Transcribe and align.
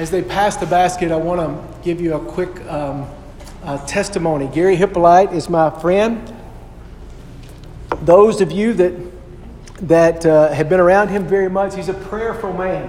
As 0.00 0.10
they 0.10 0.22
pass 0.22 0.56
the 0.56 0.64
basket, 0.64 1.12
I 1.12 1.16
want 1.16 1.42
to 1.42 1.84
give 1.84 2.00
you 2.00 2.14
a 2.14 2.18
quick 2.18 2.58
um, 2.70 3.06
uh, 3.62 3.76
testimony. 3.84 4.46
Gary 4.46 4.74
Hippolyte 4.74 5.34
is 5.34 5.50
my 5.50 5.68
friend. 5.68 6.34
Those 8.00 8.40
of 8.40 8.50
you 8.50 8.72
that, 8.72 8.94
that 9.82 10.24
uh, 10.24 10.52
have 10.52 10.70
been 10.70 10.80
around 10.80 11.08
him 11.08 11.26
very 11.26 11.50
much, 11.50 11.76
he's 11.76 11.90
a 11.90 11.92
prayerful 12.08 12.54
man. 12.54 12.88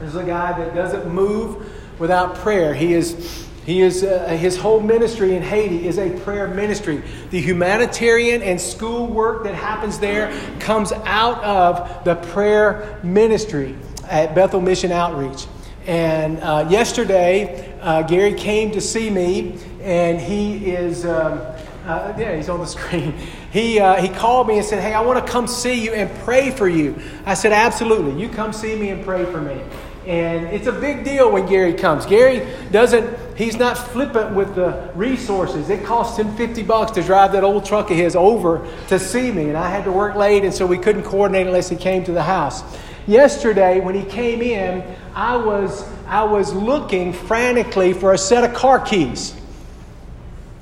He's 0.00 0.16
a 0.16 0.24
guy 0.24 0.58
that 0.58 0.74
doesn't 0.74 1.14
move 1.14 1.64
without 2.00 2.34
prayer. 2.34 2.74
He 2.74 2.92
is, 2.92 3.46
he 3.64 3.80
is 3.80 4.02
uh, 4.02 4.26
his 4.30 4.56
whole 4.56 4.80
ministry 4.80 5.36
in 5.36 5.44
Haiti 5.44 5.86
is 5.86 5.96
a 5.96 6.10
prayer 6.22 6.48
ministry. 6.48 7.04
The 7.30 7.40
humanitarian 7.40 8.42
and 8.42 8.60
school 8.60 9.06
work 9.06 9.44
that 9.44 9.54
happens 9.54 10.00
there 10.00 10.32
comes 10.58 10.90
out 11.04 11.40
of 11.44 12.04
the 12.04 12.16
prayer 12.16 12.98
ministry 13.04 13.76
at 14.08 14.34
Bethel 14.34 14.60
Mission 14.60 14.90
Outreach. 14.90 15.46
And 15.86 16.38
uh, 16.38 16.68
yesterday, 16.70 17.76
uh, 17.80 18.02
Gary 18.02 18.34
came 18.34 18.70
to 18.72 18.80
see 18.80 19.10
me, 19.10 19.58
and 19.80 20.20
he 20.20 20.70
is, 20.70 21.04
um, 21.04 21.40
uh, 21.84 22.14
yeah, 22.16 22.36
he's 22.36 22.48
on 22.48 22.60
the 22.60 22.66
screen. 22.78 23.14
He, 23.52 23.80
uh, 23.80 24.00
he 24.00 24.08
called 24.08 24.46
me 24.46 24.58
and 24.58 24.64
said, 24.64 24.80
Hey, 24.80 24.94
I 24.94 25.00
want 25.00 25.24
to 25.24 25.32
come 25.32 25.46
see 25.48 25.84
you 25.84 25.92
and 25.92 26.10
pray 26.20 26.50
for 26.50 26.68
you. 26.68 27.00
I 27.26 27.34
said, 27.34 27.52
Absolutely. 27.52 28.20
You 28.20 28.28
come 28.28 28.52
see 28.52 28.76
me 28.76 28.90
and 28.90 29.04
pray 29.04 29.24
for 29.24 29.40
me. 29.40 29.60
And 30.06 30.46
it's 30.46 30.66
a 30.66 30.72
big 30.72 31.04
deal 31.04 31.30
when 31.30 31.46
Gary 31.46 31.74
comes. 31.74 32.06
Gary 32.06 32.44
doesn't, 32.72 33.36
he's 33.36 33.56
not 33.56 33.78
flippant 33.78 34.34
with 34.34 34.56
the 34.56 34.90
resources. 34.96 35.70
It 35.70 35.84
cost 35.84 36.18
him 36.18 36.34
50 36.36 36.64
bucks 36.64 36.90
to 36.92 37.02
drive 37.02 37.32
that 37.32 37.44
old 37.44 37.64
truck 37.64 37.88
of 37.90 37.96
his 37.96 38.16
over 38.16 38.68
to 38.88 38.98
see 38.98 39.30
me. 39.30 39.48
And 39.48 39.56
I 39.56 39.70
had 39.70 39.84
to 39.84 39.92
work 39.92 40.16
late, 40.16 40.44
and 40.44 40.52
so 40.52 40.66
we 40.66 40.76
couldn't 40.76 41.04
coordinate 41.04 41.46
unless 41.46 41.68
he 41.68 41.76
came 41.76 42.02
to 42.04 42.12
the 42.12 42.22
house. 42.22 42.64
Yesterday, 43.06 43.80
when 43.80 43.94
he 43.94 44.04
came 44.04 44.40
in, 44.40 44.82
I 45.14 45.36
was, 45.36 45.88
I 46.06 46.24
was 46.24 46.52
looking 46.52 47.12
frantically 47.12 47.92
for 47.92 48.12
a 48.12 48.18
set 48.18 48.44
of 48.44 48.54
car 48.54 48.78
keys. 48.80 49.34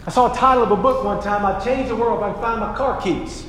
I 0.07 0.11
saw 0.11 0.33
a 0.33 0.37
title 0.37 0.63
of 0.63 0.71
a 0.71 0.77
book 0.77 1.05
one 1.05 1.23
time, 1.23 1.45
I 1.45 1.63
changed 1.63 1.91
the 1.91 1.97
world 1.97 2.21
if 2.21 2.37
I 2.37 2.41
find 2.41 2.61
my 2.61 2.75
car 2.75 3.01
keys. 3.01 3.45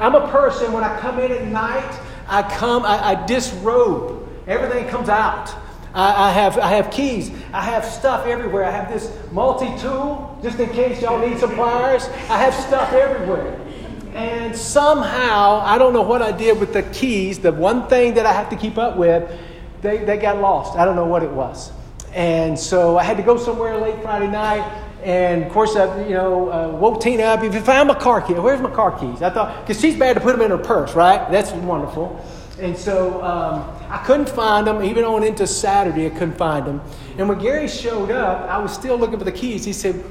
I'm 0.00 0.14
a 0.14 0.28
person, 0.28 0.72
when 0.72 0.82
I 0.82 0.98
come 1.00 1.18
in 1.20 1.30
at 1.30 1.46
night, 1.46 2.00
I 2.26 2.42
come, 2.42 2.84
I, 2.84 3.10
I 3.10 3.26
disrobe. 3.26 4.28
Everything 4.46 4.88
comes 4.88 5.08
out. 5.08 5.54
I, 5.94 6.30
I, 6.30 6.32
have, 6.32 6.58
I 6.58 6.68
have 6.68 6.90
keys. 6.90 7.30
I 7.52 7.60
have 7.60 7.84
stuff 7.84 8.26
everywhere. 8.26 8.64
I 8.64 8.70
have 8.70 8.90
this 8.90 9.14
multi 9.30 9.66
tool, 9.78 10.38
just 10.42 10.58
in 10.58 10.70
case 10.70 11.02
y'all 11.02 11.26
need 11.26 11.38
some 11.38 11.54
pliers. 11.54 12.06
I 12.30 12.38
have 12.38 12.54
stuff 12.54 12.92
everywhere. 12.92 13.60
And 14.14 14.54
somehow, 14.54 15.60
I 15.64 15.78
don't 15.78 15.92
know 15.92 16.02
what 16.02 16.20
I 16.20 16.32
did 16.32 16.60
with 16.60 16.72
the 16.72 16.82
keys, 16.82 17.38
the 17.38 17.52
one 17.52 17.88
thing 17.88 18.14
that 18.14 18.26
I 18.26 18.32
have 18.32 18.50
to 18.50 18.56
keep 18.56 18.76
up 18.76 18.96
with, 18.96 19.30
they, 19.80 19.98
they 20.04 20.18
got 20.18 20.38
lost. 20.38 20.76
I 20.76 20.84
don't 20.84 20.96
know 20.96 21.06
what 21.06 21.22
it 21.22 21.30
was. 21.30 21.72
And 22.12 22.58
so 22.58 22.98
I 22.98 23.04
had 23.04 23.16
to 23.16 23.22
go 23.22 23.38
somewhere 23.38 23.76
late 23.78 24.02
Friday 24.02 24.30
night. 24.30 24.62
And 25.02 25.42
of 25.42 25.50
course, 25.50 25.74
I, 25.76 26.04
you 26.06 26.14
know, 26.14 26.50
uh, 26.50 26.68
woke 26.76 27.00
Tina 27.00 27.24
up. 27.24 27.42
If 27.42 27.54
you 27.54 27.60
found 27.60 27.88
my 27.88 27.94
car 27.94 28.20
keys, 28.20 28.36
where's 28.36 28.60
my 28.60 28.70
car 28.70 28.96
keys? 28.98 29.22
I 29.22 29.30
thought, 29.30 29.66
because 29.66 29.80
she's 29.80 29.96
bad 29.96 30.14
to 30.14 30.20
put 30.20 30.32
them 30.32 30.42
in 30.42 30.50
her 30.50 30.58
purse, 30.58 30.94
right? 30.94 31.28
That's 31.30 31.50
wonderful. 31.52 32.24
And 32.60 32.76
so 32.76 33.22
um, 33.24 33.68
I 33.88 34.04
couldn't 34.04 34.28
find 34.28 34.66
them. 34.66 34.84
Even 34.84 35.04
on 35.04 35.24
into 35.24 35.46
Saturday, 35.46 36.06
I 36.06 36.10
couldn't 36.10 36.36
find 36.36 36.66
them. 36.66 36.82
And 37.18 37.28
when 37.28 37.38
Gary 37.38 37.66
showed 37.66 38.10
up, 38.10 38.48
I 38.48 38.58
was 38.58 38.72
still 38.72 38.96
looking 38.96 39.18
for 39.18 39.24
the 39.24 39.32
keys. 39.32 39.64
He 39.64 39.72
said, 39.72 40.04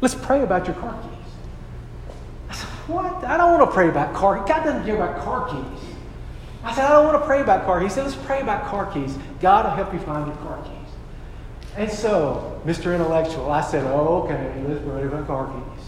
Let's 0.00 0.14
pray 0.14 0.42
about 0.42 0.66
your 0.66 0.74
car 0.76 1.00
keys. 1.02 1.15
What? 2.86 3.24
I 3.24 3.36
don't 3.36 3.58
want 3.58 3.68
to 3.68 3.74
pray 3.74 3.88
about 3.88 4.14
car. 4.14 4.36
God 4.46 4.64
doesn't 4.64 4.84
care 4.84 4.96
about 4.96 5.24
car 5.24 5.48
keys. 5.48 5.90
I 6.62 6.74
said, 6.74 6.84
I 6.84 6.90
don't 6.90 7.06
want 7.06 7.20
to 7.20 7.26
pray 7.26 7.40
about 7.40 7.64
car 7.64 7.80
keys. 7.80 7.92
He 7.92 7.94
said, 7.94 8.04
let's 8.04 8.16
pray 8.26 8.40
about 8.40 8.66
car 8.66 8.90
keys. 8.92 9.18
God 9.40 9.64
will 9.64 9.72
help 9.72 9.92
you 9.92 10.00
find 10.00 10.26
your 10.26 10.36
car 10.36 10.62
keys. 10.62 10.72
And 11.76 11.90
so, 11.90 12.60
Mr. 12.64 12.94
Intellectual, 12.94 13.50
I 13.50 13.60
said, 13.60 13.84
oh, 13.84 14.22
okay, 14.24 14.62
let's 14.66 14.82
pray 14.84 15.04
about 15.04 15.26
car 15.26 15.52
keys. 15.52 15.86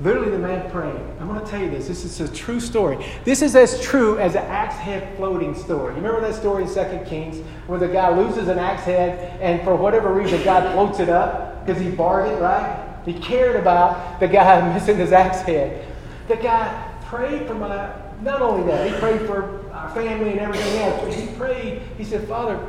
Literally, 0.00 0.30
the 0.30 0.38
man 0.38 0.70
prayed. 0.70 1.00
I'm 1.18 1.26
going 1.26 1.44
to 1.44 1.50
tell 1.50 1.60
you 1.60 1.70
this. 1.70 1.88
This 1.88 2.04
is 2.04 2.20
a 2.20 2.32
true 2.32 2.60
story. 2.60 3.04
This 3.24 3.42
is 3.42 3.56
as 3.56 3.80
true 3.80 4.16
as 4.18 4.36
an 4.36 4.44
axe 4.44 4.76
head 4.76 5.16
floating 5.16 5.56
story. 5.56 5.94
You 5.94 6.00
remember 6.00 6.20
that 6.20 6.36
story 6.36 6.62
in 6.64 6.68
2 6.68 7.04
Kings 7.04 7.44
where 7.66 7.80
the 7.80 7.88
guy 7.88 8.16
loses 8.16 8.46
an 8.46 8.58
axe 8.58 8.84
head 8.84 9.40
and 9.40 9.60
for 9.64 9.74
whatever 9.74 10.12
reason 10.12 10.42
God 10.44 10.72
floats 10.72 11.00
it 11.00 11.08
up 11.08 11.66
because 11.66 11.82
he 11.82 11.90
barred 11.90 12.28
it, 12.28 12.40
right? 12.40 12.87
He 13.08 13.18
cared 13.20 13.56
about 13.56 14.20
the 14.20 14.28
guy 14.28 14.72
missing 14.74 14.96
his 14.98 15.12
axe 15.12 15.40
head. 15.40 15.86
The 16.28 16.36
guy 16.36 16.92
prayed 17.06 17.46
for 17.46 17.54
my, 17.54 17.92
not 18.22 18.42
only 18.42 18.66
that, 18.70 18.90
he 18.90 18.98
prayed 18.98 19.22
for 19.22 19.70
our 19.72 19.88
family 19.94 20.32
and 20.32 20.40
everything 20.40 20.78
else. 20.82 21.02
but 21.02 21.14
He 21.14 21.26
prayed, 21.36 21.82
he 21.96 22.04
said, 22.04 22.28
Father, 22.28 22.60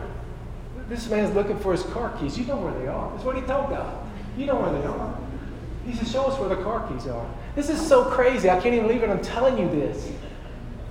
this 0.87 1.09
man's 1.09 1.35
looking 1.35 1.59
for 1.59 1.71
his 1.73 1.83
car 1.83 2.15
keys. 2.17 2.37
You 2.37 2.45
know 2.45 2.57
where 2.57 2.73
they 2.79 2.87
are. 2.87 3.11
That's 3.11 3.23
what 3.23 3.35
he 3.35 3.41
told 3.41 3.69
God. 3.69 4.07
You 4.37 4.45
know 4.45 4.55
where 4.55 4.71
they 4.71 4.87
are. 4.87 5.17
He 5.85 5.93
said, 5.93 6.07
Show 6.07 6.23
us 6.25 6.39
where 6.39 6.49
the 6.49 6.63
car 6.63 6.87
keys 6.87 7.07
are. 7.07 7.29
This 7.55 7.69
is 7.69 7.85
so 7.85 8.05
crazy. 8.05 8.49
I 8.49 8.59
can't 8.59 8.73
even 8.73 8.87
believe 8.87 9.03
it. 9.03 9.09
I'm 9.09 9.21
telling 9.21 9.57
you 9.57 9.69
this. 9.69 10.11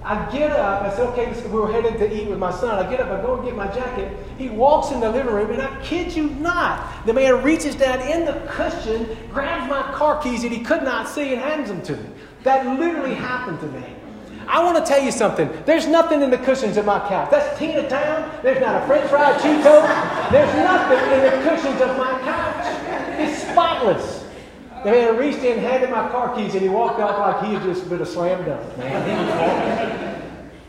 I 0.04 0.30
get 0.30 0.52
up, 0.52 0.82
I 0.82 0.90
said, 0.90 1.06
okay, 1.08 1.32
we 1.48 1.58
were 1.58 1.70
headed 1.70 1.98
to 1.98 2.16
eat 2.16 2.28
with 2.28 2.38
my 2.38 2.52
son. 2.52 2.84
I 2.84 2.88
get 2.88 3.00
up, 3.00 3.10
I 3.10 3.20
go 3.20 3.34
and 3.34 3.44
get 3.44 3.56
my 3.56 3.66
jacket. 3.66 4.16
He 4.38 4.48
walks 4.48 4.92
in 4.92 5.00
the 5.00 5.10
living 5.10 5.34
room, 5.34 5.50
and 5.50 5.60
I 5.60 5.82
kid 5.82 6.14
you 6.14 6.30
not, 6.30 7.04
the 7.04 7.12
man 7.12 7.42
reaches 7.42 7.74
down 7.74 8.00
in 8.00 8.24
the 8.24 8.40
cushion, 8.48 9.16
grabs 9.32 9.68
my 9.68 9.82
car 9.94 10.22
keys 10.22 10.42
that 10.42 10.52
he 10.52 10.60
could 10.60 10.82
not 10.82 11.08
see, 11.08 11.32
and 11.32 11.42
hands 11.42 11.68
them 11.68 11.82
to 11.82 11.96
me. 11.96 12.08
That 12.44 12.78
literally 12.78 13.14
happened 13.14 13.60
to 13.60 13.66
me. 13.66 13.84
I 14.46 14.64
want 14.64 14.82
to 14.82 14.90
tell 14.90 15.02
you 15.02 15.12
something. 15.12 15.50
There's 15.66 15.86
nothing 15.86 16.22
in 16.22 16.30
the 16.30 16.38
cushions 16.38 16.78
of 16.78 16.86
my 16.86 17.00
couch. 17.00 17.30
That's 17.30 17.58
Tina 17.58 17.86
Town. 17.86 18.40
There's 18.42 18.60
not 18.60 18.82
a 18.82 18.86
French 18.86 19.10
fry 19.10 19.32
Cheeto. 19.34 20.30
There's 20.30 20.54
nothing 20.54 20.98
in 21.12 21.22
the 21.24 21.50
cushions 21.50 21.80
of 21.82 21.98
my 21.98 22.18
couch. 22.20 22.64
It's 23.20 23.42
spotless. 23.42 24.17
The 24.84 24.90
man 24.92 25.16
reached 25.16 25.42
in, 25.42 25.58
handed 25.58 25.90
my 25.90 26.08
car 26.08 26.34
keys, 26.36 26.54
and 26.54 26.62
he 26.62 26.68
walked 26.68 27.00
off 27.00 27.18
like 27.18 27.48
he 27.48 27.54
had 27.54 27.62
just 27.62 27.88
been 27.88 28.00
a 28.00 28.06
slam 28.06 28.44
dunk, 28.44 28.78
man. 28.78 30.18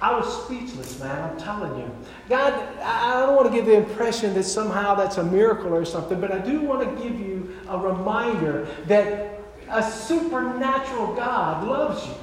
I 0.01 0.17
was 0.17 0.45
speechless, 0.45 0.99
man. 0.99 1.29
I'm 1.29 1.37
telling 1.37 1.77
you. 1.77 1.91
God, 2.29 2.53
I 2.81 3.19
don't 3.25 3.35
want 3.35 3.49
to 3.49 3.53
give 3.53 3.65
the 3.65 3.75
impression 3.75 4.33
that 4.33 4.43
somehow 4.43 4.95
that's 4.95 5.17
a 5.17 5.23
miracle 5.23 5.73
or 5.73 5.83
something, 5.83 6.21
but 6.21 6.31
I 6.31 6.39
do 6.39 6.61
want 6.61 6.97
to 6.97 7.03
give 7.03 7.19
you 7.19 7.55
a 7.67 7.77
reminder 7.77 8.67
that 8.87 9.41
a 9.69 9.83
supernatural 9.83 11.13
God 11.15 11.67
loves 11.67 12.07
you. 12.07 12.13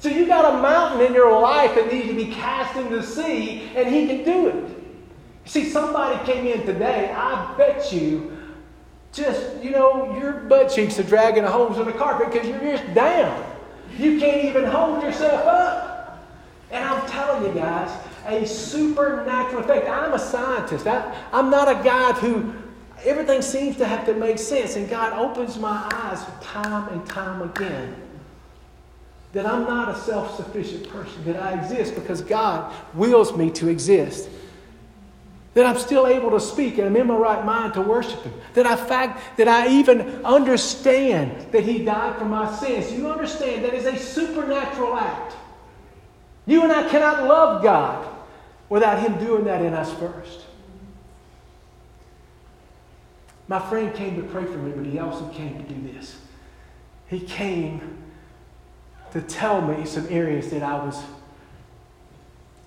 So 0.00 0.08
you 0.08 0.26
got 0.26 0.54
a 0.54 0.60
mountain 0.60 1.06
in 1.06 1.14
your 1.14 1.40
life 1.40 1.74
that 1.76 1.90
needs 1.92 2.08
to 2.08 2.14
be 2.14 2.26
cast 2.26 2.76
into 2.76 2.96
the 2.96 3.02
sea, 3.02 3.70
and 3.74 3.88
He 3.88 4.06
can 4.06 4.24
do 4.24 4.48
it. 4.48 4.76
See, 5.46 5.64
somebody 5.64 6.22
came 6.30 6.44
in 6.46 6.66
today, 6.66 7.12
I 7.16 7.54
bet 7.56 7.92
you 7.92 8.35
just, 9.16 9.62
you 9.62 9.70
know, 9.70 10.16
your 10.20 10.32
butt 10.32 10.70
cheeks 10.70 10.98
are 10.98 11.02
dragging 11.02 11.44
the 11.44 11.50
holes 11.50 11.78
in 11.78 11.86
the 11.86 11.92
carpet 11.92 12.30
because 12.30 12.46
you're 12.46 12.60
just 12.60 12.94
down. 12.94 13.44
You 13.96 14.20
can't 14.20 14.44
even 14.44 14.64
hold 14.64 15.02
yourself 15.02 15.46
up. 15.46 16.28
And 16.70 16.84
I'm 16.84 17.08
telling 17.08 17.46
you 17.46 17.60
guys, 17.60 17.90
a 18.26 18.46
supernatural 18.46 19.64
effect. 19.64 19.88
I'm 19.88 20.12
a 20.12 20.18
scientist. 20.18 20.86
I, 20.86 21.16
I'm 21.32 21.48
not 21.48 21.68
a 21.68 21.82
guy 21.82 22.12
who 22.12 22.52
everything 23.04 23.40
seems 23.40 23.76
to 23.78 23.86
have 23.86 24.04
to 24.06 24.14
make 24.14 24.38
sense. 24.38 24.76
And 24.76 24.88
God 24.88 25.12
opens 25.14 25.58
my 25.58 25.88
eyes 25.92 26.22
time 26.42 26.88
and 26.92 27.06
time 27.06 27.42
again 27.42 27.94
that 29.32 29.46
I'm 29.46 29.64
not 29.64 29.88
a 29.88 29.98
self 29.98 30.36
sufficient 30.36 30.88
person, 30.88 31.24
that 31.24 31.36
I 31.36 31.58
exist 31.60 31.94
because 31.94 32.20
God 32.20 32.74
wills 32.94 33.36
me 33.36 33.50
to 33.52 33.68
exist 33.68 34.28
that 35.56 35.64
I'm 35.64 35.78
still 35.78 36.06
able 36.06 36.30
to 36.32 36.38
speak 36.38 36.76
and 36.76 36.86
I'm 36.86 36.96
in 36.96 37.06
my 37.06 37.16
right 37.16 37.42
mind 37.42 37.72
to 37.74 37.80
worship 37.80 38.22
Him. 38.22 38.34
That 38.52 38.66
I 38.66 38.76
fact 38.76 39.38
that 39.38 39.48
I 39.48 39.68
even 39.68 40.22
understand 40.22 41.50
that 41.50 41.64
He 41.64 41.82
died 41.82 42.18
for 42.18 42.26
my 42.26 42.54
sins. 42.54 42.92
You 42.92 43.10
understand 43.10 43.64
that 43.64 43.72
is 43.72 43.86
a 43.86 43.96
supernatural 43.96 44.94
act. 44.94 45.34
You 46.44 46.62
and 46.62 46.70
I 46.70 46.86
cannot 46.90 47.24
love 47.24 47.62
God 47.62 48.06
without 48.68 48.98
Him 48.98 49.18
doing 49.18 49.44
that 49.44 49.62
in 49.62 49.72
us 49.72 49.90
first. 49.94 50.40
My 53.48 53.58
friend 53.58 53.94
came 53.94 54.14
to 54.16 54.28
pray 54.28 54.44
for 54.44 54.58
me, 54.58 54.72
but 54.72 54.84
he 54.84 54.98
also 54.98 55.26
came 55.28 55.56
to 55.56 55.72
do 55.72 55.92
this. 55.92 56.18
He 57.08 57.20
came 57.20 57.96
to 59.12 59.22
tell 59.22 59.62
me 59.62 59.86
some 59.86 60.06
areas 60.10 60.50
that 60.50 60.62
I 60.62 60.84
was 60.84 61.02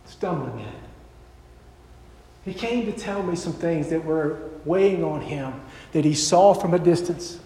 stumbling 0.07 0.61
in. 0.61 0.78
He 2.45 2.53
came 2.53 2.85
to 2.85 2.91
tell 2.91 3.21
me 3.23 3.35
some 3.35 3.53
things 3.53 3.89
that 3.89 4.03
were 4.03 4.39
weighing 4.65 5.03
on 5.03 5.21
him, 5.21 5.53
that 5.91 6.05
he 6.05 6.13
saw 6.13 6.53
from 6.53 6.73
a 6.73 6.79
distance, 6.79 7.39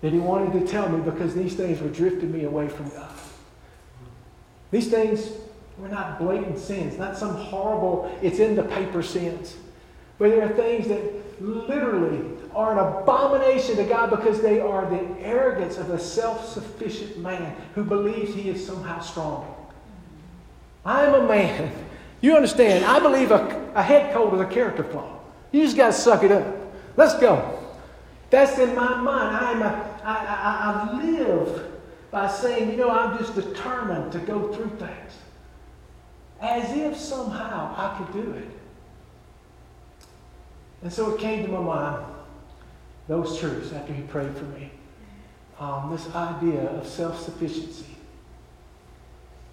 that 0.00 0.12
he 0.12 0.18
wanted 0.18 0.58
to 0.58 0.66
tell 0.66 0.88
me 0.88 1.00
because 1.00 1.34
these 1.34 1.54
things 1.54 1.80
were 1.80 1.88
drifting 1.88 2.32
me 2.32 2.44
away 2.44 2.68
from 2.68 2.88
God. 2.90 3.12
These 4.70 4.88
things 4.88 5.30
were 5.76 5.88
not 5.88 6.18
blatant 6.18 6.58
sins, 6.58 6.98
not 6.98 7.16
some 7.16 7.34
horrible, 7.34 8.10
it's 8.22 8.38
in 8.38 8.56
the 8.56 8.64
paper 8.64 9.02
sins. 9.02 9.56
But 10.18 10.30
there 10.30 10.44
are 10.44 10.54
things 10.54 10.88
that 10.88 11.40
literally 11.40 12.36
are 12.54 12.72
an 12.72 13.02
abomination 13.02 13.76
to 13.76 13.84
God 13.84 14.10
because 14.10 14.40
they 14.40 14.60
are 14.60 14.88
the 14.90 15.20
arrogance 15.20 15.78
of 15.78 15.90
a 15.90 15.98
self 15.98 16.48
sufficient 16.48 17.18
man 17.18 17.54
who 17.74 17.84
believes 17.84 18.34
he 18.34 18.48
is 18.48 18.64
somehow 18.64 19.00
strong. 19.00 19.54
I'm 20.84 21.14
a 21.14 21.26
man 21.26 21.72
You 22.20 22.34
understand? 22.34 22.84
I 22.84 22.98
believe 22.98 23.30
a, 23.30 23.72
a 23.74 23.82
head 23.82 24.12
cold 24.12 24.34
is 24.34 24.40
a 24.40 24.46
character 24.46 24.84
flaw. 24.84 25.18
You 25.52 25.62
just 25.62 25.76
got 25.76 25.88
to 25.88 25.92
suck 25.92 26.24
it 26.24 26.32
up. 26.32 26.46
Let's 26.96 27.18
go. 27.18 27.58
That's 28.30 28.58
in 28.58 28.74
my 28.74 29.00
mind. 29.00 29.36
I'm 29.36 29.62
a, 29.62 30.00
I, 30.04 30.16
I, 30.16 30.98
I 30.98 31.02
live 31.04 31.72
by 32.10 32.28
saying, 32.28 32.70
you 32.70 32.76
know, 32.76 32.90
I'm 32.90 33.18
just 33.18 33.34
determined 33.34 34.12
to 34.12 34.18
go 34.18 34.52
through 34.52 34.70
things. 34.78 35.12
As 36.40 36.76
if 36.76 36.96
somehow 36.96 37.74
I 37.76 37.98
could 37.98 38.12
do 38.12 38.32
it. 38.32 38.48
And 40.82 40.92
so 40.92 41.14
it 41.14 41.20
came 41.20 41.44
to 41.44 41.50
my 41.50 41.60
mind, 41.60 42.04
those 43.08 43.38
truths 43.38 43.72
after 43.72 43.92
he 43.92 44.02
prayed 44.02 44.36
for 44.36 44.44
me. 44.44 44.70
Um, 45.58 45.90
this 45.90 46.14
idea 46.14 46.62
of 46.70 46.86
self 46.86 47.20
sufficiency. 47.20 47.97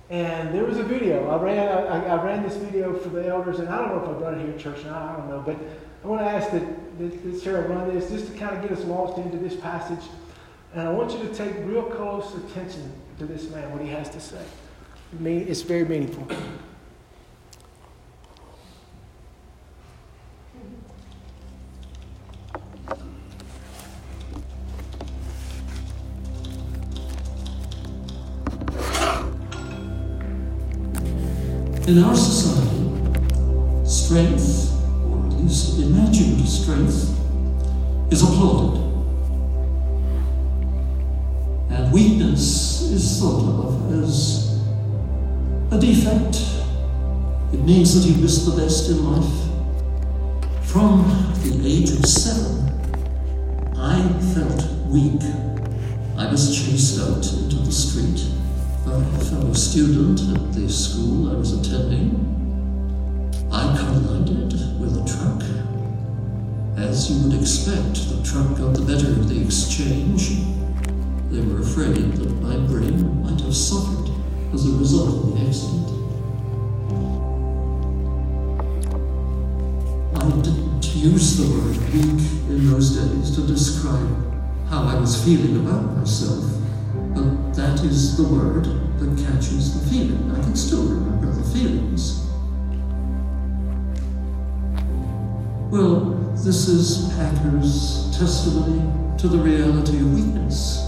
And 0.09 0.53
there 0.53 0.63
was 0.63 0.77
a 0.77 0.83
video. 0.83 1.27
I 1.29 1.41
ran, 1.41 1.67
I, 1.67 2.05
I, 2.05 2.23
ran 2.23 2.43
this 2.43 2.57
video 2.57 2.93
for 2.93 3.09
the 3.09 3.27
elders, 3.27 3.59
and 3.59 3.67
I 3.69 3.79
don't 3.79 3.89
know 3.89 4.03
if 4.03 4.09
I've 4.09 4.21
done 4.21 4.39
it 4.39 4.43
here 4.43 4.53
at 4.53 4.59
church 4.59 4.85
now, 4.85 4.95
I 4.95 5.17
don't 5.17 5.29
know. 5.29 5.43
But 5.43 5.57
I 6.03 6.07
want 6.07 6.21
to 6.21 6.27
ask 6.27 6.51
that, 6.51 6.99
that, 6.99 7.23
that 7.23 7.39
Sarah 7.41 7.67
run 7.67 7.91
this 7.91 8.09
just 8.11 8.31
to 8.31 8.37
kind 8.37 8.55
of 8.55 8.61
get 8.61 8.77
us 8.77 8.85
launched 8.85 9.17
into 9.17 9.37
this 9.37 9.55
passage. 9.55 10.07
And 10.75 10.87
I 10.87 10.91
want 10.91 11.11
you 11.11 11.27
to 11.27 11.33
take 11.33 11.55
real 11.65 11.83
close 11.83 12.35
attention 12.35 12.93
to 13.17 13.25
this 13.25 13.49
man, 13.49 13.71
what 13.71 13.81
he 13.81 13.87
has 13.87 14.09
to 14.09 14.19
say. 14.19 14.43
It's 15.23 15.61
very 15.61 15.85
meaningful. 15.85 16.27
In 31.95 32.03
our 32.03 32.13
society, 32.13 33.87
strength, 33.87 34.73
or 35.07 35.27
at 35.27 35.33
least 35.39 35.79
imagined 35.79 36.45
strength, 36.45 37.09
is 38.11 38.21
applauded. 38.21 38.64
Student 59.75 60.21
at 60.33 60.53
the 60.53 60.69
school 60.69 61.29
I 61.29 61.35
was 61.35 61.51
attending. 61.51 62.15
I 63.51 63.75
collided 63.77 64.53
with 64.79 64.95
a 64.95 65.03
truck. 65.03 65.43
As 66.77 67.11
you 67.11 67.27
would 67.27 67.37
expect, 67.41 68.07
the 68.07 68.23
truck 68.23 68.57
got 68.57 68.73
the 68.73 68.85
better 68.87 69.09
of 69.09 69.27
the 69.27 69.43
exchange. 69.43 70.29
They 71.29 71.41
were 71.41 71.59
afraid 71.59 72.13
that 72.13 72.31
my 72.39 72.55
brain 72.67 73.21
might 73.21 73.41
have 73.41 73.53
suffered 73.53 74.11
as 74.53 74.65
a 74.65 74.77
result 74.77 75.09
of 75.09 75.33
the 75.33 75.45
accident. 75.45 75.89
I 80.15 80.41
didn't 80.41 80.95
use 80.95 81.35
the 81.35 81.51
word 81.51 81.75
weak 81.91 82.23
in 82.47 82.71
those 82.71 82.95
days 82.95 83.35
to 83.35 83.41
describe 83.45 84.07
how 84.69 84.83
I 84.83 84.95
was 84.95 85.21
feeling 85.21 85.67
about 85.67 85.97
myself. 85.97 86.45
But 87.13 87.44
that 87.55 87.81
is 87.85 88.17
the 88.17 88.23
word 88.23 88.65
that 88.99 89.25
catches 89.25 89.79
the 89.79 89.89
feeling. 89.89 90.29
I 90.31 90.43
can 90.43 90.55
still 90.57 90.83
remember 90.83 91.31
the 91.31 91.43
feelings. 91.57 92.25
Well, 95.71 96.15
this 96.33 96.67
is 96.67 97.13
Packer's 97.15 98.15
testimony 98.17 99.17
to 99.17 99.29
the 99.29 99.37
reality 99.37 99.97
of 99.99 100.13
weakness. 100.13 100.79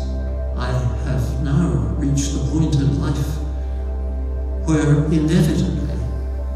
I 0.57 0.71
have 1.05 1.41
now 1.41 1.95
reached 1.97 2.33
the 2.33 2.45
point 2.51 2.75
in 2.75 3.01
life 3.01 3.37
where 4.67 5.05
inevitably 5.05 5.95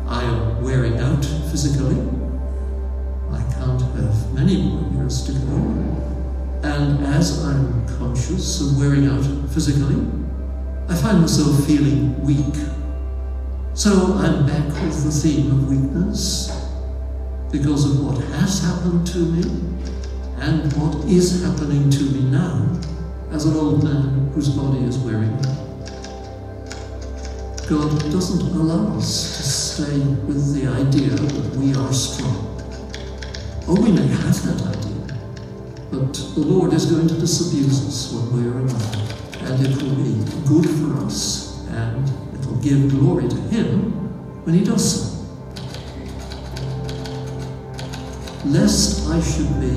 I 0.07 0.23
am 0.23 0.61
wearing 0.61 0.99
out 0.99 1.23
physically. 1.49 1.95
I 3.31 3.41
can't 3.53 3.81
have 3.81 4.33
many 4.33 4.61
more 4.61 4.91
years 4.91 5.23
to 5.27 5.31
go. 5.31 5.55
And 6.63 7.05
as 7.05 7.45
I'm 7.45 7.80
conscious 8.01 8.61
of 8.61 8.79
wearing 8.79 9.05
out 9.05 9.23
physically, 9.53 9.95
I 10.89 10.95
find 10.95 11.21
myself 11.21 11.65
feeling 11.67 12.19
weak. 12.25 12.55
So 13.75 14.15
I'm 14.17 14.47
back 14.47 14.65
with 14.81 15.03
the 15.03 15.11
theme 15.11 15.51
of 15.51 15.69
weakness 15.69 16.49
because 17.51 17.85
of 17.85 18.03
what 18.03 18.17
has 18.33 18.63
happened 18.63 19.05
to 19.07 19.19
me 19.19 19.43
and 20.39 20.73
what 20.73 21.05
is 21.05 21.43
happening 21.43 21.91
to 21.91 22.03
me 22.03 22.21
now 22.31 22.79
as 23.29 23.45
an 23.45 23.55
old 23.55 23.83
man 23.83 24.31
whose 24.33 24.49
body 24.49 24.83
is 24.83 24.97
wearing 24.97 25.33
out. 25.45 25.61
God 27.69 27.91
doesn't 28.11 28.41
allow 28.59 28.97
us 28.97 29.37
to 29.37 29.43
stay 29.43 29.99
with 30.25 30.55
the 30.55 30.67
idea 30.67 31.09
that 31.11 31.55
we 31.55 31.75
are 31.75 31.93
strong. 31.93 32.47
Or 33.67 33.75
we 33.75 33.91
may 33.91 34.07
have 34.07 34.43
that 34.43 34.67
idea. 34.67 34.80
But 35.91 36.13
the 36.13 36.39
Lord 36.39 36.71
is 36.71 36.85
going 36.85 37.09
to 37.09 37.15
disabuse 37.15 37.85
us 37.85 38.13
when 38.13 38.31
we 38.31 38.49
are 38.49 38.53
around, 38.53 38.71
and 39.41 39.67
it 39.67 39.75
will 39.83 39.95
be 39.95 40.23
good 40.47 40.69
for 40.79 41.05
us, 41.05 41.67
and 41.67 42.07
it 42.33 42.45
will 42.45 42.61
give 42.61 42.89
glory 42.91 43.27
to 43.27 43.35
Him 43.35 43.91
when 44.45 44.55
He 44.55 44.63
does 44.63 44.83
so. 44.89 45.17
Lest 48.45 49.09
I 49.09 49.19
should 49.19 49.59
be 49.59 49.75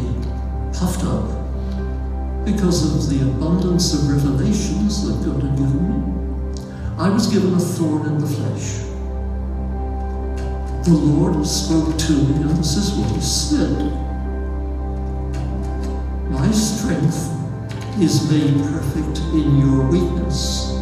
puffed 0.73 1.05
up 1.05 1.27
because 2.45 2.85
of 2.95 3.11
the 3.11 3.25
abundance 3.25 3.93
of 3.93 4.09
revelations 4.09 5.05
that 5.07 5.29
God 5.29 5.43
had 5.43 5.59
given 5.59 5.83
me, 5.91 5.99
I 6.97 7.09
was 7.09 7.27
given 7.27 7.55
a 7.55 7.59
thorn 7.59 8.07
in 8.07 8.19
the 8.19 8.27
flesh. 8.27 8.85
The 10.85 10.95
Lord 10.95 11.45
spoke 11.45 11.99
to 11.99 12.13
me, 12.13 12.43
and 12.43 12.57
this 12.59 12.77
is 12.77 12.93
what 12.93 13.11
He 13.11 13.21
said. 13.21 14.04
My 16.35 16.51
strength 16.51 17.31
is 18.01 18.29
made 18.31 18.55
perfect 18.65 19.19
in 19.33 19.59
your 19.59 19.87
weakness. 19.89 20.73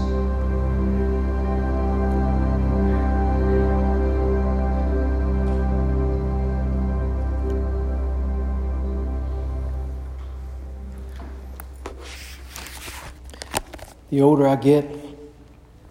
The 14.10 14.20
older 14.20 14.48
I 14.48 14.56
get, 14.56 14.90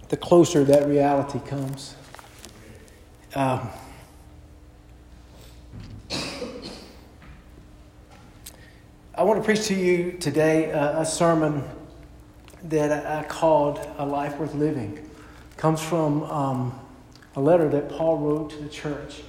the 0.09 0.17
closer 0.17 0.63
that 0.63 0.87
reality 0.87 1.39
comes. 1.39 1.95
Um, 3.35 3.69
I 9.21 9.23
want 9.23 9.39
to 9.39 9.45
preach 9.45 9.67
to 9.67 9.75
you 9.75 10.13
today 10.13 10.71
a, 10.71 11.01
a 11.01 11.05
sermon 11.05 11.63
that 12.63 13.05
I, 13.05 13.23
called 13.23 13.79
A 13.99 14.03
Life 14.03 14.39
Worth 14.39 14.55
Living. 14.55 14.97
It 14.97 15.57
comes 15.57 15.79
from 15.79 16.23
um, 16.23 16.79
a 17.35 17.39
letter 17.39 17.69
that 17.69 17.87
Paul 17.87 18.17
wrote 18.17 18.49
to 18.49 18.57
the 18.57 18.67
church. 18.67 19.21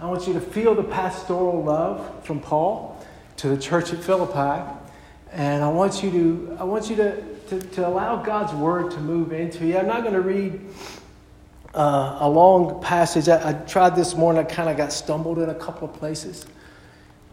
I 0.00 0.06
want 0.06 0.26
you 0.26 0.32
to 0.32 0.40
feel 0.40 0.74
the 0.74 0.84
pastoral 0.84 1.62
love 1.62 2.24
from 2.24 2.40
Paul 2.40 3.04
to 3.36 3.48
the 3.48 3.58
church 3.58 3.92
at 3.92 4.02
Philippi. 4.02 4.66
And 5.32 5.62
I 5.62 5.68
want 5.68 6.02
you 6.02 6.10
to, 6.10 6.56
I 6.58 6.64
want 6.64 6.88
you 6.88 6.96
to, 6.96 7.22
to, 7.48 7.60
to 7.60 7.86
allow 7.86 8.22
God's 8.22 8.54
word 8.54 8.90
to 8.92 9.00
move 9.00 9.34
into 9.34 9.66
you. 9.66 9.76
I'm 9.76 9.86
not 9.86 10.00
going 10.00 10.14
to 10.14 10.22
read 10.22 10.58
uh, 11.74 12.16
a 12.20 12.28
long 12.30 12.82
passage. 12.82 13.28
I, 13.28 13.50
I 13.50 13.52
tried 13.52 13.96
this 13.96 14.16
morning, 14.16 14.46
I 14.46 14.48
kind 14.48 14.70
of 14.70 14.78
got 14.78 14.94
stumbled 14.94 15.40
in 15.40 15.50
a 15.50 15.54
couple 15.54 15.90
of 15.90 15.94
places. 15.94 16.46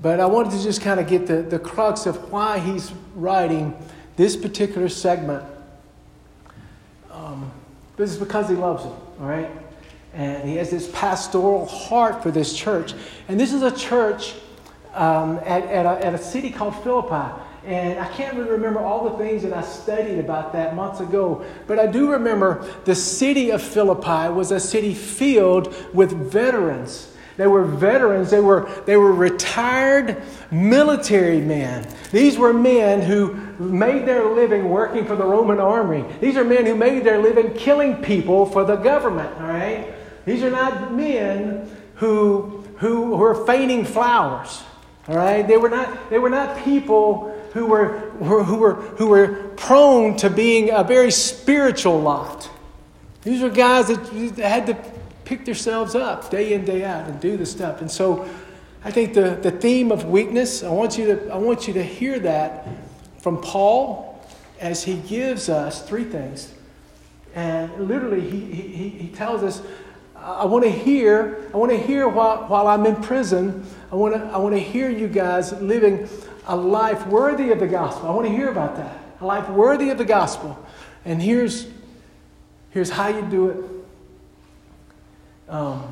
But 0.01 0.19
I 0.19 0.25
wanted 0.25 0.51
to 0.53 0.63
just 0.63 0.81
kind 0.81 0.99
of 0.99 1.07
get 1.07 1.27
the, 1.27 1.43
the 1.43 1.59
crux 1.59 2.05
of 2.05 2.31
why 2.31 2.59
he's 2.59 2.91
writing 3.15 3.77
this 4.15 4.35
particular 4.35 4.89
segment. 4.89 5.43
Um, 7.11 7.51
this 7.97 8.09
is 8.11 8.17
because 8.17 8.49
he 8.49 8.55
loves 8.55 8.83
it, 8.83 8.93
all 9.19 9.27
right? 9.27 9.49
And 10.13 10.49
he 10.49 10.55
has 10.55 10.71
this 10.71 10.89
pastoral 10.91 11.67
heart 11.67 12.23
for 12.23 12.31
this 12.31 12.57
church. 12.57 12.93
And 13.27 13.39
this 13.39 13.53
is 13.53 13.61
a 13.61 13.71
church 13.71 14.33
um, 14.93 15.37
at, 15.45 15.63
at, 15.65 15.85
a, 15.85 16.05
at 16.05 16.13
a 16.13 16.17
city 16.17 16.49
called 16.49 16.75
Philippi. 16.83 17.39
And 17.63 17.99
I 17.99 18.07
can't 18.13 18.35
really 18.35 18.49
remember 18.49 18.79
all 18.79 19.07
the 19.07 19.17
things 19.23 19.43
that 19.43 19.53
I 19.53 19.61
studied 19.61 20.17
about 20.17 20.51
that 20.53 20.75
months 20.75 20.99
ago, 20.99 21.45
but 21.67 21.77
I 21.77 21.85
do 21.85 22.11
remember 22.11 22.67
the 22.85 22.95
city 22.95 23.51
of 23.51 23.61
Philippi 23.61 24.33
was 24.33 24.51
a 24.51 24.59
city 24.59 24.95
filled 24.95 25.73
with 25.93 26.11
veterans 26.11 27.10
they 27.37 27.47
were 27.47 27.63
veterans, 27.63 28.29
they 28.29 28.39
were, 28.39 28.69
they 28.85 28.97
were 28.97 29.13
retired 29.13 30.21
military 30.51 31.39
men. 31.39 31.87
These 32.11 32.37
were 32.37 32.53
men 32.53 33.01
who 33.01 33.33
made 33.57 34.05
their 34.05 34.25
living 34.29 34.69
working 34.69 35.05
for 35.05 35.15
the 35.15 35.25
Roman 35.25 35.59
army. 35.59 36.05
These 36.19 36.37
are 36.37 36.43
men 36.43 36.65
who 36.65 36.75
made 36.75 37.03
their 37.03 37.19
living 37.19 37.53
killing 37.53 38.01
people 38.01 38.45
for 38.45 38.63
the 38.63 38.75
government, 38.75 39.33
all 39.39 39.47
right? 39.47 39.93
These 40.25 40.43
are 40.43 40.51
not 40.51 40.93
men 40.93 41.69
who, 41.95 42.63
who, 42.77 43.15
who 43.15 43.23
are 43.23 43.45
feigning 43.45 43.85
flowers. 43.85 44.63
All 45.07 45.15
right? 45.15 45.47
They 45.47 45.57
were 45.57 45.69
not, 45.69 46.09
they 46.09 46.19
were 46.19 46.29
not 46.29 46.63
people 46.63 47.35
who 47.53 47.65
were, 47.65 47.99
who, 48.19 48.55
were, 48.57 48.75
who 48.75 49.07
were 49.07 49.33
prone 49.55 50.15
to 50.17 50.29
being 50.29 50.71
a 50.71 50.83
very 50.83 51.11
spiritual 51.11 51.99
lot. 51.99 52.49
These 53.23 53.41
were 53.41 53.49
guys 53.49 53.87
that 53.87 53.99
had 54.37 54.67
to 54.67 54.73
pick 55.31 55.45
themselves 55.45 55.95
up 55.95 56.29
day 56.29 56.51
in, 56.51 56.65
day 56.65 56.83
out 56.83 57.07
and 57.07 57.17
do 57.21 57.37
the 57.37 57.45
stuff. 57.45 57.79
And 57.79 57.89
so 57.89 58.27
I 58.83 58.91
think 58.91 59.13
the, 59.13 59.39
the 59.41 59.49
theme 59.49 59.89
of 59.89 60.03
weakness, 60.03 60.61
I 60.61 60.69
want, 60.69 60.97
you 60.97 61.05
to, 61.05 61.29
I 61.29 61.37
want 61.37 61.69
you 61.69 61.73
to 61.75 61.83
hear 61.83 62.19
that 62.19 62.67
from 63.19 63.39
Paul 63.39 64.21
as 64.59 64.83
he 64.83 64.97
gives 64.97 65.47
us 65.47 65.87
three 65.87 66.03
things. 66.03 66.53
And 67.33 67.87
literally, 67.87 68.29
he, 68.29 68.41
he, 68.41 68.89
he 68.89 69.07
tells 69.07 69.41
us, 69.41 69.61
I 70.17 70.43
want 70.43 70.65
to 70.65 70.69
hear, 70.69 71.49
I 71.53 71.57
want 71.57 71.71
to 71.71 71.77
hear 71.77 72.09
while, 72.09 72.43
while 72.47 72.67
I'm 72.67 72.85
in 72.85 72.97
prison, 72.97 73.65
I 73.89 73.95
want 73.95 74.13
to, 74.15 74.21
I 74.21 74.37
want 74.37 74.53
to 74.53 74.61
hear 74.61 74.89
you 74.89 75.07
guys 75.07 75.53
living 75.61 76.09
a 76.47 76.57
life 76.57 77.07
worthy 77.07 77.51
of 77.51 77.61
the 77.61 77.67
gospel. 77.67 78.09
I 78.09 78.11
want 78.11 78.27
to 78.27 78.33
hear 78.33 78.49
about 78.49 78.75
that. 78.75 78.99
A 79.21 79.25
life 79.25 79.47
worthy 79.47 79.91
of 79.91 79.97
the 79.97 80.03
gospel. 80.03 80.61
And 81.05 81.21
here's, 81.21 81.67
here's 82.71 82.89
how 82.89 83.07
you 83.07 83.21
do 83.21 83.47
it. 83.47 83.80
Um, 85.51 85.83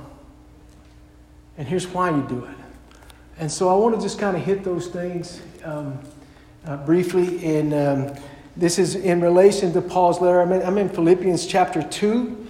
and 1.58 1.68
here's 1.68 1.86
why 1.86 2.10
you 2.10 2.25
do 2.30 2.46
it. 2.46 2.56
And 3.38 3.51
so 3.51 3.68
I 3.68 3.74
want 3.74 3.94
to 3.94 4.01
just 4.01 4.18
kind 4.18 4.36
of 4.36 4.42
hit 4.42 4.63
those 4.63 4.88
things 4.88 5.42
um, 5.66 6.00
uh, 6.66 6.78
briefly. 6.78 7.46
And 7.46 7.74
um, 7.74 8.16
this 8.56 8.80
is 8.80 8.96
in 8.96 9.20
relation 9.20 9.74
to 9.74 9.82
Paul's 9.82 10.22
letter. 10.22 10.42
I'm 10.42 10.54
in, 10.54 10.63
I'm 10.63 10.78
in 10.78 10.88
Philippians 10.88 11.46
chapter 11.46 11.84
2, 11.84 12.48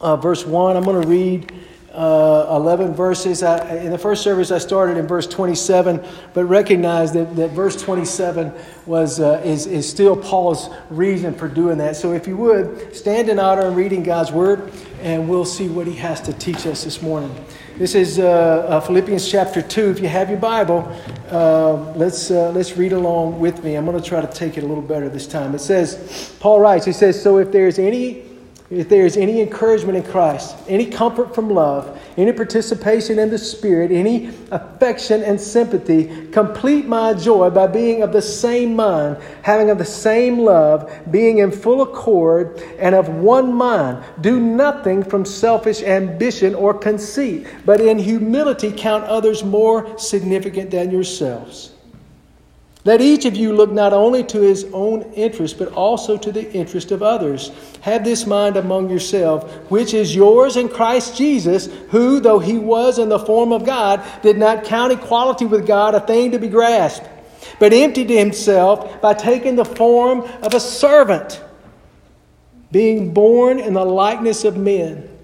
uh, 0.00 0.16
verse 0.16 0.46
1. 0.46 0.76
I'm 0.76 0.84
going 0.84 1.02
to 1.02 1.08
read 1.08 1.52
uh, 1.92 2.46
11 2.50 2.94
verses. 2.94 3.42
I, 3.42 3.76
in 3.78 3.90
the 3.90 3.98
first 3.98 4.22
service, 4.22 4.52
I 4.52 4.58
started 4.58 4.96
in 4.96 5.08
verse 5.08 5.26
27, 5.26 6.04
but 6.34 6.44
recognize 6.44 7.12
that, 7.14 7.34
that 7.34 7.50
verse 7.50 7.80
27 7.80 8.52
was, 8.86 9.18
uh, 9.18 9.42
is, 9.44 9.66
is 9.66 9.88
still 9.88 10.16
Paul's 10.16 10.70
reason 10.90 11.34
for 11.34 11.48
doing 11.48 11.78
that. 11.78 11.96
So 11.96 12.12
if 12.12 12.28
you 12.28 12.36
would, 12.36 12.94
stand 12.94 13.28
in 13.28 13.40
honor 13.40 13.66
and 13.66 13.74
reading 13.74 14.04
God's 14.04 14.30
word, 14.30 14.72
and 15.00 15.28
we'll 15.28 15.44
see 15.44 15.68
what 15.68 15.86
he 15.86 15.94
has 15.94 16.20
to 16.22 16.32
teach 16.32 16.66
us 16.66 16.84
this 16.84 17.02
morning. 17.02 17.34
This 17.76 17.94
is 17.94 18.18
uh, 18.18 18.24
uh 18.24 18.80
Philippians 18.80 19.30
chapter 19.30 19.62
2. 19.62 19.90
If 19.90 20.00
you 20.00 20.08
have 20.08 20.28
your 20.30 20.38
Bible, 20.38 20.90
uh, 21.30 21.92
let's, 21.94 22.30
let's 22.30 22.76
read 22.76 22.92
along 22.92 23.38
with 23.38 23.62
me. 23.62 23.76
I'm 23.76 23.84
going 23.84 24.00
to 24.00 24.08
try 24.08 24.20
to 24.20 24.32
take 24.32 24.58
it 24.58 24.64
a 24.64 24.66
little 24.66 24.82
better 24.82 25.08
this 25.08 25.26
time. 25.26 25.54
It 25.54 25.60
says, 25.60 26.34
Paul 26.40 26.60
writes, 26.60 26.84
he 26.84 26.92
says, 26.92 27.20
So 27.22 27.38
if 27.38 27.52
there's 27.52 27.78
any 27.78 28.28
if 28.70 28.88
there 28.88 29.06
is 29.06 29.16
any 29.16 29.40
encouragement 29.40 29.96
in 29.96 30.02
Christ, 30.04 30.54
any 30.68 30.86
comfort 30.86 31.34
from 31.34 31.48
love, 31.48 31.97
any 32.18 32.32
participation 32.32 33.18
in 33.18 33.30
the 33.30 33.38
Spirit, 33.38 33.92
any 33.92 34.30
affection 34.50 35.22
and 35.22 35.40
sympathy, 35.40 36.26
complete 36.32 36.86
my 36.86 37.14
joy 37.14 37.48
by 37.48 37.66
being 37.68 38.02
of 38.02 38.12
the 38.12 38.20
same 38.20 38.74
mind, 38.74 39.16
having 39.42 39.70
of 39.70 39.78
the 39.78 39.84
same 39.84 40.40
love, 40.40 40.92
being 41.12 41.38
in 41.38 41.52
full 41.52 41.80
accord, 41.82 42.60
and 42.80 42.94
of 42.94 43.08
one 43.08 43.54
mind. 43.54 44.04
Do 44.20 44.40
nothing 44.40 45.04
from 45.04 45.24
selfish 45.24 45.82
ambition 45.82 46.56
or 46.56 46.74
conceit, 46.74 47.46
but 47.64 47.80
in 47.80 47.98
humility 47.98 48.72
count 48.76 49.04
others 49.04 49.44
more 49.44 49.96
significant 49.96 50.72
than 50.72 50.90
yourselves. 50.90 51.70
Let 52.84 53.00
each 53.00 53.24
of 53.24 53.36
you 53.36 53.52
look 53.52 53.72
not 53.72 53.92
only 53.92 54.22
to 54.24 54.40
his 54.40 54.64
own 54.72 55.02
interest, 55.14 55.58
but 55.58 55.72
also 55.72 56.16
to 56.16 56.30
the 56.30 56.50
interest 56.52 56.92
of 56.92 57.02
others. 57.02 57.50
Have 57.80 58.04
this 58.04 58.26
mind 58.26 58.56
among 58.56 58.88
yourselves, 58.88 59.44
which 59.68 59.94
is 59.94 60.14
yours 60.14 60.56
in 60.56 60.68
Christ 60.68 61.16
Jesus, 61.16 61.66
who, 61.90 62.20
though 62.20 62.38
he 62.38 62.56
was 62.56 62.98
in 62.98 63.08
the 63.08 63.18
form 63.18 63.52
of 63.52 63.66
God, 63.66 64.02
did 64.22 64.38
not 64.38 64.64
count 64.64 64.92
equality 64.92 65.44
with 65.44 65.66
God 65.66 65.94
a 65.94 66.00
thing 66.00 66.30
to 66.30 66.38
be 66.38 66.48
grasped, 66.48 67.06
but 67.58 67.72
emptied 67.72 68.10
himself 68.10 69.00
by 69.00 69.12
taking 69.12 69.56
the 69.56 69.64
form 69.64 70.20
of 70.42 70.54
a 70.54 70.60
servant, 70.60 71.42
being 72.70 73.12
born 73.12 73.58
in 73.58 73.72
the 73.72 73.84
likeness 73.84 74.44
of 74.44 74.56
men. 74.56 75.17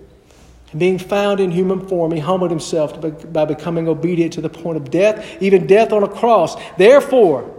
Being 0.77 0.99
found 0.99 1.41
in 1.41 1.51
human 1.51 1.87
form, 1.87 2.13
he 2.13 2.21
humbled 2.21 2.51
himself 2.51 3.01
by 3.33 3.45
becoming 3.45 3.89
obedient 3.89 4.33
to 4.35 4.41
the 4.41 4.49
point 4.49 4.77
of 4.77 4.91
death, 4.91 5.41
even 5.41 5.67
death 5.67 5.93
on 5.93 6.03
a 6.03 6.09
cross. 6.09 6.57
Therefore, 6.77 7.51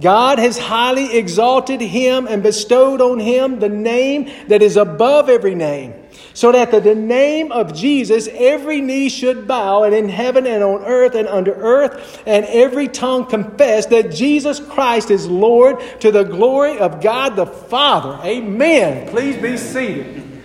God 0.00 0.38
has 0.38 0.58
highly 0.58 1.16
exalted 1.16 1.80
him 1.80 2.26
and 2.28 2.42
bestowed 2.42 3.00
on 3.00 3.18
him 3.18 3.58
the 3.58 3.68
name 3.68 4.30
that 4.46 4.62
is 4.62 4.76
above 4.76 5.28
every 5.28 5.56
name, 5.56 5.92
so 6.34 6.52
that 6.52 6.70
the 6.70 6.94
name 6.94 7.50
of 7.50 7.74
Jesus 7.74 8.28
every 8.32 8.80
knee 8.80 9.08
should 9.08 9.48
bow, 9.48 9.82
and 9.82 9.94
in 9.94 10.08
heaven 10.08 10.46
and 10.46 10.62
on 10.62 10.84
earth 10.84 11.14
and 11.14 11.26
under 11.26 11.52
earth, 11.52 12.22
and 12.26 12.44
every 12.46 12.86
tongue 12.86 13.26
confess 13.26 13.86
that 13.86 14.12
Jesus 14.12 14.60
Christ 14.60 15.10
is 15.10 15.26
Lord 15.26 15.80
to 16.00 16.12
the 16.12 16.22
glory 16.22 16.78
of 16.78 17.00
God 17.00 17.34
the 17.34 17.46
Father. 17.46 18.20
Amen. 18.24 19.08
Please 19.08 19.36
be 19.36 19.56
seated. 19.56 20.42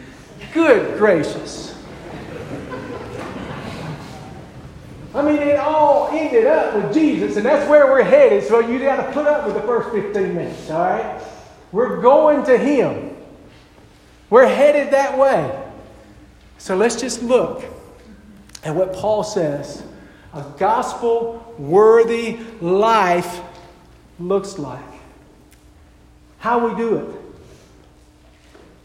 Good 0.53 0.98
gracious. 0.98 1.73
I 5.15 5.22
mean, 5.22 5.38
it 5.38 5.58
all 5.58 6.10
ended 6.12 6.48
up 6.48 6.75
with 6.75 6.93
Jesus, 6.93 7.38
and 7.38 7.46
that's 7.46 7.70
where 7.70 7.86
we're 7.88 8.03
headed. 8.03 8.43
So 8.43 8.60
you 8.60 8.79
got 8.79 8.96
to 9.05 9.12
put 9.12 9.27
up 9.27 9.46
with 9.46 9.55
the 9.55 9.62
first 9.62 9.91
15 9.91 10.34
minutes, 10.34 10.70
all 10.72 10.79
right? 10.79 11.22
We're 11.72 12.01
going 12.01 12.43
to 12.46 12.58
Him. 12.58 13.15
We're 14.29 14.48
headed 14.48 14.91
that 14.93 15.17
way. 15.17 15.63
So 16.58 16.75
let's 16.75 17.00
just 17.00 17.22
look 17.22 17.63
at 18.63 18.74
what 18.75 18.93
Paul 18.93 19.24
says 19.24 19.84
a 20.34 20.43
gospel 20.58 21.53
worthy 21.60 22.39
life 22.60 23.41
looks 24.20 24.58
like. 24.58 24.82
How 26.39 26.67
we 26.67 26.75
do 26.75 26.96
it. 26.98 27.23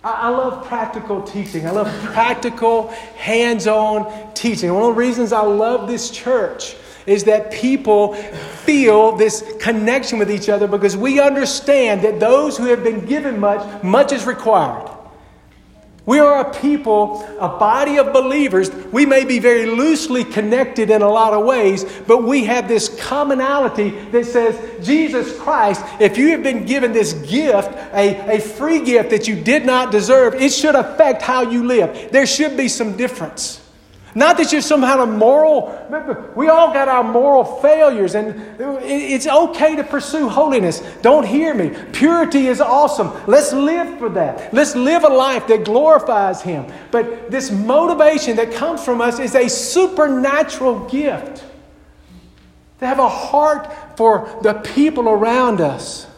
I 0.05 0.28
love 0.28 0.67
practical 0.67 1.23
teaching. 1.23 1.67
I 1.67 1.71
love 1.71 1.88
practical, 2.05 2.88
hands 3.17 3.67
on 3.67 4.33
teaching. 4.33 4.73
One 4.73 4.90
of 4.90 4.95
the 4.95 5.00
reasons 5.00 5.33
I 5.33 5.40
love 5.40 5.88
this 5.88 6.11
church 6.11 6.76
is 7.05 7.25
that 7.25 7.50
people 7.50 8.14
feel 8.14 9.17
this 9.17 9.43
connection 9.59 10.19
with 10.19 10.31
each 10.31 10.49
other 10.49 10.69
because 10.69 10.97
we 10.97 11.21
understand 11.21 12.02
that 12.02 12.21
those 12.21 12.57
who 12.57 12.67
have 12.67 12.85
been 12.85 13.07
given 13.07 13.40
much, 13.40 13.83
much 13.83 14.12
is 14.12 14.25
required. 14.25 14.88
We 16.09 16.21
are 16.21 16.41
a 16.41 16.55
people, 16.59 17.23
a 17.38 17.49
body 17.49 17.99
of 17.99 18.15
believers. 18.15 18.71
We 18.71 19.05
may 19.05 19.27
be 19.27 19.41
very 19.41 19.67
loosely 19.67 20.25
connected 20.25 20.88
in 20.88 21.03
a 21.03 21.09
lot 21.09 21.35
of 21.35 21.45
ways, 21.45 21.85
but 22.07 22.23
we 22.23 22.45
have 22.45 22.67
this 22.67 22.88
commonality 22.88 23.91
that 24.12 24.25
says, 24.25 24.87
Jesus 24.87 25.38
Christ, 25.38 25.85
if 26.00 26.17
you 26.17 26.29
have 26.29 26.43
been 26.43 26.65
given 26.65 26.95
this 26.95 27.12
gift, 27.12 27.69
a, 27.93 28.38
a 28.38 28.41
free 28.41 28.83
gift 28.83 29.11
that 29.11 29.29
you 29.29 29.37
did 29.37 29.67
not 29.67 29.93
deserve, 29.93 30.33
it 30.37 30.50
should 30.50 30.77
affect 30.77 31.21
how 31.21 31.43
you 31.43 31.67
live. 31.67 32.11
There 32.11 32.27
should 32.27 32.57
be 32.57 32.69
some 32.69 32.97
difference. 32.97 33.61
Not 34.19 34.37
that 34.39 34.51
you're 34.51 34.61
somehow 34.63 35.01
a 35.05 35.07
moral, 35.07 35.81
remember, 35.85 36.33
we 36.35 36.49
all 36.49 36.73
got 36.73 36.89
our 36.89 37.05
moral 37.05 37.45
failures, 37.45 38.17
and 38.17 38.35
it's 38.83 39.29
okay 39.29 39.77
to 39.77 39.85
pursue 39.85 40.29
holiness. 40.29 40.81
Don't 41.03 41.25
hear 41.25 41.55
me. 41.55 41.71
Purity 41.93 42.49
is 42.49 42.61
awesome. 42.61 43.13
Let's 43.29 43.53
live 43.53 43.97
for 44.01 44.09
that. 44.09 44.53
Let's 44.53 44.75
live 44.75 45.05
a 45.05 45.09
life 45.09 45.47
that 45.47 45.65
glorifies 45.65 46.43
Him. 46.43 46.67
But 46.91 47.31
this 47.31 47.53
motivation 47.53 48.35
that 48.39 48.53
comes 48.53 48.85
from 48.85 49.01
us 49.01 49.21
is 49.21 49.37
a 49.37 49.49
supernatural 49.49 50.89
gift 50.89 51.45
to 52.81 52.87
have 52.89 52.99
a 52.99 53.09
heart 53.09 53.97
for 53.97 54.37
the 54.43 54.55
people 54.55 55.09
around 55.09 55.61
us. 55.61 56.09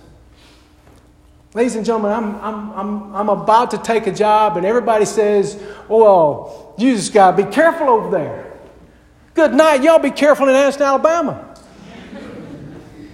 Ladies 1.53 1.77
and 1.77 1.85
gentlemen, 1.85 2.13
I'm, 2.13 2.37
I'm, 2.37 2.73
I'm, 2.73 3.15
I'm 3.17 3.29
about 3.29 3.73
to 3.73 3.79
take 3.79 4.07
a 4.07 4.13
job, 4.13 4.57
and 4.57 4.65
everybody 4.65 5.05
says, 5.05 5.63
oh, 5.91 5.99
well, 5.99 6.70
you 6.81 6.97
just 6.97 7.13
got 7.13 7.37
to 7.37 7.45
be 7.45 7.51
careful 7.51 7.89
over 7.89 8.11
there. 8.11 8.53
Good 9.35 9.53
night. 9.55 9.83
Y'all 9.83 9.99
be 9.99 10.11
careful 10.11 10.49
in 10.49 10.55
Anniston, 10.55 10.87
Alabama. 10.87 11.55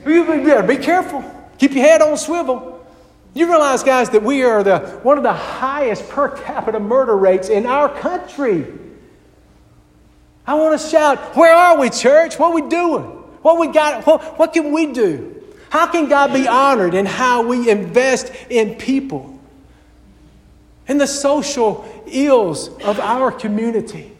you 0.06 0.24
better 0.24 0.66
be 0.66 0.76
careful. 0.76 1.24
Keep 1.58 1.72
your 1.72 1.84
head 1.84 2.02
on 2.02 2.16
swivel. 2.16 2.86
You 3.34 3.48
realize, 3.48 3.82
guys, 3.82 4.08
that 4.10 4.22
we 4.22 4.42
are 4.44 4.62
the, 4.62 4.78
one 5.02 5.18
of 5.18 5.22
the 5.22 5.32
highest 5.32 6.08
per 6.08 6.28
capita 6.28 6.80
murder 6.80 7.16
rates 7.16 7.48
in 7.48 7.66
our 7.66 7.88
country. 8.00 8.66
I 10.46 10.54
want 10.54 10.80
to 10.80 10.86
shout, 10.86 11.36
Where 11.36 11.54
are 11.54 11.78
we, 11.78 11.90
church? 11.90 12.38
What 12.38 12.52
are 12.52 12.54
we 12.54 12.68
doing? 12.68 13.02
What 13.42 13.58
we 13.58 13.68
got? 13.68 14.06
What, 14.06 14.38
what 14.38 14.52
can 14.52 14.72
we 14.72 14.92
do? 14.92 15.42
How 15.68 15.86
can 15.86 16.08
God 16.08 16.32
be 16.32 16.48
honored 16.48 16.94
in 16.94 17.04
how 17.04 17.46
we 17.46 17.68
invest 17.68 18.32
in 18.48 18.76
people? 18.76 19.35
and 20.88 21.00
the 21.00 21.06
social 21.06 21.84
ills 22.06 22.68
of 22.82 23.00
our 23.00 23.32
community. 23.32 24.12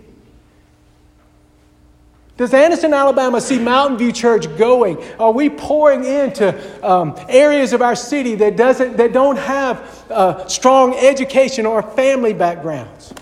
Does 2.37 2.53
Anniston, 2.53 2.95
Alabama 2.95 3.41
see 3.41 3.59
Mountain 3.59 3.97
View 3.97 4.13
Church 4.13 4.55
going? 4.59 5.03
Are 5.19 5.33
we 5.33 5.49
pouring 5.49 6.05
into 6.05 6.87
um, 6.87 7.17
areas 7.31 7.73
of 7.73 7.81
our 7.81 7.97
city 7.97 8.35
that, 8.35 8.57
doesn't, 8.57 8.99
that 8.99 9.15
don't 9.15 9.39
have 9.39 10.05
uh, 10.11 10.47
strong 10.47 10.95
education 10.95 11.65
or 11.65 11.83
family 11.83 12.35
backgrounds? 12.35 13.15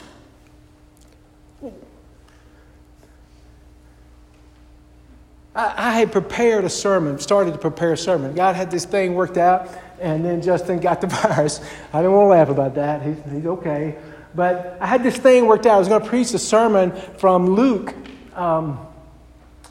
I, 5.54 5.74
I 5.76 5.92
had 5.92 6.10
prepared 6.10 6.64
a 6.64 6.70
sermon, 6.70 7.20
started 7.20 7.52
to 7.52 7.58
prepare 7.58 7.92
a 7.92 7.96
sermon. 7.96 8.34
God 8.34 8.56
had 8.56 8.68
this 8.68 8.84
thing 8.84 9.14
worked 9.14 9.36
out 9.36 9.68
and 10.04 10.22
then 10.22 10.42
Justin 10.42 10.80
got 10.80 11.00
the 11.00 11.06
virus. 11.22 11.60
I 11.92 11.98
didn't 11.98 12.12
want 12.12 12.26
to 12.26 12.30
laugh 12.30 12.48
about 12.50 12.74
that. 12.74 13.02
He's, 13.02 13.16
he's 13.32 13.46
okay. 13.46 13.96
But 14.34 14.76
I 14.78 14.86
had 14.86 15.02
this 15.02 15.16
thing 15.16 15.46
worked 15.46 15.64
out. 15.64 15.76
I 15.76 15.78
was 15.78 15.88
going 15.88 16.02
to 16.02 16.08
preach 16.08 16.34
a 16.34 16.38
sermon 16.38 16.92
from 17.16 17.48
Luke 17.48 17.94
um, 18.34 18.86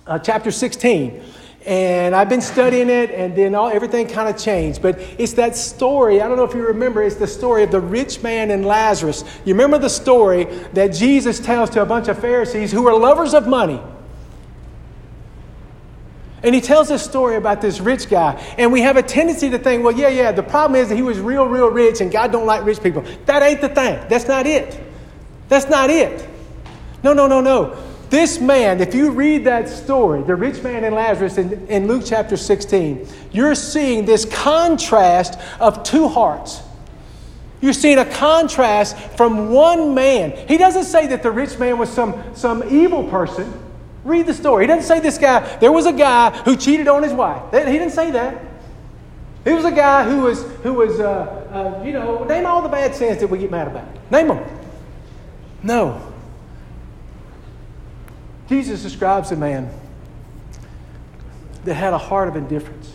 uh, 0.07 0.17
chapter 0.17 0.49
16. 0.49 1.21
And 1.65 2.15
I've 2.15 2.29
been 2.29 2.41
studying 2.41 2.89
it, 2.89 3.11
and 3.11 3.35
then 3.37 3.55
all, 3.55 3.69
everything 3.69 4.07
kind 4.07 4.27
of 4.27 4.41
changed. 4.41 4.81
But 4.81 4.99
it's 5.17 5.33
that 5.33 5.55
story. 5.55 6.19
I 6.19 6.27
don't 6.27 6.35
know 6.35 6.43
if 6.43 6.55
you 6.55 6.65
remember. 6.65 7.03
It's 7.03 7.15
the 7.15 7.27
story 7.27 7.63
of 7.63 7.71
the 7.71 7.79
rich 7.79 8.23
man 8.23 8.51
and 8.51 8.65
Lazarus. 8.65 9.23
You 9.45 9.53
remember 9.53 9.77
the 9.77 9.89
story 9.89 10.45
that 10.73 10.87
Jesus 10.87 11.39
tells 11.39 11.69
to 11.71 11.81
a 11.83 11.85
bunch 11.85 12.07
of 12.07 12.19
Pharisees 12.19 12.71
who 12.71 12.87
are 12.87 12.97
lovers 12.97 13.33
of 13.33 13.47
money. 13.47 13.79
And 16.43 16.53
he 16.53 16.59
tells 16.59 16.89
this 16.89 17.01
story 17.01 17.37
about 17.37 17.61
this 17.61 17.79
rich 17.79 18.09
guy. 18.09 18.33
And 18.57 18.71
we 18.71 18.81
have 18.81 18.97
a 18.97 19.03
tendency 19.03 19.49
to 19.49 19.57
think, 19.57 19.83
well, 19.83 19.97
yeah, 19.97 20.09
yeah, 20.09 20.31
the 20.33 20.43
problem 20.43 20.79
is 20.79 20.89
that 20.89 20.95
he 20.95 21.01
was 21.01 21.19
real, 21.19 21.45
real 21.45 21.67
rich 21.67 22.01
and 22.01 22.11
God 22.11 22.33
don't 22.33 22.45
like 22.45 22.65
rich 22.65 22.83
people. 22.83 23.03
That 23.25 23.41
ain't 23.41 23.61
the 23.61 23.69
thing. 23.69 24.05
That's 24.09 24.27
not 24.27 24.45
it. 24.45 24.79
That's 25.47 25.69
not 25.69 25.89
it. 25.89 26.27
No, 27.01 27.13
no, 27.13 27.27
no, 27.27 27.39
no. 27.39 27.77
This 28.09 28.39
man, 28.39 28.81
if 28.81 28.93
you 28.93 29.11
read 29.11 29.45
that 29.45 29.69
story, 29.69 30.21
the 30.21 30.35
rich 30.35 30.61
man 30.61 30.83
and 30.83 30.93
Lazarus 30.93 31.37
in, 31.37 31.65
in 31.67 31.87
Luke 31.87 32.03
chapter 32.05 32.37
16, 32.37 33.07
you're 33.31 33.55
seeing 33.55 34.05
this 34.05 34.25
contrast 34.25 35.39
of 35.59 35.83
two 35.83 36.07
hearts. 36.09 36.61
You're 37.61 37.73
seeing 37.73 37.97
a 37.97 38.05
contrast 38.05 38.97
from 39.15 39.49
one 39.49 39.95
man. 39.95 40.47
He 40.49 40.57
doesn't 40.57 40.83
say 40.83 41.07
that 41.07 41.23
the 41.23 41.31
rich 41.31 41.57
man 41.57 41.77
was 41.77 41.89
some, 41.89 42.21
some 42.35 42.61
evil 42.69 43.05
person. 43.05 43.62
Read 44.03 44.25
the 44.25 44.33
story. 44.33 44.63
He 44.63 44.67
doesn't 44.67 44.83
say 44.83 44.99
this 44.99 45.17
guy, 45.17 45.57
there 45.57 45.71
was 45.71 45.85
a 45.85 45.93
guy 45.93 46.31
who 46.43 46.55
cheated 46.55 46.87
on 46.87 47.03
his 47.03 47.13
wife. 47.13 47.51
He 47.51 47.71
didn't 47.71 47.91
say 47.91 48.11
that. 48.11 48.41
He 49.43 49.51
was 49.51 49.65
a 49.65 49.71
guy 49.71 50.03
who 50.03 50.21
was, 50.21 50.43
who 50.63 50.73
was 50.73 50.99
uh, 50.99 51.79
uh, 51.79 51.83
you 51.83 51.91
know, 51.91 52.23
name 52.23 52.45
all 52.45 52.61
the 52.61 52.69
bad 52.69 52.95
sins 52.95 53.19
that 53.19 53.27
we 53.27 53.37
get 53.37 53.51
mad 53.51 53.67
about. 53.67 53.87
Name 54.09 54.29
them. 54.29 54.59
No. 55.61 56.13
Jesus 58.47 58.83
describes 58.83 59.31
a 59.31 59.35
man 59.35 59.69
that 61.65 61.75
had 61.75 61.93
a 61.93 61.97
heart 61.97 62.27
of 62.27 62.35
indifference. 62.35 62.93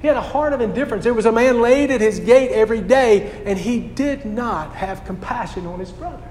He 0.00 0.08
had 0.08 0.16
a 0.16 0.22
heart 0.22 0.52
of 0.52 0.60
indifference. 0.60 1.04
There 1.04 1.14
was 1.14 1.26
a 1.26 1.32
man 1.32 1.60
laid 1.60 1.92
at 1.92 2.00
his 2.00 2.18
gate 2.18 2.50
every 2.50 2.80
day, 2.80 3.42
and 3.44 3.56
he 3.56 3.78
did 3.78 4.24
not 4.24 4.74
have 4.74 5.04
compassion 5.04 5.66
on 5.66 5.78
his 5.78 5.92
brother. 5.92 6.28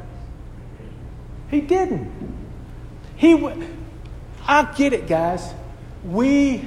He 1.50 1.61
didn't. 1.61 2.11
He, 3.21 3.35
I 4.47 4.73
get 4.75 4.93
it, 4.93 5.07
guys. 5.07 5.53
We, 6.03 6.65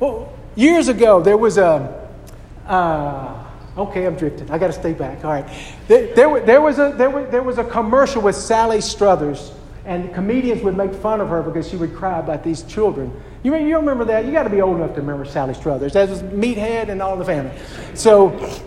well, 0.00 0.32
years 0.54 0.88
ago, 0.88 1.20
there 1.20 1.36
was 1.36 1.58
a, 1.58 2.08
uh, 2.66 3.44
okay, 3.76 4.06
I'm 4.06 4.16
drifting. 4.16 4.50
I 4.50 4.56
got 4.56 4.68
to 4.68 4.72
stay 4.72 4.94
back. 4.94 5.22
All 5.22 5.30
right. 5.30 5.46
There, 5.88 6.14
there, 6.14 6.40
there, 6.40 6.60
was 6.62 6.78
a, 6.78 6.94
there, 6.96 7.10
was, 7.10 7.30
there 7.30 7.42
was 7.42 7.58
a 7.58 7.64
commercial 7.64 8.22
with 8.22 8.36
Sally 8.36 8.80
Struthers, 8.80 9.52
and 9.84 10.14
comedians 10.14 10.62
would 10.62 10.78
make 10.78 10.94
fun 10.94 11.20
of 11.20 11.28
her 11.28 11.42
because 11.42 11.68
she 11.68 11.76
would 11.76 11.94
cry 11.94 12.20
about 12.20 12.42
these 12.42 12.62
children. 12.62 13.12
You, 13.42 13.54
you 13.56 13.76
remember 13.76 14.06
that? 14.06 14.24
You 14.24 14.32
got 14.32 14.44
to 14.44 14.50
be 14.50 14.62
old 14.62 14.78
enough 14.78 14.94
to 14.94 15.02
remember 15.02 15.26
Sally 15.26 15.52
Struthers. 15.52 15.92
That 15.92 16.08
was 16.08 16.22
Meathead 16.22 16.88
and 16.88 17.02
all 17.02 17.18
the 17.18 17.24
family. 17.26 17.52
So, 17.92 18.64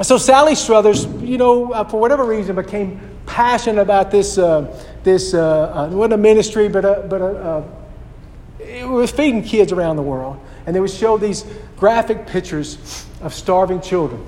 so 0.00 0.16
Sally 0.16 0.54
Struthers, 0.54 1.04
you 1.20 1.36
know, 1.36 1.74
uh, 1.74 1.84
for 1.84 2.00
whatever 2.00 2.24
reason, 2.24 2.56
became 2.56 2.98
passionate 3.26 3.82
about 3.82 4.10
this 4.10 4.38
uh, 4.38 4.72
this, 5.06 5.34
uh, 5.34 5.88
uh, 5.88 5.94
wasn't 5.94 6.14
a 6.14 6.16
ministry, 6.16 6.68
but, 6.68 6.84
a, 6.84 7.06
but 7.08 7.22
a, 7.22 7.26
uh, 7.26 7.64
it 8.58 8.86
was 8.86 9.12
feeding 9.12 9.40
kids 9.40 9.70
around 9.70 9.94
the 9.94 10.02
world. 10.02 10.38
And 10.66 10.74
they 10.74 10.80
would 10.80 10.90
show 10.90 11.16
these 11.16 11.44
graphic 11.76 12.26
pictures 12.26 13.06
of 13.22 13.32
starving 13.32 13.80
children. 13.80 14.26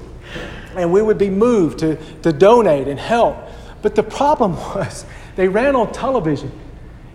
And 0.76 0.92
we 0.92 1.02
would 1.02 1.18
be 1.18 1.30
moved 1.30 1.80
to, 1.80 1.96
to 2.22 2.32
donate 2.32 2.86
and 2.86 2.98
help. 2.98 3.36
But 3.82 3.96
the 3.96 4.04
problem 4.04 4.52
was, 4.74 5.04
they 5.34 5.48
ran 5.48 5.74
on 5.74 5.92
television. 5.92 6.52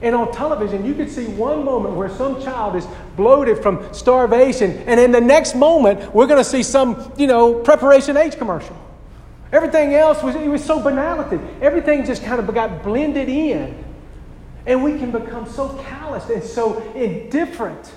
And 0.01 0.13
on 0.13 0.33
television, 0.33 0.85
you 0.85 0.93
could 0.93 1.09
see 1.09 1.27
one 1.27 1.63
moment 1.63 1.95
where 1.95 2.09
some 2.09 2.43
child 2.43 2.75
is 2.75 2.85
bloated 3.15 3.63
from 3.63 3.93
starvation, 3.93 4.71
and 4.85 4.99
in 4.99 5.13
the 5.13 5.21
next 5.21 5.55
moment, 5.55 6.13
we're 6.13 6.27
going 6.27 6.43
to 6.43 6.49
see 6.49 6.63
some, 6.63 7.13
you 7.15 7.27
know, 7.27 7.53
preparation 7.53 8.17
H 8.17 8.37
commercial. 8.37 8.75
Everything 9.53 9.93
else 9.93 10.23
was, 10.23 10.35
it 10.35 10.47
was 10.47 10.65
so 10.65 10.81
banality. 10.81 11.39
Everything 11.61 12.03
just 12.03 12.23
kind 12.23 12.39
of 12.39 12.53
got 12.55 12.81
blended 12.81 13.29
in. 13.29 13.85
And 14.65 14.83
we 14.83 14.97
can 14.97 15.11
become 15.11 15.47
so 15.47 15.77
callous 15.83 16.27
and 16.29 16.43
so 16.43 16.79
indifferent. 16.93 17.93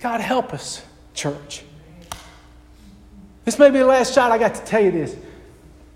God 0.00 0.20
help 0.20 0.52
us, 0.52 0.84
church. 1.14 1.62
This 3.44 3.60
may 3.60 3.70
be 3.70 3.78
the 3.78 3.86
last 3.86 4.12
shot 4.12 4.32
I 4.32 4.38
got 4.38 4.56
to 4.56 4.64
tell 4.64 4.82
you 4.82 4.90
this. 4.90 5.14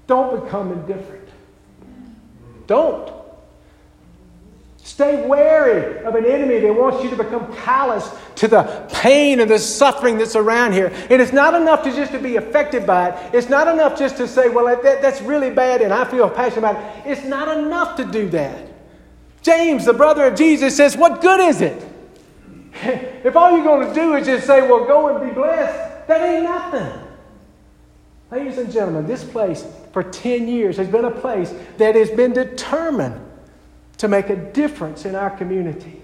Don't 0.07 0.45
become 0.45 0.71
indifferent. 0.73 1.29
Don't. 2.69 3.22
Stay 4.93 5.27
wary 5.27 6.05
of 6.05 6.17
an 6.17 6.27
enemy 6.27 6.59
that 6.59 6.75
wants 6.75 7.03
you 7.03 7.09
to 7.09 7.17
become 7.17 7.51
callous 7.57 8.11
to 8.35 8.47
the 8.47 8.87
pain 8.93 9.41
and 9.41 9.51
the 9.51 9.59
suffering 9.59 10.19
that's 10.19 10.37
around 10.37 10.75
here. 10.75 10.93
And 11.09 11.23
it's 11.23 11.33
not 11.33 11.55
enough 11.55 11.83
to 11.85 11.97
just 11.97 12.13
to 12.13 12.19
be 12.19 12.37
affected 12.37 12.87
by 12.87 13.09
it. 13.09 13.35
It's 13.35 13.49
not 13.49 13.69
enough 13.69 13.99
just 13.99 14.19
to 14.19 14.29
say, 14.29 14.51
well, 14.51 14.67
that, 14.67 15.01
that's 15.01 15.23
really 15.23 15.49
bad 15.49 15.81
and 15.81 15.95
I 15.95 16.05
feel 16.05 16.29
passionate 16.29 16.59
about 16.59 16.77
it. 16.77 17.11
It's 17.11 17.25
not 17.25 17.57
enough 17.57 17.97
to 17.97 18.05
do 18.05 18.29
that. 18.31 18.69
James, 19.41 19.87
the 19.87 19.95
brother 19.95 20.27
of 20.27 20.35
Jesus, 20.35 20.77
says, 20.77 20.95
what 20.95 21.23
good 21.23 21.41
is 21.41 21.63
it? 21.63 21.83
if 22.83 23.35
all 23.35 23.51
you're 23.53 23.65
going 23.65 23.89
to 23.89 23.95
do 23.95 24.15
is 24.17 24.27
just 24.27 24.47
say, 24.47 24.61
well, 24.61 24.85
go 24.85 25.09
and 25.09 25.27
be 25.27 25.35
blessed, 25.35 26.07
that 26.07 26.21
ain't 26.21 26.45
nothing. 26.45 27.09
Ladies 28.31 28.59
and 28.59 28.71
gentlemen, 28.71 29.07
this 29.07 29.25
place 29.25 29.65
for 29.95 30.03
10 30.03 30.49
years 30.49 30.77
has 30.77 30.89
been 30.89 31.07
a 31.07 31.11
place 31.11 31.55
that 31.79 31.95
has 31.95 32.11
been 32.11 32.35
determined 32.35 33.32
to 34.03 34.09
make 34.09 34.31
a 34.31 34.37
difference 34.37 35.05
in 35.05 35.15
our 35.15 35.31
community. 35.31 36.03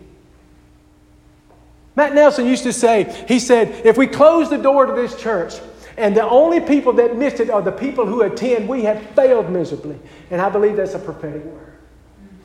Matt 1.96 2.14
Nelson 2.14 2.46
used 2.46 2.62
to 2.62 2.72
say, 2.72 3.12
he 3.26 3.40
said, 3.40 3.84
if 3.84 3.98
we 3.98 4.06
close 4.06 4.48
the 4.48 4.56
door 4.56 4.86
to 4.86 4.92
this 4.92 5.20
church 5.20 5.54
and 5.96 6.16
the 6.16 6.22
only 6.22 6.60
people 6.60 6.92
that 6.92 7.16
miss 7.16 7.40
it 7.40 7.50
are 7.50 7.60
the 7.60 7.72
people 7.72 8.06
who 8.06 8.22
attend, 8.22 8.68
we 8.68 8.84
have 8.84 9.02
failed 9.16 9.50
miserably. 9.50 9.98
And 10.30 10.40
I 10.40 10.48
believe 10.48 10.76
that's 10.76 10.94
a 10.94 11.00
prophetic 11.00 11.44
word. 11.44 11.72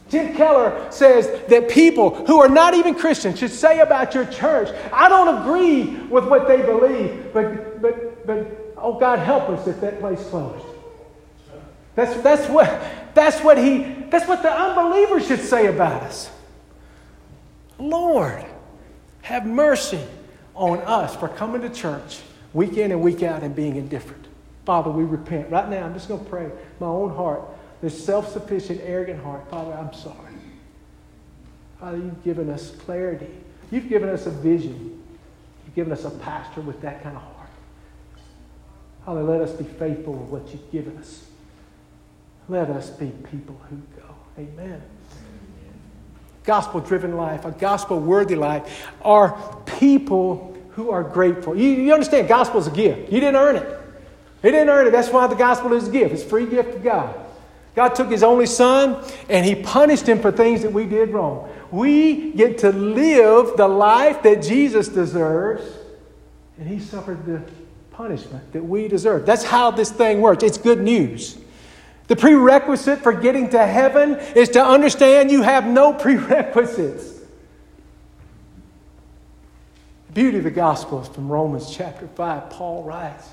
Tim 0.09 0.35
Keller 0.35 0.91
says 0.91 1.27
that 1.49 1.69
people 1.69 2.25
who 2.25 2.41
are 2.41 2.49
not 2.49 2.73
even 2.73 2.95
Christians 2.95 3.37
should 3.37 3.51
say 3.51 3.79
about 3.79 4.15
your 4.15 4.25
church, 4.25 4.69
I 4.91 5.07
don't 5.07 5.43
agree 5.43 5.83
with 6.07 6.25
what 6.25 6.47
they 6.47 6.63
believe, 6.63 7.31
but, 7.31 7.79
but, 7.79 8.25
but 8.25 8.73
oh 8.75 8.97
God, 8.97 9.19
help 9.19 9.49
us 9.49 9.67
if 9.67 9.79
that 9.81 9.99
place 9.99 10.23
closed. 10.29 10.65
That's, 11.93 12.19
that's, 12.21 12.49
what, 12.49 12.67
that's, 13.13 13.39
what 13.41 13.57
he, 13.57 13.83
that's 14.09 14.27
what 14.27 14.41
the 14.41 14.51
unbeliever 14.51 15.19
should 15.19 15.39
say 15.39 15.67
about 15.67 16.03
us. 16.03 16.29
Lord, 17.79 18.45
have 19.21 19.45
mercy 19.45 20.01
on 20.55 20.79
us 20.79 21.15
for 21.15 21.27
coming 21.27 21.61
to 21.61 21.69
church 21.69 22.21
week 22.53 22.77
in 22.77 22.91
and 22.91 23.01
week 23.01 23.23
out 23.23 23.43
and 23.43 23.55
being 23.55 23.75
indifferent. 23.75 24.25
Father, 24.65 24.89
we 24.89 25.03
repent. 25.03 25.49
Right 25.49 25.67
now, 25.69 25.85
I'm 25.85 25.93
just 25.93 26.07
going 26.07 26.23
to 26.23 26.29
pray 26.29 26.49
my 26.79 26.87
own 26.87 27.13
heart, 27.13 27.41
this 27.81 28.05
self 28.05 28.31
sufficient, 28.31 28.81
arrogant 28.83 29.21
heart. 29.21 29.49
Father, 29.49 29.73
I'm 29.73 29.93
sorry. 29.93 30.17
Father, 31.79 31.97
you've 31.97 32.23
given 32.23 32.49
us 32.49 32.71
clarity. 32.71 33.27
You've 33.71 33.89
given 33.89 34.07
us 34.07 34.25
a 34.25 34.31
vision. 34.31 35.03
You've 35.65 35.75
given 35.75 35.91
us 35.91 36.05
a 36.05 36.11
pastor 36.11 36.61
with 36.61 36.79
that 36.81 37.03
kind 37.03 37.17
of 37.17 37.21
heart. 37.23 37.49
Father, 39.05 39.23
let 39.23 39.41
us 39.41 39.51
be 39.51 39.65
faithful 39.65 40.13
with 40.13 40.29
what 40.29 40.53
you've 40.53 40.71
given 40.71 40.97
us. 40.97 41.25
Let 42.49 42.69
us 42.69 42.89
be 42.89 43.11
people 43.31 43.59
who 43.69 43.77
go. 43.95 44.15
Amen. 44.37 44.81
Gospel 46.43 46.81
driven 46.81 47.15
life, 47.15 47.45
a 47.45 47.51
gospel 47.51 47.99
worthy 47.99 48.35
life, 48.35 48.87
are 49.01 49.57
people 49.65 50.57
who 50.71 50.89
are 50.91 51.03
grateful. 51.03 51.55
You, 51.55 51.69
you 51.69 51.93
understand, 51.93 52.27
gospel 52.27 52.59
is 52.59 52.67
a 52.67 52.71
gift. 52.71 53.11
You 53.11 53.19
didn't 53.19 53.37
earn 53.37 53.55
it. 53.55 53.79
He 54.41 54.51
didn't 54.51 54.69
earn 54.69 54.87
it. 54.87 54.91
That's 54.91 55.09
why 55.09 55.27
the 55.27 55.35
gospel 55.35 55.71
is 55.73 55.87
a 55.87 55.91
gift. 55.91 56.13
It's 56.13 56.23
a 56.23 56.25
free 56.25 56.45
gift 56.45 56.75
of 56.75 56.83
God. 56.83 57.15
God 57.75 57.95
took 57.95 58.11
his 58.11 58.23
only 58.23 58.45
son 58.45 59.03
and 59.29 59.45
he 59.45 59.55
punished 59.55 60.07
him 60.07 60.19
for 60.19 60.31
things 60.31 60.61
that 60.61 60.71
we 60.71 60.85
did 60.85 61.09
wrong. 61.09 61.49
We 61.71 62.33
get 62.33 62.59
to 62.59 62.71
live 62.71 63.57
the 63.57 63.67
life 63.67 64.21
that 64.23 64.43
Jesus 64.43 64.89
deserves, 64.89 65.63
and 66.59 66.67
he 66.67 66.79
suffered 66.79 67.25
the 67.25 67.41
punishment 67.91 68.53
that 68.53 68.63
we 68.63 68.87
deserve. 68.87 69.25
That's 69.25 69.43
how 69.43 69.71
this 69.71 69.89
thing 69.89 70.21
works. 70.21 70.43
It's 70.43 70.57
good 70.57 70.81
news. 70.81 71.37
The 72.13 72.19
prerequisite 72.19 72.99
for 72.99 73.11
getting 73.11 73.49
to 73.49 73.65
heaven 73.65 74.19
is 74.35 74.49
to 74.49 74.63
understand 74.63 75.31
you 75.31 75.41
have 75.41 75.65
no 75.65 75.93
prerequisites. 75.99 77.05
The 80.05 80.13
beauty 80.13 80.37
of 80.37 80.43
the 80.43 80.51
gospel 80.51 81.01
is 81.01 81.07
from 81.07 81.27
Romans 81.27 81.75
chapter 81.75 82.07
5. 82.07 82.51
Paul 82.51 82.83
writes, 82.83 83.27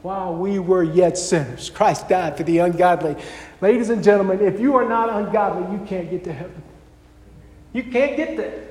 While 0.00 0.34
we 0.34 0.58
were 0.58 0.82
yet 0.82 1.18
sinners, 1.18 1.68
Christ 1.68 2.08
died 2.08 2.38
for 2.38 2.42
the 2.42 2.56
ungodly. 2.60 3.16
Ladies 3.60 3.90
and 3.90 4.02
gentlemen, 4.02 4.40
if 4.40 4.58
you 4.58 4.76
are 4.76 4.88
not 4.88 5.10
ungodly, 5.10 5.70
you 5.78 5.84
can't 5.84 6.08
get 6.08 6.24
to 6.24 6.32
heaven. 6.32 6.62
You 7.74 7.82
can't 7.82 8.16
get 8.16 8.38
there. 8.38 8.66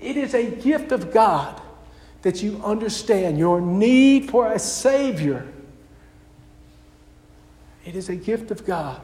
It 0.00 0.16
is 0.16 0.34
a 0.34 0.50
gift 0.50 0.90
of 0.90 1.12
God 1.12 1.62
that 2.22 2.42
you 2.42 2.60
understand 2.64 3.38
your 3.38 3.60
need 3.60 4.32
for 4.32 4.50
a 4.50 4.58
Savior. 4.58 5.46
It 7.84 7.96
is 7.96 8.08
a 8.08 8.16
gift 8.16 8.50
of 8.50 8.64
God 8.66 9.00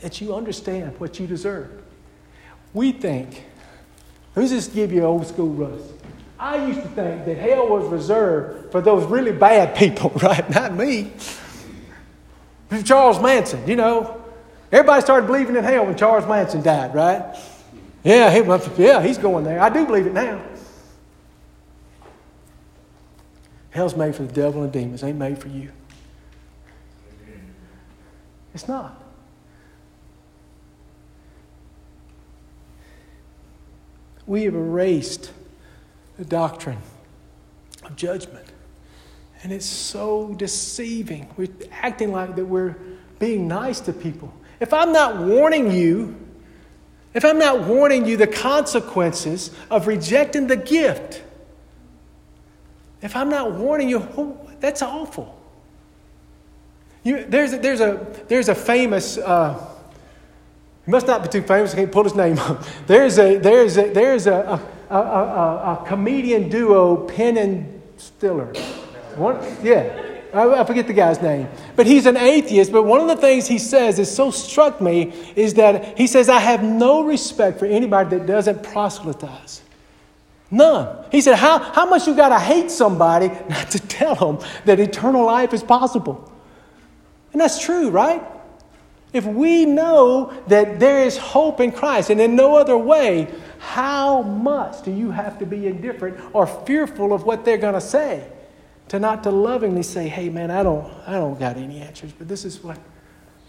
that 0.00 0.20
you 0.20 0.34
understand 0.34 0.98
what 0.98 1.18
you 1.20 1.26
deserve. 1.26 1.82
We 2.72 2.92
think, 2.92 3.44
let 4.34 4.42
me 4.42 4.48
just 4.48 4.74
give 4.74 4.92
you 4.92 5.04
old 5.04 5.26
school 5.26 5.50
Russ. 5.50 5.80
I 6.38 6.66
used 6.66 6.82
to 6.82 6.88
think 6.88 7.24
that 7.24 7.36
hell 7.36 7.68
was 7.68 7.86
reserved 7.90 8.72
for 8.72 8.80
those 8.80 9.04
really 9.06 9.32
bad 9.32 9.76
people, 9.76 10.10
right? 10.22 10.48
Not 10.50 10.74
me. 10.74 11.12
Charles 12.84 13.20
Manson, 13.20 13.66
you 13.68 13.76
know. 13.76 14.20
Everybody 14.72 15.02
started 15.02 15.26
believing 15.26 15.54
in 15.54 15.62
hell 15.62 15.86
when 15.86 15.96
Charles 15.96 16.26
Manson 16.26 16.60
died, 16.62 16.94
right? 16.94 17.38
Yeah, 18.02 18.30
he, 18.30 18.82
yeah, 18.82 19.02
he's 19.02 19.18
going 19.18 19.44
there. 19.44 19.60
I 19.60 19.68
do 19.68 19.86
believe 19.86 20.06
it 20.06 20.12
now. 20.12 20.42
Hell's 23.70 23.96
made 23.96 24.14
for 24.14 24.24
the 24.24 24.32
devil 24.32 24.62
and 24.62 24.72
demons, 24.72 25.02
ain't 25.02 25.18
made 25.18 25.38
for 25.38 25.48
you. 25.48 25.70
It's 28.54 28.68
not. 28.68 29.02
We 34.26 34.44
have 34.44 34.54
erased 34.54 35.32
the 36.16 36.24
doctrine 36.24 36.78
of 37.84 37.96
judgment. 37.96 38.46
And 39.42 39.52
it's 39.52 39.66
so 39.66 40.34
deceiving. 40.38 41.28
We're 41.36 41.48
acting 41.70 42.12
like 42.12 42.36
that 42.36 42.46
we're 42.46 42.76
being 43.18 43.46
nice 43.46 43.80
to 43.80 43.92
people. 43.92 44.32
If 44.60 44.72
I'm 44.72 44.92
not 44.92 45.18
warning 45.18 45.70
you, 45.70 46.18
if 47.12 47.24
I'm 47.24 47.38
not 47.38 47.60
warning 47.64 48.06
you 48.06 48.16
the 48.16 48.26
consequences 48.26 49.50
of 49.70 49.86
rejecting 49.86 50.46
the 50.46 50.56
gift, 50.56 51.22
if 53.02 53.14
I'm 53.14 53.28
not 53.28 53.52
warning 53.52 53.90
you, 53.90 54.38
that's 54.60 54.80
awful. 54.80 55.43
You, 57.04 57.24
there's, 57.24 57.52
a, 57.52 57.58
there's, 57.58 57.80
a, 57.80 58.24
there's 58.28 58.48
a 58.48 58.54
famous, 58.54 59.18
uh, 59.18 59.62
he 60.86 60.90
must 60.90 61.06
not 61.06 61.22
be 61.22 61.28
too 61.28 61.42
famous, 61.42 61.74
I 61.74 61.76
can't 61.76 61.92
pull 61.92 62.04
his 62.04 62.14
name 62.14 62.38
up. 62.38 62.64
There's 62.86 63.18
a, 63.18 63.36
there's 63.38 63.76
a, 63.78 63.92
there's 63.92 64.26
a, 64.26 64.60
a, 64.90 64.96
a, 64.96 64.98
a 64.98 65.84
comedian 65.86 66.48
duo, 66.48 67.06
Penn 67.08 67.36
and 67.36 67.82
Teller. 68.20 68.52
One, 69.16 69.38
yeah, 69.62 70.04
I, 70.34 70.64
forget 70.64 70.86
the 70.86 70.92
guy's 70.92 71.22
name. 71.22 71.48
But 71.76 71.86
he's 71.86 72.06
an 72.06 72.16
atheist, 72.16 72.72
but 72.72 72.82
one 72.82 73.00
of 73.00 73.08
the 73.08 73.16
things 73.16 73.46
he 73.46 73.58
says 73.58 73.98
that 73.98 74.06
so 74.06 74.30
struck 74.30 74.80
me 74.80 75.12
is 75.36 75.54
that 75.54 75.96
he 75.96 76.06
says, 76.06 76.28
I 76.28 76.40
have 76.40 76.62
no 76.62 77.04
respect 77.04 77.58
for 77.58 77.66
anybody 77.66 78.18
that 78.18 78.26
doesn't 78.26 78.62
proselytize. 78.62 79.62
None. 80.50 81.04
He 81.10 81.20
said, 81.20 81.36
How, 81.36 81.58
how 81.58 81.86
much 81.86 82.06
you 82.06 82.14
got 82.14 82.30
to 82.30 82.38
hate 82.38 82.70
somebody 82.70 83.28
not 83.48 83.70
to 83.70 83.78
tell 83.78 84.14
them 84.14 84.48
that 84.64 84.80
eternal 84.80 85.24
life 85.24 85.52
is 85.52 85.62
possible? 85.62 86.30
And 87.34 87.40
that's 87.40 87.58
true, 87.58 87.90
right? 87.90 88.22
If 89.12 89.26
we 89.26 89.66
know 89.66 90.32
that 90.46 90.78
there 90.78 91.04
is 91.04 91.16
hope 91.16 91.60
in 91.60 91.72
Christ 91.72 92.10
and 92.10 92.20
in 92.20 92.36
no 92.36 92.56
other 92.56 92.78
way, 92.78 93.28
how 93.58 94.22
much 94.22 94.84
do 94.84 94.92
you 94.92 95.10
have 95.10 95.40
to 95.40 95.46
be 95.46 95.66
indifferent 95.66 96.18
or 96.32 96.46
fearful 96.46 97.12
of 97.12 97.24
what 97.24 97.44
they're 97.44 97.58
going 97.58 97.74
to 97.74 97.80
say? 97.80 98.30
To 98.88 99.00
not 99.00 99.24
to 99.24 99.30
lovingly 99.30 99.82
say, 99.82 100.08
hey 100.08 100.28
man, 100.28 100.52
I 100.52 100.62
don't, 100.62 100.92
I 101.08 101.14
don't 101.14 101.36
got 101.36 101.56
any 101.56 101.80
answers, 101.80 102.12
but 102.12 102.28
this 102.28 102.44
is 102.44 102.62
what, 102.62 102.78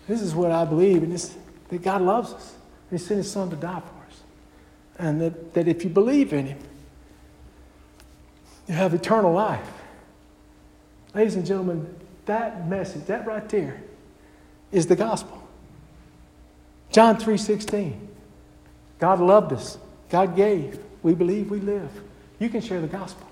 this 0.08 0.20
is 0.20 0.34
what 0.34 0.52
I 0.52 0.66
believe, 0.66 1.04
and 1.04 1.12
this, 1.12 1.36
that 1.70 1.84
God 1.84 2.02
loves 2.02 2.34
us. 2.34 2.56
He 2.90 2.98
sent 2.98 3.20
his 3.20 3.32
son 3.32 3.52
to 3.52 3.56
die 3.56 3.82
for 3.82 4.12
us. 4.12 4.22
And 4.98 5.22
that, 5.22 5.54
that 5.54 5.68
if 5.68 5.84
you 5.84 5.92
believe 5.92 6.34
in 6.34 6.48
him, 6.48 6.60
you 8.68 8.74
have 8.74 8.96
eternal 8.96 9.32
life. 9.32 9.70
Ladies 11.14 11.36
and 11.36 11.46
gentlemen, 11.46 11.96
that 12.26 12.68
message, 12.68 13.06
that 13.06 13.26
right 13.26 13.48
there, 13.50 13.82
is 14.72 14.88
the 14.88 14.96
gospel. 14.96 15.42
John 16.92 17.18
3:16. 17.18 18.08
God 19.00 19.20
loved 19.20 19.54
us. 19.54 19.78
God 20.10 20.36
gave. 20.36 20.80
We 21.04 21.14
believe 21.14 21.52
we 21.52 21.60
live. 21.60 21.90
You 22.40 22.50
can 22.50 22.62
share 22.62 22.82
the 22.82 22.88
gospel. 22.88 23.28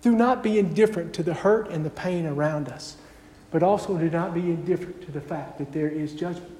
Do 0.00 0.14
not 0.14 0.42
be 0.42 0.58
indifferent 0.58 1.12
to 1.14 1.22
the 1.22 1.34
hurt 1.34 1.70
and 1.70 1.84
the 1.84 1.90
pain 1.90 2.26
around 2.26 2.68
us, 2.68 2.96
but 3.50 3.62
also 3.62 3.96
do 3.96 4.08
not 4.08 4.32
be 4.32 4.40
indifferent 4.40 5.02
to 5.02 5.10
the 5.10 5.20
fact 5.20 5.58
that 5.58 5.72
there 5.72 5.88
is 5.88 6.14
judgment. 6.14 6.56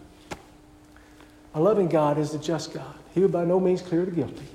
A 1.54 1.60
loving 1.60 1.88
God 1.88 2.18
is 2.18 2.34
a 2.34 2.38
just 2.38 2.74
God. 2.74 2.94
He 3.14 3.20
will 3.20 3.28
by 3.28 3.44
no 3.44 3.58
means 3.58 3.80
clear 3.80 4.04
the 4.04 4.10
guilty. 4.10 4.46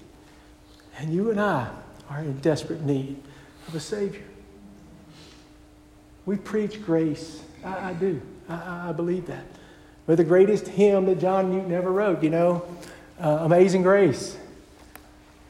And 0.97 1.13
you 1.13 1.31
and 1.31 1.39
I 1.39 1.69
are 2.09 2.19
in 2.19 2.37
desperate 2.39 2.81
need 2.81 3.21
of 3.67 3.75
a 3.75 3.79
Savior. 3.79 4.23
We 6.25 6.37
preach 6.37 6.83
grace. 6.83 7.41
I, 7.63 7.89
I 7.89 7.93
do. 7.93 8.21
I, 8.49 8.89
I, 8.89 8.91
believe 8.91 9.27
that. 9.27 9.45
But 10.05 10.17
the 10.17 10.23
greatest 10.23 10.67
hymn 10.67 11.05
that 11.05 11.19
John 11.19 11.51
Newton 11.51 11.71
ever 11.71 11.91
wrote, 11.91 12.23
you 12.23 12.29
know, 12.29 12.65
uh, 13.19 13.39
Amazing 13.41 13.83
Grace. 13.83 14.37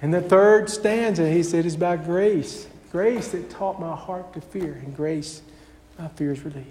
And 0.02 0.14
the 0.14 0.22
third 0.22 0.70
stanza, 0.70 1.30
he 1.30 1.44
said, 1.44 1.66
is 1.66 1.76
about 1.76 2.06
grace. 2.06 2.68
Grace 2.92 3.30
that 3.30 3.50
taught 3.50 3.80
my 3.80 3.96
heart 3.96 4.34
to 4.34 4.42
fear, 4.42 4.74
and 4.86 4.96
grace 4.96 5.42
my 5.98 6.08
fears 6.10 6.42
relieved. 6.44 6.68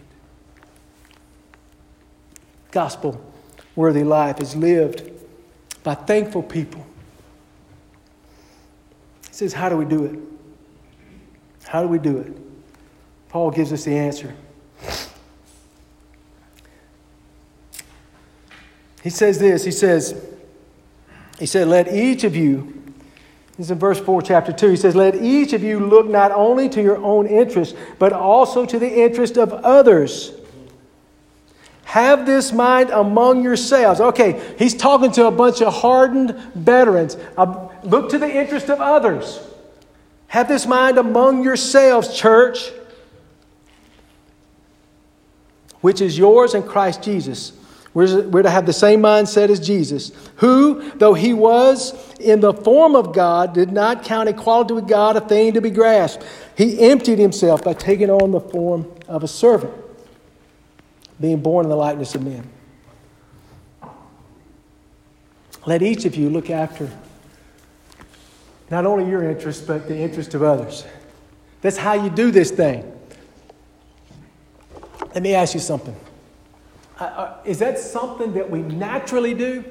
Gospel 2.71 3.21
worthy 3.75 4.05
life 4.05 4.41
is 4.41 4.55
lived 4.55 5.11
by 5.83 5.95
thankful 5.95 6.43
people 6.43 6.87
he 9.33 9.37
says, 9.39 9.55
How 9.55 9.71
do 9.71 9.79
we 9.79 9.87
do 9.87 10.05
it? 10.05 10.19
How 11.65 11.81
do 11.81 11.89
we 11.89 11.99
do 11.99 12.19
it? 12.19 12.37
Paul 13.33 13.51
gives 13.51 13.73
us 13.73 13.85
the 13.85 13.97
answer. 13.97 14.35
He 19.03 19.09
says 19.09 19.39
this 19.39 19.65
He 19.65 19.71
says, 19.71 20.23
He 21.39 21.47
said, 21.47 21.67
Let 21.67 21.93
each 21.93 22.25
of 22.25 22.37
you, 22.37 22.83
this 23.57 23.67
is 23.67 23.71
in 23.71 23.79
verse 23.79 23.99
4, 23.99 24.21
chapter 24.21 24.53
2. 24.53 24.69
He 24.69 24.77
says, 24.77 24.95
Let 24.95 25.15
each 25.15 25.55
of 25.55 25.63
you 25.63 25.81
look 25.81 26.07
not 26.07 26.31
only 26.31 26.69
to 26.69 26.83
your 26.83 26.99
own 26.99 27.27
interest, 27.27 27.75
but 27.99 28.13
also 28.13 28.67
to 28.67 28.79
the 28.79 29.03
interest 29.03 29.39
of 29.39 29.51
others. 29.51 30.33
Have 31.85 32.27
this 32.27 32.53
mind 32.53 32.91
among 32.91 33.43
yourselves. 33.43 33.99
Okay, 33.99 34.55
he's 34.59 34.75
talking 34.75 35.11
to 35.13 35.27
a 35.27 35.31
bunch 35.31 35.63
of 35.63 35.73
hardened 35.73 36.35
veterans. 36.55 37.17
Uh, 37.39 37.69
look 37.83 38.11
to 38.11 38.19
the 38.19 38.31
interest 38.31 38.69
of 38.69 38.79
others. 38.79 39.41
Have 40.29 40.49
this 40.49 40.67
mind 40.67 40.99
among 40.99 41.45
yourselves, 41.45 42.15
church, 42.15 42.71
which 45.83 46.01
is 46.01 46.17
yours 46.17 46.55
in 46.55 46.63
Christ 46.63 47.03
Jesus. 47.03 47.53
We're, 47.95 48.43
to 48.43 48.49
have 48.49 48.65
the 48.65 48.73
same 48.73 49.03
mindset 49.03 49.51
as 49.51 49.61
Jesus, 49.61 50.13
who, 50.37 50.91
though 50.93 51.13
he 51.13 51.35
was 51.35 51.93
in 52.19 52.41
the 52.41 52.55
form 52.55 52.97
of 52.97 53.13
God, 53.13 53.53
did 53.53 53.71
not 53.71 54.03
count 54.03 54.31
equality 54.31 54.73
with 54.73 54.89
God 54.89 55.17
a 55.17 55.21
thing 55.21 55.53
to 55.53 55.61
be 55.61 55.69
grasped. 55.69 56.25
He 56.57 56.81
emptied 56.81 57.19
himself 57.19 57.63
by 57.63 57.75
taking 57.75 58.09
on 58.09 58.31
the 58.31 58.41
form 58.41 58.91
of 59.09 59.23
a 59.23 59.29
servant 59.29 59.75
being 61.21 61.41
born 61.41 61.67
in 61.67 61.71
the 61.71 61.77
likeness 61.77 62.15
of 62.15 62.23
men. 62.23 62.49
Let 65.67 65.83
each 65.83 66.07
of 66.07 66.17
you 66.17 66.31
look 66.31 66.49
after 66.49 66.91
not 68.71 68.87
only 68.87 69.09
your 69.09 69.31
interest, 69.31 69.67
but 69.67 69.87
the 69.87 69.97
interest 69.97 70.33
of 70.33 70.43
others. 70.43 70.87
That's 71.61 71.77
how 71.77 71.93
you 71.93 72.09
do 72.09 72.31
this 72.31 72.51
thing. 72.51 72.91
Let 75.15 75.23
me 75.23 75.35
ask 75.35 75.55
you 75.55 75.61
something. 75.61 75.97
Uh, 76.99 77.05
uh, 77.05 77.37
is 77.45 77.59
that 77.59 77.79
something 77.79 78.33
that 78.35 78.51
we 78.51 78.61
naturally 78.63 79.35
do? 79.35 79.65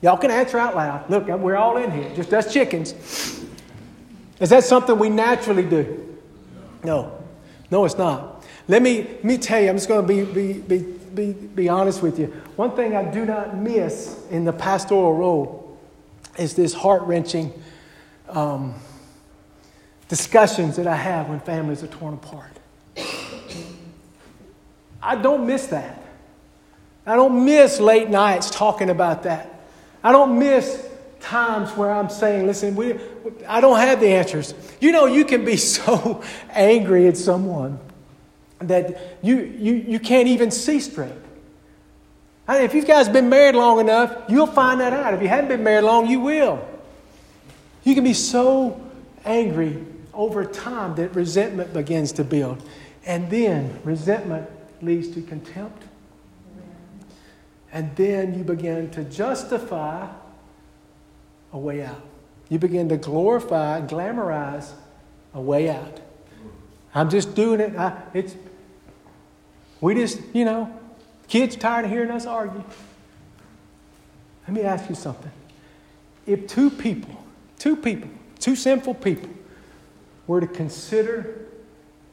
Y'all 0.00 0.16
can 0.16 0.30
answer 0.30 0.58
out 0.58 0.76
loud. 0.76 1.10
Look, 1.10 1.26
we're 1.26 1.56
all 1.56 1.76
in 1.76 1.90
here, 1.90 2.10
just 2.14 2.32
us 2.32 2.52
chickens. 2.52 2.92
Is 4.40 4.50
that 4.50 4.64
something 4.64 4.98
we 4.98 5.08
naturally 5.08 5.64
do? 5.64 6.16
No. 6.84 7.18
No, 7.70 7.84
it's 7.84 7.98
not. 7.98 8.46
Let 8.68 8.82
me, 8.82 9.02
let 9.02 9.24
me 9.24 9.38
tell 9.38 9.60
you, 9.60 9.68
I'm 9.68 9.76
just 9.76 9.88
going 9.88 10.06
to 10.06 10.08
be, 10.08 10.24
be, 10.24 10.60
be, 10.60 10.82
be, 11.14 11.32
be 11.32 11.68
honest 11.68 12.02
with 12.02 12.18
you. 12.18 12.26
One 12.56 12.76
thing 12.76 12.94
I 12.94 13.02
do 13.10 13.24
not 13.24 13.56
miss 13.56 14.24
in 14.30 14.44
the 14.44 14.52
pastoral 14.52 15.14
role 15.14 15.78
is 16.38 16.54
this 16.54 16.72
heart 16.72 17.02
wrenching 17.02 17.52
um, 18.28 18.74
discussions 20.08 20.76
that 20.76 20.86
I 20.86 20.96
have 20.96 21.28
when 21.28 21.40
families 21.40 21.82
are 21.82 21.88
torn 21.88 22.14
apart. 22.14 22.57
I 25.02 25.16
don't 25.16 25.46
miss 25.46 25.66
that. 25.68 26.02
I 27.06 27.16
don't 27.16 27.44
miss 27.44 27.80
late 27.80 28.10
nights 28.10 28.50
talking 28.50 28.90
about 28.90 29.22
that. 29.22 29.48
I 30.02 30.12
don't 30.12 30.38
miss 30.38 30.86
times 31.20 31.70
where 31.72 31.90
I'm 31.90 32.10
saying, 32.10 32.46
listen, 32.46 32.76
we, 32.76 32.98
I 33.46 33.60
don't 33.60 33.78
have 33.78 34.00
the 34.00 34.08
answers. 34.08 34.54
You 34.80 34.92
know, 34.92 35.06
you 35.06 35.24
can 35.24 35.44
be 35.44 35.56
so 35.76 36.22
angry 36.50 37.06
at 37.06 37.16
someone 37.16 37.78
that 38.60 39.18
you, 39.22 39.38
you, 39.38 39.74
you 39.74 39.98
can't 39.98 40.28
even 40.28 40.50
see 40.50 40.80
straight. 40.80 41.12
if 42.48 42.74
you 42.74 42.84
guys 42.84 43.08
been 43.08 43.28
married 43.28 43.54
long 43.54 43.80
enough, 43.80 44.24
you'll 44.28 44.46
find 44.46 44.80
that 44.80 44.92
out. 44.92 45.14
If 45.14 45.22
you 45.22 45.28
haven't 45.28 45.48
been 45.48 45.62
married 45.62 45.84
long, 45.84 46.08
you 46.08 46.20
will. 46.20 46.66
You 47.84 47.94
can 47.94 48.04
be 48.04 48.14
so 48.14 48.80
angry 49.24 49.84
over 50.12 50.44
time 50.44 50.96
that 50.96 51.14
resentment 51.14 51.72
begins 51.72 52.12
to 52.12 52.24
build. 52.24 52.62
And 53.06 53.30
then 53.30 53.80
resentment 53.84 54.48
leads 54.82 55.08
to 55.08 55.22
contempt. 55.22 55.82
And 57.72 57.94
then 57.96 58.36
you 58.36 58.44
begin 58.44 58.90
to 58.90 59.04
justify 59.04 60.08
a 61.52 61.58
way 61.58 61.84
out. 61.84 62.02
You 62.48 62.58
begin 62.58 62.88
to 62.88 62.96
glorify, 62.96 63.80
glamorize 63.82 64.72
a 65.34 65.40
way 65.40 65.68
out. 65.68 66.00
I'm 66.94 67.10
just 67.10 67.34
doing 67.34 67.60
it. 67.60 67.76
I, 67.76 68.02
it's, 68.14 68.34
we 69.80 69.94
just, 69.94 70.20
you 70.32 70.44
know, 70.44 70.74
kids 71.28 71.56
tired 71.56 71.84
of 71.84 71.90
hearing 71.90 72.10
us 72.10 72.26
argue. 72.26 72.64
Let 74.46 74.54
me 74.54 74.62
ask 74.62 74.88
you 74.88 74.94
something. 74.94 75.30
If 76.26 76.46
two 76.46 76.70
people, 76.70 77.22
two 77.58 77.76
people, 77.76 78.08
two 78.38 78.56
sinful 78.56 78.94
people, 78.94 79.28
were 80.26 80.40
to 80.40 80.46
consider 80.46 81.46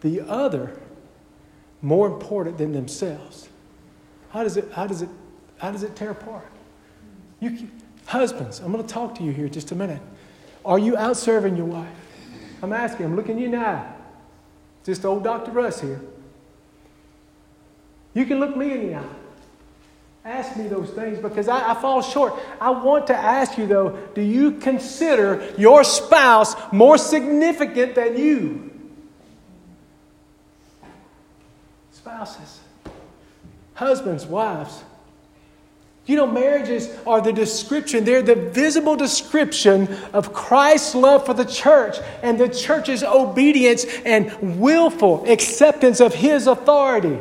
the 0.01 0.21
other 0.21 0.79
more 1.81 2.07
important 2.07 2.57
than 2.57 2.73
themselves, 2.73 3.49
how 4.29 4.43
does 4.43 4.57
it, 4.57 4.71
how 4.73 4.87
does 4.87 5.01
it, 5.01 5.09
how 5.57 5.71
does 5.71 5.83
it 5.83 5.95
tear 5.95 6.11
apart? 6.11 6.47
You, 7.39 7.69
husbands, 8.05 8.59
I'm 8.59 8.71
going 8.71 8.85
to 8.85 8.93
talk 8.93 9.15
to 9.15 9.23
you 9.23 9.31
here 9.31 9.47
just 9.47 9.71
a 9.71 9.75
minute. 9.75 10.01
Are 10.65 10.79
you 10.79 10.97
out 10.97 11.17
serving 11.17 11.55
your 11.55 11.67
wife? 11.67 11.87
I'm 12.61 12.73
asking, 12.73 13.05
I'm 13.05 13.15
looking 13.15 13.37
you 13.37 13.49
now. 13.49 13.95
Just 14.83 15.05
old 15.05 15.23
Dr. 15.23 15.51
Russ 15.51 15.81
here. 15.81 16.01
You 18.13 18.25
can 18.25 18.39
look 18.39 18.55
me 18.55 18.71
in 18.71 18.87
the 18.87 18.95
eye. 18.95 19.05
Ask 20.23 20.57
me 20.57 20.67
those 20.67 20.89
things 20.89 21.19
because 21.19 21.47
I, 21.47 21.71
I, 21.71 21.73
fall 21.75 22.01
short. 22.01 22.33
I 22.59 22.71
want 22.71 23.07
to 23.07 23.15
ask 23.15 23.59
you, 23.59 23.67
though, 23.67 23.91
do 24.15 24.21
you 24.21 24.53
consider 24.53 25.53
your 25.55 25.83
spouse 25.83 26.55
more 26.71 26.97
significant 26.97 27.93
than 27.93 28.17
you? 28.17 28.71
Spouses, 32.15 32.61
husbands, 33.73 34.25
wives. 34.25 34.85
You 36.05 36.15
know, 36.15 36.25
marriages 36.25 36.87
are 37.05 37.19
the 37.19 37.33
description, 37.33 38.05
they're 38.05 38.21
the 38.21 38.35
visible 38.35 38.95
description 38.95 39.89
of 40.13 40.31
Christ's 40.31 40.95
love 40.95 41.25
for 41.25 41.33
the 41.33 41.43
church 41.43 41.97
and 42.23 42.39
the 42.39 42.47
church's 42.47 43.03
obedience 43.03 43.83
and 44.05 44.61
willful 44.61 45.29
acceptance 45.29 45.99
of 45.99 46.13
his 46.13 46.47
authority. 46.47 47.19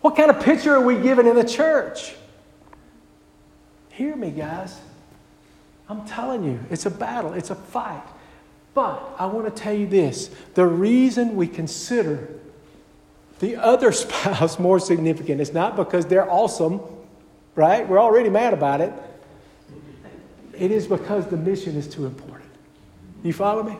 What 0.00 0.16
kind 0.16 0.28
of 0.28 0.42
picture 0.42 0.74
are 0.74 0.84
we 0.84 0.96
given 0.96 1.28
in 1.28 1.36
the 1.36 1.44
church? 1.44 2.16
Hear 3.90 4.16
me, 4.16 4.32
guys. 4.32 4.76
I'm 5.88 6.04
telling 6.04 6.42
you, 6.42 6.58
it's 6.68 6.86
a 6.86 6.90
battle, 6.90 7.32
it's 7.34 7.50
a 7.50 7.54
fight. 7.54 8.02
But 8.74 9.14
I 9.20 9.26
want 9.26 9.54
to 9.54 9.62
tell 9.62 9.72
you 9.74 9.86
this 9.86 10.30
the 10.54 10.66
reason 10.66 11.36
we 11.36 11.46
consider 11.46 12.40
the 13.44 13.56
other 13.56 13.92
spouse 14.04 14.58
more 14.58 14.78
significant 14.78 15.40
It's 15.40 15.52
not 15.52 15.76
because 15.76 16.06
they're 16.06 16.30
awesome 16.30 16.80
right? 17.54 17.88
We're 17.88 18.00
already 18.00 18.28
mad 18.28 18.54
about 18.54 18.80
it. 18.80 18.92
It 20.52 20.70
is 20.70 20.86
because 20.86 21.26
the 21.26 21.36
mission 21.36 21.76
is 21.76 21.88
too 21.88 22.06
important. 22.06 22.50
You 23.22 23.32
follow 23.32 23.62
me? 23.62 23.76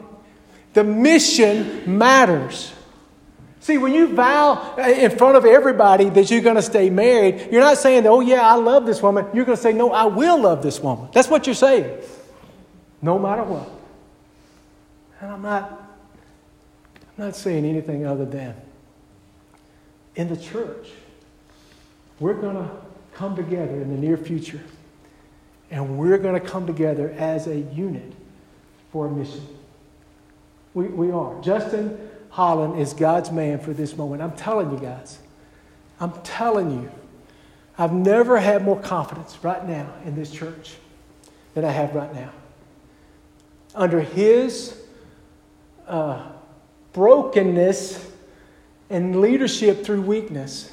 The 0.73 0.85
mission 0.85 1.99
matters. 1.99 2.73
See, 3.61 3.79
when 3.79 3.95
you 3.95 4.09
vow 4.15 4.77
in 4.77 5.17
front 5.17 5.37
of 5.37 5.45
everybody 5.45 6.11
that 6.11 6.31
you're 6.31 6.43
going 6.43 6.57
to 6.57 6.63
stay 6.63 6.91
married, 6.91 7.49
you're 7.51 7.63
not 7.63 7.79
saying, 7.79 8.07
oh, 8.07 8.21
yeah, 8.21 8.47
I 8.47 8.57
love 8.57 8.85
this 8.85 9.01
woman. 9.01 9.27
You're 9.33 9.45
going 9.45 9.57
to 9.57 9.63
say, 9.63 9.73
no, 9.73 9.93
I 9.93 10.05
will 10.05 10.41
love 10.41 10.63
this 10.63 10.81
woman. 10.81 11.09
That's 11.13 11.29
what 11.29 11.47
you're 11.47 11.55
saying, 11.55 12.03
no 13.01 13.19
matter 13.19 13.45
what. 13.45 13.71
And 15.21 15.33
I'm 15.33 15.43
not, 15.43 15.71
I'm 17.17 17.27
not 17.27 17.37
saying 17.37 17.65
anything 17.65 18.05
other 18.05 18.27
than 18.27 18.55
in 20.17 20.29
the 20.29 20.37
church, 20.37 20.89
we're 22.21 22.35
going 22.35 22.57
to 22.57 22.71
come 23.15 23.37
together 23.37 23.81
in 23.81 23.91
the 23.91 23.97
near 23.97 24.17
future. 24.17 24.61
And 25.71 25.99
we're 25.99 26.19
going 26.19 26.41
to 26.41 26.47
come 26.47 26.67
together 26.67 27.11
as 27.19 27.47
a 27.47 27.59
unit 27.59 28.13
for 28.93 29.07
a 29.07 29.11
mission. 29.11 29.47
We, 30.75 30.87
we 30.87 31.11
are. 31.11 31.41
Justin 31.41 32.11
Holland 32.31 32.81
is 32.81 32.93
God's 32.93 33.31
man 33.31 33.59
for 33.59 33.73
this 33.73 33.97
moment. 33.97 34.23
I'm 34.23 34.37
telling 34.37 34.71
you 34.73 34.79
guys. 34.79 35.19
I'm 36.01 36.13
telling 36.23 36.83
you. 36.83 36.91
I've 37.77 37.93
never 37.93 38.39
had 38.39 38.63
more 38.63 38.81
confidence 38.81 39.37
right 39.43 39.67
now 39.67 39.93
in 40.05 40.15
this 40.15 40.31
church 40.31 40.75
than 41.55 41.65
I 41.65 41.71
have 41.71 41.95
right 41.95 42.13
now. 42.15 42.31
Under 43.75 44.01
his 44.01 44.77
uh, 45.89 46.31
brokenness 46.93 48.13
and 48.95 49.21
leadership 49.21 49.85
through 49.85 50.03
weakness, 50.03 50.73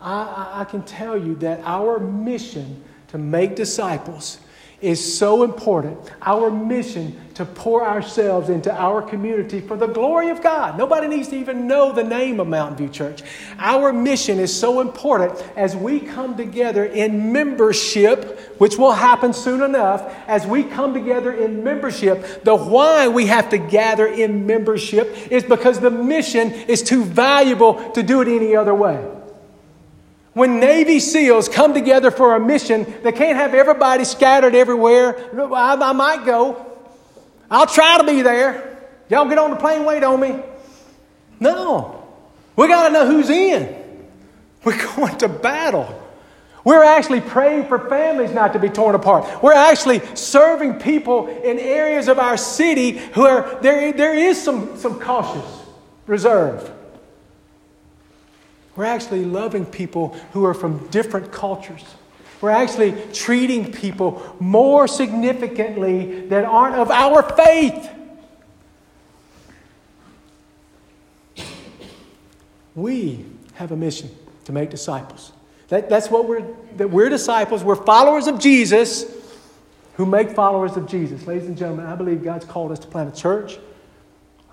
I, 0.00 0.62
I 0.62 0.64
can 0.64 0.82
tell 0.82 1.16
you 1.16 1.36
that 1.36 1.60
our 1.62 2.00
mission 2.00 2.82
to 3.08 3.18
make 3.18 3.54
disciples 3.54 4.38
is 4.82 5.18
so 5.18 5.44
important. 5.44 5.98
Our 6.20 6.50
mission 6.50 7.18
to 7.34 7.44
pour 7.44 7.86
ourselves 7.86 8.50
into 8.50 8.72
our 8.72 9.00
community 9.00 9.60
for 9.60 9.76
the 9.76 9.86
glory 9.86 10.28
of 10.30 10.42
God. 10.42 10.76
Nobody 10.76 11.08
needs 11.08 11.28
to 11.28 11.36
even 11.36 11.66
know 11.66 11.92
the 11.92 12.04
name 12.04 12.40
of 12.40 12.46
Mountain 12.46 12.76
View 12.76 12.88
Church. 12.88 13.22
Our 13.58 13.92
mission 13.92 14.38
is 14.38 14.54
so 14.54 14.80
important 14.80 15.42
as 15.56 15.74
we 15.74 16.00
come 16.00 16.36
together 16.36 16.84
in 16.84 17.32
membership, 17.32 18.38
which 18.60 18.76
will 18.76 18.92
happen 18.92 19.32
soon 19.32 19.62
enough. 19.62 20.14
As 20.26 20.46
we 20.46 20.62
come 20.64 20.92
together 20.92 21.32
in 21.32 21.64
membership, 21.64 22.44
the 22.44 22.54
why 22.54 23.08
we 23.08 23.26
have 23.26 23.48
to 23.50 23.58
gather 23.58 24.06
in 24.06 24.46
membership 24.46 25.32
is 25.32 25.44
because 25.44 25.80
the 25.80 25.90
mission 25.90 26.52
is 26.52 26.82
too 26.82 27.04
valuable 27.04 27.92
to 27.92 28.02
do 28.02 28.20
it 28.20 28.28
any 28.28 28.54
other 28.54 28.74
way. 28.74 29.11
When 30.34 30.60
Navy 30.60 30.98
SEALs 30.98 31.48
come 31.48 31.74
together 31.74 32.10
for 32.10 32.34
a 32.34 32.40
mission, 32.40 32.86
they 33.02 33.12
can't 33.12 33.36
have 33.36 33.54
everybody 33.54 34.04
scattered 34.04 34.54
everywhere. 34.54 35.30
I, 35.38 35.74
I 35.74 35.92
might 35.92 36.24
go. 36.24 36.66
I'll 37.50 37.66
try 37.66 37.98
to 37.98 38.04
be 38.04 38.22
there. 38.22 38.78
Y'all 39.10 39.28
get 39.28 39.36
on 39.36 39.50
the 39.50 39.56
plane, 39.56 39.84
wait 39.84 40.02
on 40.02 40.20
me. 40.20 40.40
No. 41.38 42.02
We 42.56 42.68
got 42.68 42.88
to 42.88 42.94
know 42.94 43.06
who's 43.06 43.28
in. 43.28 43.78
We're 44.64 44.82
going 44.96 45.18
to 45.18 45.28
battle. 45.28 45.98
We're 46.64 46.84
actually 46.84 47.20
praying 47.20 47.66
for 47.66 47.88
families 47.88 48.30
not 48.30 48.52
to 48.52 48.58
be 48.58 48.68
torn 48.68 48.94
apart. 48.94 49.42
We're 49.42 49.52
actually 49.52 50.00
serving 50.14 50.78
people 50.78 51.26
in 51.26 51.58
areas 51.58 52.08
of 52.08 52.18
our 52.18 52.36
city 52.36 52.98
where 53.14 53.58
there, 53.60 53.92
there 53.92 54.14
is 54.14 54.40
some, 54.40 54.78
some 54.78 55.00
cautious 55.00 55.44
reserve. 56.06 56.70
We're 58.74 58.84
actually 58.84 59.24
loving 59.24 59.66
people 59.66 60.16
who 60.32 60.44
are 60.44 60.54
from 60.54 60.86
different 60.88 61.30
cultures. 61.30 61.84
We're 62.40 62.50
actually 62.50 62.94
treating 63.12 63.72
people 63.72 64.36
more 64.40 64.88
significantly 64.88 66.26
that 66.28 66.44
aren't 66.44 66.76
of 66.76 66.90
our 66.90 67.22
faith. 67.22 67.90
We 72.74 73.24
have 73.54 73.70
a 73.70 73.76
mission 73.76 74.10
to 74.46 74.52
make 74.52 74.70
disciples. 74.70 75.32
That, 75.68 75.88
that's 75.88 76.10
what 76.10 76.26
we're, 76.26 76.44
that 76.76 76.90
we're 76.90 77.10
disciples. 77.10 77.62
We're 77.62 77.76
followers 77.76 78.26
of 78.26 78.38
Jesus 78.38 79.04
who 79.94 80.06
make 80.06 80.30
followers 80.30 80.76
of 80.76 80.88
Jesus. 80.88 81.26
Ladies 81.26 81.46
and 81.46 81.56
gentlemen, 81.56 81.86
I 81.86 81.94
believe 81.94 82.24
God's 82.24 82.46
called 82.46 82.72
us 82.72 82.78
to 82.80 82.86
plant 82.86 83.16
a 83.16 83.20
church 83.20 83.58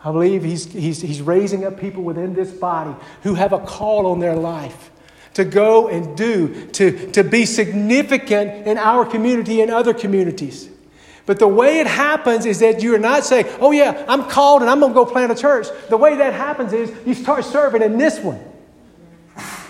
I 0.03 0.11
believe 0.11 0.43
he's, 0.43 0.65
he's, 0.71 1.01
he's 1.01 1.21
raising 1.21 1.65
up 1.65 1.79
people 1.79 2.03
within 2.03 2.33
this 2.33 2.51
body 2.51 2.95
who 3.23 3.35
have 3.35 3.51
a 3.51 3.59
call 3.59 4.07
on 4.07 4.19
their 4.19 4.35
life 4.35 4.91
to 5.33 5.43
go 5.43 5.89
and 5.89 6.15
do, 6.17 6.67
to, 6.67 7.11
to 7.11 7.23
be 7.23 7.45
significant 7.45 8.67
in 8.67 8.77
our 8.77 9.05
community 9.05 9.61
and 9.61 9.71
other 9.71 9.93
communities. 9.93 10.69
But 11.25 11.37
the 11.37 11.47
way 11.47 11.79
it 11.79 11.87
happens 11.87 12.45
is 12.45 12.59
that 12.59 12.81
you're 12.81 12.97
not 12.97 13.23
saying, 13.23 13.45
oh, 13.59 13.71
yeah, 13.71 14.05
I'm 14.07 14.23
called 14.23 14.61
and 14.61 14.69
I'm 14.69 14.79
going 14.79 14.93
to 14.93 14.95
go 14.95 15.05
plant 15.05 15.31
a 15.31 15.35
church. 15.35 15.67
The 15.89 15.97
way 15.97 16.15
that 16.15 16.33
happens 16.33 16.73
is 16.73 16.91
you 17.05 17.13
start 17.13 17.45
serving 17.45 17.81
in 17.81 17.97
this 17.97 18.19
one. 18.19 18.39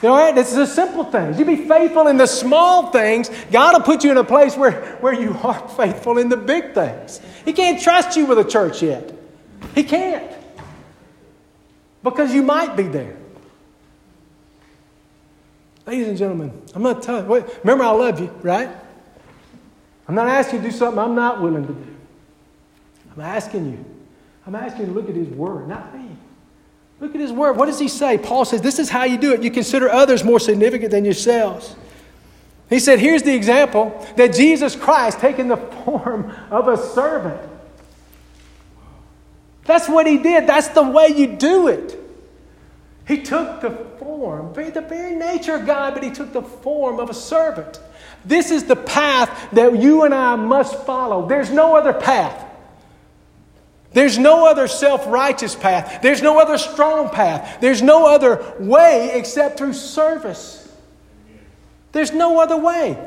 You 0.01 0.07
know, 0.09 0.15
right? 0.15 0.33
This 0.33 0.51
is 0.51 0.55
the 0.55 0.65
simple 0.65 1.03
things. 1.03 1.37
You 1.37 1.43
be 1.43 1.67
faithful 1.67 2.07
in 2.07 2.15
the 2.15 2.27
small 2.27 2.91
things. 2.91 3.29
God 3.51 3.73
will 3.73 3.81
put 3.81 4.05
you 4.05 4.11
in 4.11 4.17
a 4.17 4.23
place 4.23 4.55
where, 4.55 4.97
where 5.01 5.13
you 5.13 5.37
are 5.43 5.67
faithful 5.77 6.17
in 6.17 6.29
the 6.29 6.37
big 6.37 6.73
things. 6.73 7.19
He 7.43 7.51
can't 7.51 7.81
trust 7.81 8.15
you 8.15 8.25
with 8.25 8.39
a 8.39 8.45
church 8.45 8.81
yet. 8.81 9.18
He 9.75 9.83
can't. 9.83 10.31
Because 12.03 12.33
you 12.33 12.43
might 12.43 12.75
be 12.75 12.83
there. 12.83 13.17
Ladies 15.85 16.07
and 16.07 16.17
gentlemen, 16.17 16.61
I'm 16.75 16.83
not 16.83 17.01
telling 17.01 17.29
you. 17.29 17.45
Remember, 17.63 17.83
I 17.83 17.91
love 17.91 18.19
you, 18.19 18.27
right? 18.41 18.69
I'm 20.07 20.15
not 20.15 20.27
asking 20.27 20.59
you 20.59 20.65
to 20.65 20.71
do 20.71 20.77
something 20.77 20.99
I'm 20.99 21.15
not 21.15 21.41
willing 21.41 21.65
to 21.67 21.73
do. 21.73 21.95
I'm 23.15 23.21
asking 23.21 23.71
you. 23.71 23.85
I'm 24.45 24.55
asking 24.55 24.81
you 24.81 24.87
to 24.87 24.91
look 24.93 25.09
at 25.09 25.15
His 25.15 25.27
Word, 25.29 25.67
not 25.67 25.95
me. 25.97 26.09
Look 26.99 27.15
at 27.15 27.21
His 27.21 27.31
Word. 27.31 27.57
What 27.57 27.65
does 27.65 27.79
He 27.79 27.87
say? 27.87 28.17
Paul 28.17 28.45
says, 28.45 28.61
This 28.61 28.79
is 28.79 28.89
how 28.89 29.03
you 29.03 29.17
do 29.17 29.33
it. 29.33 29.43
You 29.43 29.51
consider 29.51 29.89
others 29.89 30.23
more 30.23 30.39
significant 30.39 30.91
than 30.91 31.05
yourselves. 31.05 31.75
He 32.69 32.79
said, 32.79 32.99
here's 32.99 33.23
the 33.23 33.33
example 33.33 34.05
that 34.15 34.33
Jesus 34.33 34.75
Christ 34.75 35.19
taking 35.19 35.47
the 35.47 35.57
form 35.57 36.31
of 36.51 36.67
a 36.67 36.77
servant. 36.77 37.41
That's 39.69 39.87
what 39.87 40.07
he 40.07 40.17
did. 40.17 40.47
That's 40.47 40.69
the 40.69 40.81
way 40.81 41.09
you 41.15 41.27
do 41.27 41.67
it. 41.67 41.95
He 43.07 43.21
took 43.21 43.61
the 43.61 43.69
form, 43.99 44.51
the 44.51 44.81
very 44.81 45.15
nature 45.15 45.53
of 45.57 45.67
God, 45.67 45.93
but 45.93 46.01
he 46.01 46.09
took 46.09 46.33
the 46.33 46.41
form 46.41 46.99
of 46.99 47.11
a 47.11 47.13
servant. 47.13 47.79
This 48.25 48.49
is 48.49 48.63
the 48.63 48.75
path 48.75 49.29
that 49.51 49.79
you 49.79 50.05
and 50.05 50.13
I 50.15 50.35
must 50.37 50.75
follow. 50.87 51.27
There's 51.27 51.51
no 51.51 51.75
other 51.75 51.93
path. 51.93 52.47
There's 53.93 54.17
no 54.17 54.47
other 54.47 54.67
self 54.67 55.05
righteous 55.05 55.53
path. 55.53 56.01
There's 56.01 56.23
no 56.23 56.39
other 56.39 56.57
strong 56.57 57.11
path. 57.11 57.61
There's 57.61 57.83
no 57.83 58.07
other 58.07 58.55
way 58.59 59.11
except 59.13 59.59
through 59.59 59.73
service. 59.73 60.67
There's 61.91 62.11
no 62.11 62.41
other 62.41 62.57
way. 62.57 62.97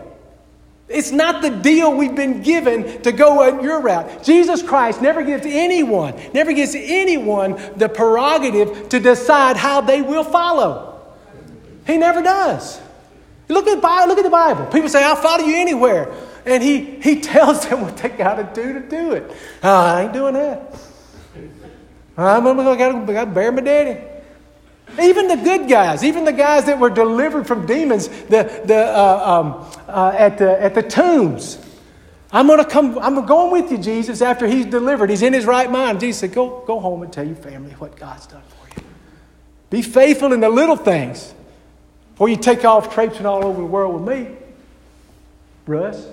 It's 0.92 1.10
not 1.10 1.42
the 1.42 1.50
deal 1.50 1.96
we've 1.96 2.14
been 2.14 2.42
given 2.42 3.02
to 3.02 3.12
go 3.12 3.42
on 3.42 3.64
your 3.64 3.80
route. 3.80 4.22
Jesus 4.22 4.62
Christ 4.62 5.00
never 5.00 5.22
gives 5.22 5.44
anyone, 5.46 6.14
never 6.34 6.52
gives 6.52 6.74
anyone 6.74 7.60
the 7.76 7.88
prerogative 7.88 8.88
to 8.90 9.00
decide 9.00 9.56
how 9.56 9.80
they 9.80 10.02
will 10.02 10.24
follow. 10.24 11.00
He 11.86 11.96
never 11.96 12.22
does. 12.22 12.80
Look 13.48 13.66
at, 13.66 13.82
look 14.08 14.18
at 14.18 14.24
the 14.24 14.30
Bible. 14.30 14.66
People 14.66 14.88
say, 14.88 15.02
I'll 15.02 15.16
follow 15.16 15.44
you 15.44 15.56
anywhere. 15.56 16.12
And 16.44 16.62
he, 16.62 16.84
he 17.00 17.20
tells 17.20 17.66
them 17.66 17.82
what 17.82 17.96
they 17.96 18.08
got 18.08 18.34
to 18.34 18.62
do 18.62 18.72
to 18.74 18.80
do 18.88 19.12
it. 19.12 19.30
Oh, 19.62 19.70
I 19.70 20.02
ain't 20.02 20.12
doing 20.12 20.34
that. 20.34 20.74
Uh, 22.16 22.24
I'm 22.24 22.44
going 22.44 22.56
to 22.56 23.12
go 23.12 23.26
bear 23.26 23.52
my 23.52 23.62
daddy. 23.62 24.11
Even 25.00 25.28
the 25.28 25.36
good 25.36 25.68
guys, 25.68 26.04
even 26.04 26.24
the 26.24 26.32
guys 26.32 26.66
that 26.66 26.78
were 26.78 26.90
delivered 26.90 27.46
from 27.46 27.66
demons 27.66 28.08
the, 28.08 28.62
the, 28.64 28.86
uh, 28.86 29.22
um, 29.24 29.82
uh, 29.88 30.14
at, 30.16 30.38
the, 30.38 30.60
at 30.62 30.74
the 30.74 30.82
tombs. 30.82 31.58
I'm 32.32 32.46
going 32.46 32.58
to 32.58 32.64
come, 32.64 32.98
I'm 32.98 33.26
going 33.26 33.52
with 33.52 33.70
you, 33.70 33.78
Jesus, 33.78 34.22
after 34.22 34.46
he's 34.46 34.66
delivered. 34.66 35.10
He's 35.10 35.22
in 35.22 35.32
his 35.32 35.44
right 35.44 35.70
mind. 35.70 36.00
Jesus 36.00 36.20
said, 36.20 36.32
Go, 36.32 36.64
go 36.66 36.80
home 36.80 37.02
and 37.02 37.12
tell 37.12 37.26
your 37.26 37.36
family 37.36 37.72
what 37.72 37.96
God's 37.96 38.26
done 38.26 38.42
for 38.42 38.80
you. 38.80 38.86
Be 39.70 39.82
faithful 39.82 40.32
in 40.32 40.40
the 40.40 40.48
little 40.48 40.76
things 40.76 41.34
before 42.12 42.28
you 42.28 42.36
take 42.36 42.64
off 42.64 42.92
traipsing 42.94 43.26
all 43.26 43.44
over 43.44 43.60
the 43.60 43.66
world 43.66 44.02
with 44.02 44.18
me. 44.18 44.34
Russ. 45.66 46.06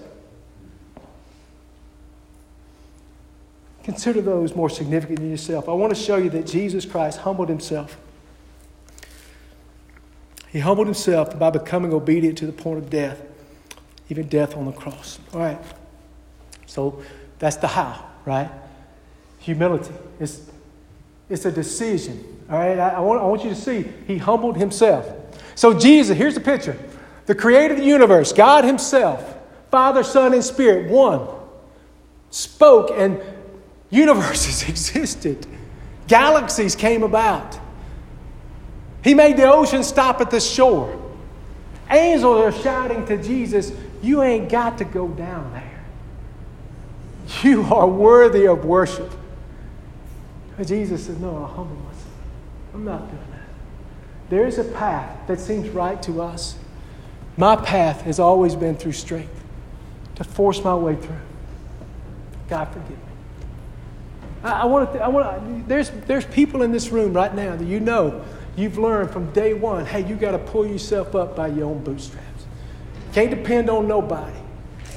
Consider 3.84 4.22
those 4.22 4.56
more 4.56 4.70
significant 4.70 5.20
than 5.20 5.32
yourself. 5.32 5.68
I 5.68 5.72
want 5.72 5.96
to 5.96 6.02
show 6.02 6.18
you 6.18 6.30
that 6.32 6.46
Jesus 6.46 6.86
Christ 6.86 7.20
humbled 7.20 7.50
himself. 7.50 7.98
He 10.52 10.60
humbled 10.60 10.88
himself 10.88 11.38
by 11.38 11.50
becoming 11.52 11.94
obedient 11.94 12.38
to 12.40 12.46
the 12.46 12.52
point 12.52 12.80
of 12.80 12.90
death, 12.90 13.22
even 14.10 14.28
death 14.28 14.58
on 14.58 14.66
the 14.66 14.72
cross. 14.72 15.20
All 15.34 15.40
right. 15.40 15.60
So 16.66 17.02
that's 17.38 17.58
the 17.58 17.68
how, 17.68 18.04
right? 18.26 18.50
Humility. 19.40 19.94
It's, 20.20 20.42
it's 21.30 21.46
a 21.46 21.52
decision. 21.52 22.46
All 22.50 22.58
right. 22.58 22.80
I, 22.80 22.90
I, 22.90 23.00
want, 23.00 23.22
I 23.22 23.26
want 23.26 23.44
you 23.44 23.50
to 23.52 23.56
see 23.56 23.86
he 24.08 24.18
humbled 24.18 24.58
himself. 24.58 25.08
So, 25.56 25.78
Jesus, 25.78 26.18
here's 26.18 26.36
the 26.36 26.42
picture 26.42 26.78
the 27.26 27.36
creator 27.36 27.76
of 27.76 27.80
the 27.80 27.86
universe, 27.86 28.34
God 28.34 28.64
Himself, 28.64 29.38
Father, 29.70 30.04
Son, 30.04 30.34
and 30.34 30.44
Spirit, 30.44 30.90
one, 30.90 31.28
spoke 32.32 32.90
and 32.92 33.22
universes 33.92 34.64
existed, 34.70 35.46
galaxies 36.08 36.76
came 36.76 37.04
about. 37.04 37.60
He 39.04 39.14
made 39.14 39.38
the 39.38 39.52
ocean 39.52 39.84
stop 39.84 40.22
at 40.22 40.32
the 40.32 40.40
shore. 40.40 41.00
Angels 41.90 42.56
are 42.56 42.62
shouting 42.62 43.06
to 43.08 43.22
Jesus, 43.22 43.72
You 44.02 44.22
ain't 44.22 44.50
got 44.50 44.78
to 44.80 44.86
go 44.86 45.08
down 45.08 45.52
there. 45.54 45.66
You 47.44 47.64
are 47.74 47.88
worthy 47.88 48.48
of 48.48 48.66
worship. 48.66 49.12
Jesus 50.64 51.06
says, 51.06 51.18
No, 51.20 51.38
I'll 51.38 51.48
humble 51.48 51.76
myself. 51.76 52.08
I'm 52.74 52.86
not 52.86 53.08
doing 53.08 53.32
that. 53.32 53.40
There 54.30 54.46
is 54.46 54.58
a 54.58 54.64
path 54.64 55.28
that 55.28 55.40
seems 55.40 55.70
right 55.70 56.02
to 56.04 56.22
us. 56.22 56.56
My 57.38 57.56
path 57.56 58.02
has 58.02 58.20
always 58.20 58.56
been 58.56 58.76
through 58.76 58.92
strength, 58.92 59.44
to 60.16 60.24
force 60.24 60.64
my 60.64 60.76
way 60.76 60.96
through. 60.96 61.16
God 62.50 62.66
forgive 62.66 62.90
me. 62.90 62.96
I, 64.44 64.62
I 64.62 64.66
want 64.66 64.94
to, 64.94 65.00
I 65.00 65.08
want 65.08 65.64
to, 65.64 65.68
there's, 65.68 65.90
there's 66.08 66.26
people 66.26 66.64
in 66.64 66.72
this 66.72 66.90
room 66.90 67.14
right 67.14 67.34
now 67.34 67.56
that 67.56 67.66
you 67.66 67.80
know 67.80 68.24
You've 68.56 68.78
learned 68.78 69.12
from 69.12 69.32
day 69.32 69.54
one 69.54 69.86
hey, 69.86 70.08
you 70.08 70.16
got 70.16 70.32
to 70.32 70.40
pull 70.40 70.66
yourself 70.66 71.16
up 71.16 71.36
by 71.36 71.48
your 71.48 71.66
own 71.70 71.84
bootstraps. 71.84 72.26
Can't 73.14 73.30
depend 73.30 73.70
on 73.70 73.88
nobody. 73.88 74.38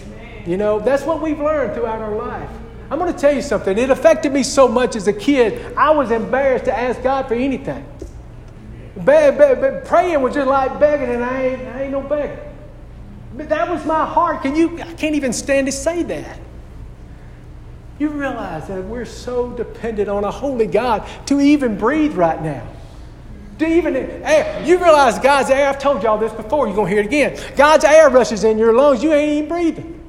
Amen. 0.02 0.50
You 0.50 0.56
know, 0.56 0.80
that's 0.80 1.04
what 1.04 1.22
we've 1.22 1.40
learned 1.40 1.74
throughout 1.74 2.00
our 2.00 2.14
life. 2.14 2.50
I'm 2.90 2.98
going 2.98 3.12
to 3.12 3.18
tell 3.18 3.34
you 3.34 3.40
something. 3.40 3.78
It 3.78 3.88
affected 3.88 4.32
me 4.32 4.42
so 4.42 4.68
much 4.68 4.96
as 4.96 5.08
a 5.08 5.14
kid, 5.14 5.74
I 5.76 5.90
was 5.92 6.10
embarrassed 6.10 6.66
to 6.66 6.78
ask 6.78 7.02
God 7.02 7.26
for 7.26 7.34
anything. 7.34 7.86
Be- 8.96 9.30
be- 9.30 9.54
be- 9.54 9.86
praying 9.86 10.20
was 10.20 10.34
just 10.34 10.46
like 10.46 10.78
begging, 10.78 11.08
and 11.08 11.24
I 11.24 11.42
ain't, 11.42 11.62
I 11.62 11.82
ain't 11.84 11.92
no 11.92 12.02
beggar. 12.02 12.52
But 13.34 13.48
that 13.48 13.70
was 13.70 13.84
my 13.86 14.04
heart. 14.04 14.42
Can 14.42 14.54
you? 14.54 14.78
I 14.78 14.92
can't 14.92 15.14
even 15.14 15.32
stand 15.32 15.66
to 15.68 15.72
say 15.72 16.02
that. 16.02 16.38
You 17.98 18.08
realize 18.08 18.68
that 18.68 18.84
we're 18.84 19.06
so 19.06 19.52
dependent 19.52 20.10
on 20.10 20.24
a 20.24 20.30
holy 20.30 20.66
God 20.66 21.08
to 21.26 21.40
even 21.40 21.78
breathe 21.78 22.14
right 22.14 22.42
now. 22.42 22.66
To 23.62 23.68
even 23.68 23.94
air. 23.94 24.60
You 24.66 24.82
realize 24.82 25.20
God's 25.20 25.48
air, 25.48 25.68
I've 25.68 25.78
told 25.78 26.02
y'all 26.02 26.18
this 26.18 26.32
before, 26.32 26.66
you're 26.66 26.74
going 26.74 26.88
to 26.88 26.92
hear 26.92 27.00
it 27.00 27.06
again. 27.06 27.38
God's 27.54 27.84
air 27.84 28.10
rushes 28.10 28.42
in 28.42 28.58
your 28.58 28.74
lungs, 28.74 29.04
you 29.04 29.12
ain't 29.12 29.30
even 29.30 29.48
breathing. 29.48 30.00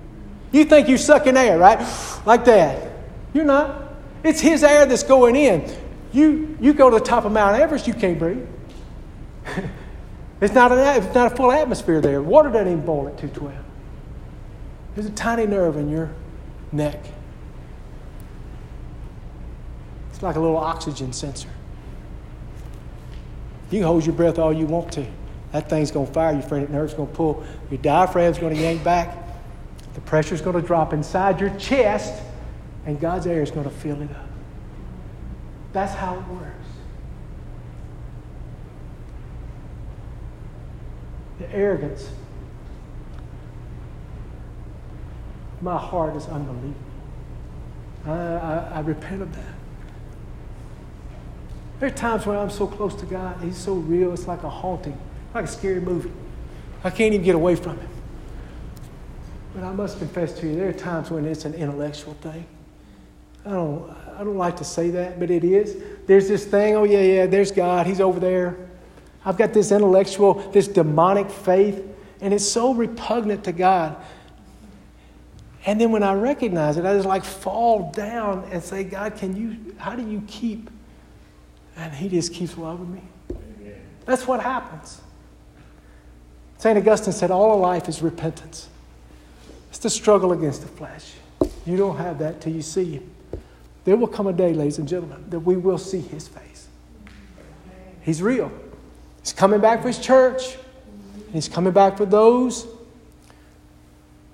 You 0.52 0.66
think 0.66 0.90
you're 0.90 0.98
sucking 0.98 1.38
air, 1.38 1.60
right? 1.60 1.78
Like 2.26 2.46
that. 2.46 2.92
You're 3.32 3.46
not. 3.46 3.94
It's 4.24 4.42
His 4.42 4.64
air 4.64 4.88
that's 4.88 5.04
going 5.04 5.36
in. 5.36 5.72
You, 6.14 6.58
you 6.60 6.74
go 6.74 6.90
to 6.90 6.98
the 6.98 7.06
top 7.06 7.26
of 7.26 7.32
Mount 7.32 7.56
Everest, 7.56 7.86
you 7.86 7.94
can't 7.94 8.18
breathe. 8.18 8.48
it's, 10.42 10.56
not 10.56 10.72
an, 10.72 11.04
it's 11.04 11.14
not 11.14 11.32
a 11.32 11.36
full 11.36 11.52
atmosphere 11.52 12.02
there. 12.02 12.24
Water 12.24 12.50
doesn't 12.50 12.70
even 12.70 12.84
boil 12.84 13.08
at 13.08 13.20
212. 13.20 13.54
There's 14.96 15.06
a 15.06 15.12
tiny 15.12 15.46
nerve 15.46 15.78
in 15.78 15.90
your 15.90 16.10
neck. 16.72 17.06
It's 20.10 20.24
like 20.24 20.38
a 20.38 20.40
little 20.40 20.58
oxygen 20.58 21.14
sensor. 21.14 21.50
You 23.74 23.80
can 23.80 23.88
hold 23.88 24.06
your 24.06 24.14
breath 24.14 24.38
all 24.38 24.54
you 24.54 24.68
want 24.68 24.92
to. 24.92 25.06
That 25.52 25.68
thing's 25.68 25.90
going 25.90 26.06
to 26.06 26.14
fire. 26.14 26.32
Your 26.32 26.44
phrenic 26.44 26.70
nerve's 26.70 26.94
going 26.94 27.10
to 27.10 27.16
pull. 27.16 27.44
Your 27.72 27.80
diaphragm's 27.80 28.38
going 28.38 28.54
to 28.54 28.62
yank 28.62 28.84
back. 28.84 29.18
The 29.96 30.02
pressure's 30.02 30.42
going 30.42 30.56
to 30.56 30.62
drop 30.62 30.94
inside 30.94 31.42
your 31.42 31.50
chest, 31.58 32.22
and 32.86 33.00
God's 33.00 33.26
air 33.26 33.42
is 33.42 33.50
going 33.50 33.64
to 33.64 33.72
fill 33.72 34.00
it 34.04 34.12
up. 34.12 34.28
That's 35.72 35.92
how 35.92 36.20
it 36.20 36.28
works. 36.28 36.68
The 41.40 41.52
arrogance. 41.52 42.08
My 45.62 45.80
heart 45.80 46.16
is 46.16 46.28
unbelievable. 46.28 46.76
I, 48.06 48.12
I, 48.12 48.72
I 48.76 48.80
repent 48.82 49.24
of 49.24 49.36
that. 49.36 49.63
There 51.84 51.92
are 51.92 51.96
times 51.96 52.26
when 52.26 52.38
I'm 52.38 52.50
so 52.50 52.66
close 52.66 52.96
to 52.96 53.06
God, 53.06 53.42
He's 53.42 53.58
so 53.58 53.74
real, 53.74 54.14
it's 54.14 54.26
like 54.26 54.44
a 54.44 54.50
haunting, 54.50 54.98
like 55.34 55.44
a 55.44 55.48
scary 55.50 55.82
movie. 55.82 56.14
I 56.82 56.90
can't 56.90 57.14
even 57.14 57.26
get 57.26 57.36
away 57.36 57.58
from 57.58 57.78
Him. 57.78 57.90
But 59.54 59.66
I 59.66 59.74
must 59.74 59.98
confess 59.98 60.32
to 60.40 60.48
you, 60.48 60.56
there 60.56 60.70
are 60.70 60.72
times 60.72 61.12
when 61.12 61.26
it's 61.26 61.44
an 61.44 61.54
intellectual 61.54 62.14
thing. 62.22 62.46
I 63.46 63.50
don't, 63.50 63.90
I 64.16 64.20
don't 64.20 64.38
like 64.38 64.56
to 64.60 64.64
say 64.64 64.92
that, 64.92 65.20
but 65.20 65.30
it 65.30 65.44
is. 65.44 65.76
There's 66.06 66.30
this 66.30 66.46
thing, 66.46 66.78
oh, 66.78 66.86
yeah, 66.86 67.02
yeah, 67.02 67.26
there's 67.26 67.52
God, 67.52 67.86
He's 67.86 68.00
over 68.00 68.18
there. 68.18 68.56
I've 69.26 69.36
got 69.38 69.52
this 69.52 69.74
intellectual, 69.74 70.36
this 70.54 70.70
demonic 70.70 71.30
faith, 71.30 71.84
and 72.22 72.34
it's 72.34 72.50
so 72.50 72.74
repugnant 72.74 73.44
to 73.44 73.52
God. 73.52 73.98
And 75.66 75.82
then 75.82 75.92
when 75.92 76.02
I 76.02 76.14
recognize 76.14 76.78
it, 76.78 76.86
I 76.86 76.94
just 76.94 77.10
like 77.10 77.26
fall 77.26 77.92
down 77.92 78.48
and 78.54 78.64
say, 78.64 78.86
God, 78.86 79.18
can 79.18 79.36
you, 79.36 79.76
how 79.78 79.98
do 79.98 80.10
you 80.10 80.24
keep 80.28 80.70
and 81.76 81.94
he 81.94 82.10
just 82.10 82.34
keeps 82.34 82.58
loving 82.58 82.94
me. 82.94 83.02
That's 84.06 84.28
what 84.28 84.42
happens. 84.42 85.02
St. 86.58 86.78
Augustine 86.78 87.14
said, 87.14 87.32
All 87.32 87.54
of 87.54 87.60
life 87.60 87.88
is 87.88 88.02
repentance. 88.02 88.70
It's 89.70 89.80
the 89.80 89.90
struggle 89.90 90.34
against 90.34 90.62
the 90.62 90.68
flesh. 90.68 91.14
You 91.66 91.78
don't 91.78 91.98
have 91.98 92.20
that 92.20 92.42
till 92.42 92.54
you 92.54 92.62
see 92.62 92.94
him. 92.94 93.10
There 93.86 93.98
will 93.98 94.08
come 94.08 94.28
a 94.28 94.34
day, 94.34 94.54
ladies 94.54 94.78
and 94.78 94.88
gentlemen, 94.88 95.26
that 95.30 95.40
we 95.40 95.58
will 95.58 95.78
see 95.78 96.00
his 96.00 96.28
face. 96.28 96.68
He's 98.02 98.22
real. 98.22 98.52
He's 99.22 99.34
coming 99.34 99.62
back 99.62 99.82
for 99.82 99.88
his 99.88 100.00
church. 100.00 100.58
He's 101.32 101.48
coming 101.48 101.74
back 101.74 101.98
for 101.98 102.06
those 102.06 102.68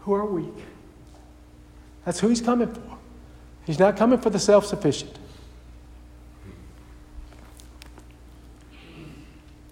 who 0.01 0.13
are 0.13 0.25
weak. 0.25 0.53
That's 2.05 2.19
who 2.19 2.29
he's 2.29 2.41
coming 2.41 2.73
for. 2.73 2.97
He's 3.65 3.77
not 3.77 3.95
coming 3.95 4.19
for 4.19 4.31
the 4.31 4.39
self 4.39 4.65
sufficient. 4.65 5.18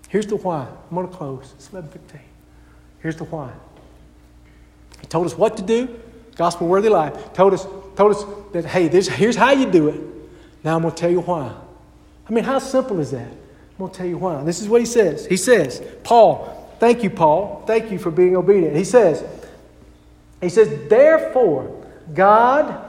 Here's 0.07 0.27
the 0.27 0.37
why. 0.37 0.67
I'm 0.89 0.95
going 0.95 1.07
to 1.07 1.15
close. 1.15 1.53
It's 1.57 1.69
11:15. 1.69 2.19
Here's 2.99 3.15
the 3.17 3.25
why. 3.25 3.51
He 5.01 5.07
told 5.07 5.25
us 5.25 5.37
what 5.37 5.57
to 5.57 5.63
do, 5.63 5.99
gospel 6.35 6.67
worthy 6.67 6.89
life. 6.89 7.33
Told 7.33 7.53
us, 7.53 7.65
told 7.95 8.15
us 8.15 8.25
that, 8.53 8.65
hey, 8.65 8.87
this, 8.87 9.07
here's 9.07 9.35
how 9.35 9.51
you 9.51 9.69
do 9.69 9.89
it. 9.89 10.01
Now 10.63 10.75
I'm 10.75 10.81
going 10.81 10.93
to 10.93 10.99
tell 10.99 11.11
you 11.11 11.21
why. 11.21 11.53
I 12.27 12.33
mean, 12.33 12.43
how 12.43 12.59
simple 12.59 12.99
is 12.99 13.11
that? 13.11 13.27
I'm 13.27 13.77
going 13.77 13.91
to 13.91 13.97
tell 13.97 14.07
you 14.07 14.17
why. 14.17 14.43
This 14.43 14.59
is 14.61 14.67
what 14.67 14.81
he 14.81 14.87
says. 14.87 15.25
He 15.27 15.37
says, 15.37 15.83
Paul, 16.03 16.73
thank 16.79 17.03
you, 17.03 17.09
Paul. 17.09 17.63
Thank 17.67 17.91
you 17.91 17.99
for 17.99 18.09
being 18.09 18.35
obedient. 18.35 18.75
He 18.75 18.83
says, 18.83 19.23
he 20.41 20.49
says, 20.49 20.89
therefore, 20.89 21.85
God 22.13 22.83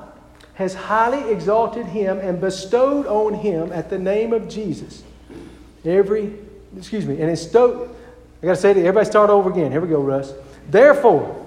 has 0.54 0.74
highly 0.74 1.30
exalted 1.30 1.86
him 1.86 2.18
and 2.18 2.40
bestowed 2.40 3.06
on 3.06 3.34
him 3.34 3.70
at 3.72 3.90
the 3.90 3.98
name 3.98 4.32
of 4.32 4.48
Jesus 4.48 5.02
every, 5.84 6.34
excuse 6.76 7.06
me, 7.06 7.20
and 7.20 7.30
bestowed, 7.30 7.94
I 8.42 8.46
got 8.46 8.54
to 8.54 8.60
say 8.60 8.70
it, 8.70 8.76
everybody 8.78 9.06
start 9.06 9.30
over 9.30 9.50
again. 9.50 9.72
Here 9.72 9.80
we 9.80 9.88
go, 9.88 10.00
Russ. 10.00 10.32
Therefore, 10.68 11.46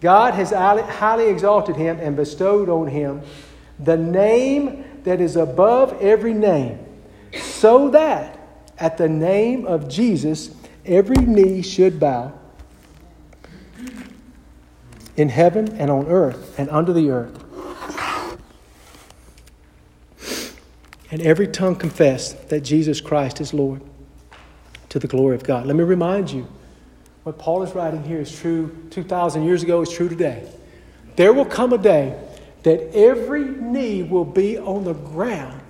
God 0.00 0.34
has 0.34 0.50
highly 0.50 1.28
exalted 1.28 1.76
him 1.76 1.98
and 2.00 2.16
bestowed 2.16 2.68
on 2.68 2.86
him 2.86 3.22
the 3.78 3.96
name 3.96 4.84
that 5.04 5.20
is 5.20 5.36
above 5.36 6.00
every 6.02 6.34
name, 6.34 6.84
so 7.40 7.90
that 7.90 8.38
at 8.78 8.98
the 8.98 9.08
name 9.08 9.66
of 9.66 9.88
Jesus 9.88 10.50
every 10.84 11.16
knee 11.16 11.62
should 11.62 11.98
bow 12.00 12.32
in 15.16 15.28
heaven 15.28 15.76
and 15.76 15.90
on 15.90 16.06
earth 16.06 16.58
and 16.58 16.68
under 16.70 16.92
the 16.92 17.10
earth. 17.10 17.44
And 21.10 21.22
every 21.22 21.48
tongue 21.48 21.76
confess 21.76 22.34
that 22.34 22.60
Jesus 22.60 23.00
Christ 23.00 23.40
is 23.40 23.54
Lord 23.54 23.82
to 24.88 24.98
the 24.98 25.08
glory 25.08 25.34
of 25.34 25.44
God. 25.44 25.66
Let 25.66 25.76
me 25.76 25.84
remind 25.84 26.30
you 26.30 26.46
what 27.24 27.38
Paul 27.38 27.62
is 27.62 27.74
writing 27.74 28.02
here 28.04 28.20
is 28.20 28.36
true 28.36 28.74
2,000 28.90 29.44
years 29.44 29.62
ago, 29.62 29.82
is 29.82 29.90
true 29.90 30.08
today. 30.08 30.50
There 31.16 31.32
will 31.32 31.44
come 31.44 31.72
a 31.72 31.78
day 31.78 32.18
that 32.62 32.94
every 32.94 33.44
knee 33.44 34.02
will 34.02 34.24
be 34.24 34.58
on 34.58 34.84
the 34.84 34.94
ground 34.94 35.60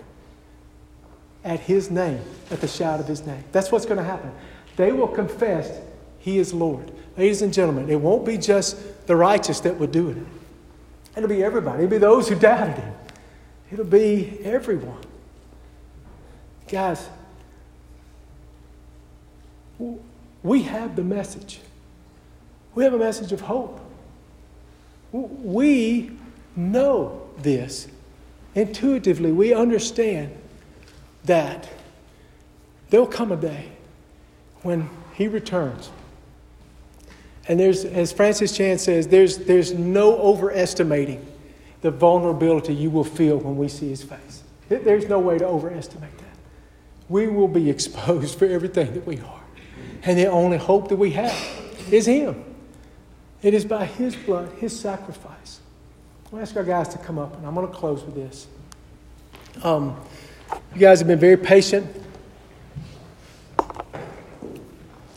at 1.44 1.60
his 1.60 1.90
name, 1.90 2.20
at 2.50 2.60
the 2.60 2.68
shout 2.68 3.00
of 3.00 3.06
his 3.06 3.26
name. 3.26 3.42
That's 3.52 3.72
what's 3.72 3.86
going 3.86 3.98
to 3.98 4.04
happen. 4.04 4.30
They 4.76 4.92
will 4.92 5.08
confess 5.08 5.80
he 6.18 6.38
is 6.38 6.52
Lord. 6.52 6.92
Ladies 7.16 7.42
and 7.42 7.52
gentlemen, 7.52 7.90
it 7.90 8.00
won't 8.00 8.24
be 8.24 8.38
just 8.38 9.06
the 9.06 9.16
righteous 9.16 9.60
that 9.60 9.76
would 9.76 9.90
do 9.90 10.10
it. 10.10 10.16
It'll 11.16 11.28
be 11.28 11.42
everybody. 11.42 11.84
It'll 11.84 11.90
be 11.90 11.98
those 11.98 12.28
who 12.28 12.36
doubted 12.36 12.76
him. 12.76 12.94
It'll 13.72 13.84
be 13.84 14.38
everyone. 14.44 15.02
Guys, 16.68 17.08
we 20.42 20.62
have 20.62 20.96
the 20.96 21.04
message. 21.04 21.60
We 22.74 22.84
have 22.84 22.94
a 22.94 22.98
message 22.98 23.32
of 23.32 23.40
hope. 23.40 23.80
We 25.12 26.10
know 26.56 27.28
this. 27.38 27.88
Intuitively, 28.54 29.32
we 29.32 29.52
understand 29.52 30.36
that 31.24 31.68
there'll 32.90 33.06
come 33.06 33.32
a 33.32 33.36
day 33.36 33.68
when 34.62 34.90
He 35.14 35.28
returns. 35.28 35.90
And 37.46 37.58
there's, 37.58 37.84
as 37.84 38.12
Francis 38.12 38.54
Chan 38.56 38.78
says, 38.78 39.08
there's, 39.08 39.38
there's 39.38 39.72
no 39.72 40.18
overestimating 40.18 41.24
the 41.80 41.90
vulnerability 41.90 42.74
you 42.74 42.90
will 42.90 43.04
feel 43.04 43.38
when 43.38 43.56
we 43.56 43.68
see 43.68 43.88
His 43.88 44.02
face. 44.02 44.42
There's 44.68 45.08
no 45.08 45.18
way 45.18 45.38
to 45.38 45.46
overestimate 45.46 46.16
that. 46.18 46.24
We 47.08 47.28
will 47.28 47.48
be 47.48 47.70
exposed 47.76 48.38
for 48.38 48.46
everything 48.46 48.92
that 48.94 49.06
we 49.06 49.20
are. 49.20 49.37
And 50.02 50.18
the 50.18 50.26
only 50.26 50.58
hope 50.58 50.88
that 50.88 50.96
we 50.96 51.10
have 51.12 51.34
is 51.90 52.06
Him. 52.06 52.44
It 53.42 53.54
is 53.54 53.64
by 53.64 53.86
His 53.86 54.16
blood, 54.16 54.50
His 54.58 54.78
sacrifice. 54.78 55.60
I'll 56.32 56.40
ask 56.40 56.56
our 56.56 56.64
guys 56.64 56.88
to 56.88 56.98
come 56.98 57.18
up, 57.18 57.36
and 57.36 57.46
I'm 57.46 57.54
going 57.54 57.66
to 57.66 57.72
close 57.72 58.04
with 58.04 58.14
this. 58.14 58.46
Um, 59.62 59.96
you 60.74 60.80
guys 60.80 60.98
have 60.98 61.08
been 61.08 61.18
very 61.18 61.36
patient, 61.36 61.86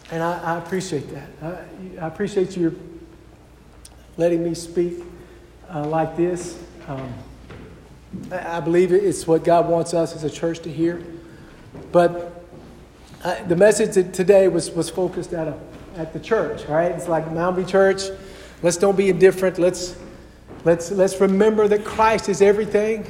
and 0.09 0.23
I, 0.23 0.39
I 0.39 0.57
appreciate 0.57 1.09
that. 1.13 1.29
I, 1.41 2.03
I, 2.03 2.07
appreciate 2.07 2.57
you 2.57 2.79
letting 4.17 4.43
me 4.43 4.53
speak 4.53 5.03
uh, 5.73 5.85
like 5.85 6.15
this. 6.15 6.61
Um, 6.87 7.13
I, 8.31 8.57
I 8.57 8.59
believe 8.61 8.91
it's 8.91 9.27
what 9.27 9.43
God 9.43 9.69
wants 9.69 9.93
us 9.93 10.15
as 10.15 10.23
a 10.23 10.29
church 10.29 10.59
to 10.61 10.71
hear. 10.71 11.03
But 11.91 12.40
uh, 13.23 13.43
the 13.43 13.55
message 13.55 13.93
today 14.13 14.47
was, 14.47 14.71
was 14.71 14.89
focused 14.89 15.33
at, 15.33 15.47
a, 15.47 15.57
at 15.95 16.11
the 16.11 16.19
church, 16.19 16.63
right? 16.65 16.91
It's 16.91 17.07
like 17.07 17.31
Mountain 17.31 17.67
Church. 17.67 18.03
Let's 18.63 18.77
don't 18.77 18.97
be 18.97 19.09
indifferent. 19.09 19.59
Let's, 19.59 19.95
let's, 20.65 20.91
let's 20.91 21.19
remember 21.21 21.67
that 21.67 21.85
Christ 21.85 22.29
is 22.29 22.41
everything. 22.41 23.05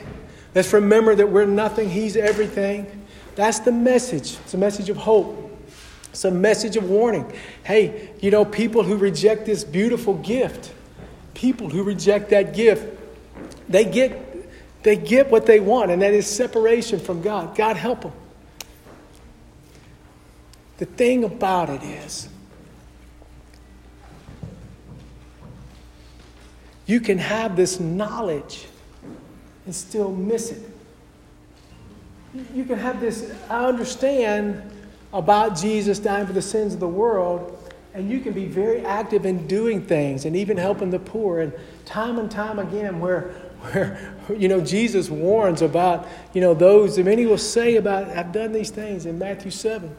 Let's 0.53 0.74
remember 0.74 1.16
that 1.16 1.30
we're 1.30 1.45
nothing, 1.45 1.89
He's 1.89 2.18
everything. 2.18 3.05
That's 3.36 3.59
the 3.59 3.72
message. 3.72 4.38
It's 4.43 4.53
a 4.53 4.57
message 4.57 4.89
of 4.89 4.97
hope. 4.97 5.38
It's 6.09 6.26
a 6.26 6.32
message 6.32 6.76
of 6.76 6.89
warning. 6.89 7.32
Hey, 7.64 8.09
you 8.20 8.32
know, 8.32 8.43
people 8.43 8.84
who 8.84 8.97
reject 8.97 9.45
this 9.45 9.64
beautiful 9.64 10.16
gift, 10.16 10.74
people 11.34 11.70
who 11.70 11.84
reject 11.84 12.32
that 12.32 12.53
gift, 12.53 12.99
they 13.70 13.86
get, 13.86 14.84
they 14.84 14.97
get 14.97 15.32
what 15.32 15.45
they 15.45 15.62
want, 15.62 15.89
and 15.89 16.01
that 16.01 16.14
is 16.14 16.28
separation 16.28 16.99
from 16.99 17.22
God. 17.22 17.55
God 17.55 17.78
help 17.78 18.01
them. 18.01 18.12
The 20.82 20.88
thing 20.88 21.23
about 21.23 21.69
it 21.69 21.84
is, 21.84 22.27
you 26.88 26.99
can 26.99 27.19
have 27.19 27.55
this 27.55 27.79
knowledge 27.79 28.65
and 29.67 29.75
still 29.75 30.11
miss 30.11 30.49
it. 30.49 30.67
You 32.55 32.65
can 32.65 32.79
have 32.79 32.99
this, 32.99 33.32
I 33.47 33.65
understand 33.65 34.59
about 35.13 35.55
Jesus 35.55 35.99
dying 35.99 36.25
for 36.25 36.34
the 36.34 36.41
sins 36.41 36.73
of 36.73 36.79
the 36.79 36.88
world, 36.88 37.71
and 37.93 38.09
you 38.09 38.19
can 38.19 38.34
be 38.34 38.47
very 38.47 38.84
active 38.84 39.27
in 39.27 39.45
doing 39.45 39.86
things 39.86 40.25
and 40.25 40.36
even 40.36 40.57
helping 40.57 40.89
the 40.89 40.97
poor. 40.97 41.41
And 41.41 41.53
time 41.86 42.17
and 42.17 42.32
time 42.32 42.57
again, 42.57 42.99
where, 42.99 43.34
where 43.69 44.17
you 44.36 44.47
know, 44.47 44.61
Jesus 44.61 45.11
warns 45.11 45.61
about, 45.61 46.07
you 46.34 46.41
know, 46.41 46.55
those, 46.55 46.97
and 46.97 47.05
many 47.05 47.27
will 47.27 47.38
say 47.38 47.75
about, 47.75 48.09
I've 48.17 48.32
done 48.32 48.51
these 48.51 48.71
things 48.71 49.05
in 49.05 49.19
Matthew 49.19 49.51
7. 49.51 49.95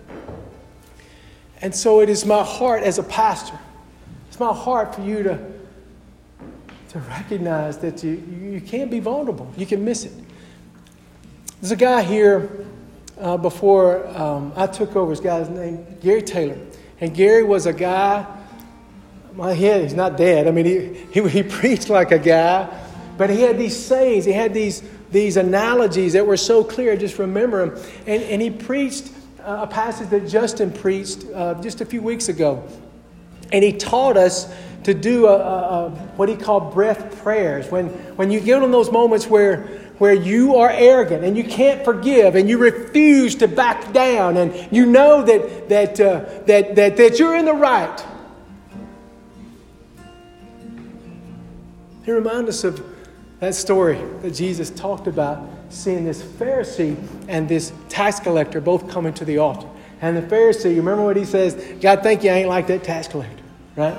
And 1.62 1.72
so 1.72 2.00
it 2.00 2.10
is 2.10 2.26
my 2.26 2.42
heart 2.42 2.82
as 2.82 2.98
a 2.98 3.04
pastor, 3.04 3.58
it's 4.28 4.40
my 4.40 4.52
heart 4.52 4.94
for 4.94 5.02
you 5.02 5.22
to, 5.22 5.38
to 6.90 6.98
recognize 6.98 7.78
that 7.78 8.02
you, 8.02 8.10
you 8.42 8.60
can't 8.60 8.90
be 8.90 8.98
vulnerable. 8.98 9.50
You 9.56 9.64
can 9.64 9.84
miss 9.84 10.04
it. 10.04 10.12
There's 11.60 11.70
a 11.70 11.76
guy 11.76 12.02
here 12.02 12.66
uh, 13.20 13.36
before 13.36 14.06
um, 14.08 14.52
I 14.56 14.66
took 14.66 14.96
over, 14.96 15.12
this 15.12 15.20
guy's 15.20 15.48
name, 15.48 15.86
Gary 16.00 16.22
Taylor. 16.22 16.58
And 17.00 17.14
Gary 17.14 17.44
was 17.44 17.66
a 17.66 17.72
guy, 17.72 18.26
my 19.34 19.54
head, 19.54 19.82
he's 19.82 19.94
not 19.94 20.16
dead. 20.16 20.48
I 20.48 20.50
mean, 20.50 20.64
he, 20.64 21.20
he, 21.20 21.28
he 21.28 21.42
preached 21.44 21.88
like 21.88 22.10
a 22.10 22.18
guy, 22.18 22.68
but 23.16 23.30
he 23.30 23.42
had 23.42 23.58
these 23.58 23.76
sayings, 23.76 24.24
he 24.24 24.32
had 24.32 24.52
these, 24.52 24.82
these 25.12 25.36
analogies 25.36 26.14
that 26.14 26.26
were 26.26 26.36
so 26.36 26.64
clear, 26.64 26.96
just 26.96 27.18
remember 27.18 27.62
him. 27.62 27.84
And, 28.06 28.22
and 28.24 28.42
he 28.42 28.50
preached 28.50 29.12
a 29.44 29.66
passage 29.66 30.08
that 30.10 30.28
Justin 30.28 30.70
preached 30.72 31.24
uh, 31.34 31.54
just 31.62 31.80
a 31.80 31.84
few 31.84 32.02
weeks 32.02 32.28
ago. 32.28 32.66
And 33.52 33.62
he 33.62 33.72
taught 33.72 34.16
us 34.16 34.52
to 34.84 34.94
do 34.94 35.26
a, 35.26 35.36
a, 35.36 35.86
a, 35.86 35.90
what 36.16 36.28
he 36.28 36.36
called 36.36 36.72
breath 36.72 37.22
prayers. 37.22 37.70
When, 37.70 37.88
when 38.16 38.30
you 38.30 38.40
get 38.40 38.62
in 38.62 38.70
those 38.70 38.90
moments 38.90 39.26
where, 39.26 39.62
where 39.98 40.14
you 40.14 40.56
are 40.56 40.70
arrogant 40.70 41.24
and 41.24 41.36
you 41.36 41.44
can't 41.44 41.84
forgive 41.84 42.34
and 42.34 42.48
you 42.48 42.58
refuse 42.58 43.36
to 43.36 43.48
back 43.48 43.92
down 43.92 44.36
and 44.36 44.68
you 44.72 44.86
know 44.86 45.22
that, 45.22 45.68
that, 45.68 46.00
uh, 46.00 46.24
that, 46.46 46.74
that, 46.76 46.96
that 46.96 47.18
you're 47.18 47.36
in 47.36 47.44
the 47.44 47.54
right. 47.54 48.04
He 52.04 52.10
reminds 52.10 52.48
us 52.48 52.64
of 52.64 52.84
that 53.38 53.54
story 53.54 54.00
that 54.22 54.32
Jesus 54.34 54.70
talked 54.70 55.06
about 55.06 55.48
seeing 55.72 56.04
this 56.04 56.22
Pharisee 56.22 56.96
and 57.28 57.48
this 57.48 57.72
tax 57.88 58.20
collector 58.20 58.60
both 58.60 58.88
coming 58.90 59.14
to 59.14 59.24
the 59.24 59.38
altar. 59.38 59.68
And 60.00 60.16
the 60.16 60.22
Pharisee, 60.22 60.70
you 60.70 60.76
remember 60.76 61.04
what 61.04 61.16
he 61.16 61.24
says? 61.24 61.54
God, 61.80 62.02
thank 62.02 62.24
you, 62.24 62.30
I 62.30 62.34
ain't 62.34 62.48
like 62.48 62.66
that 62.66 62.84
tax 62.84 63.08
collector, 63.08 63.42
right? 63.76 63.96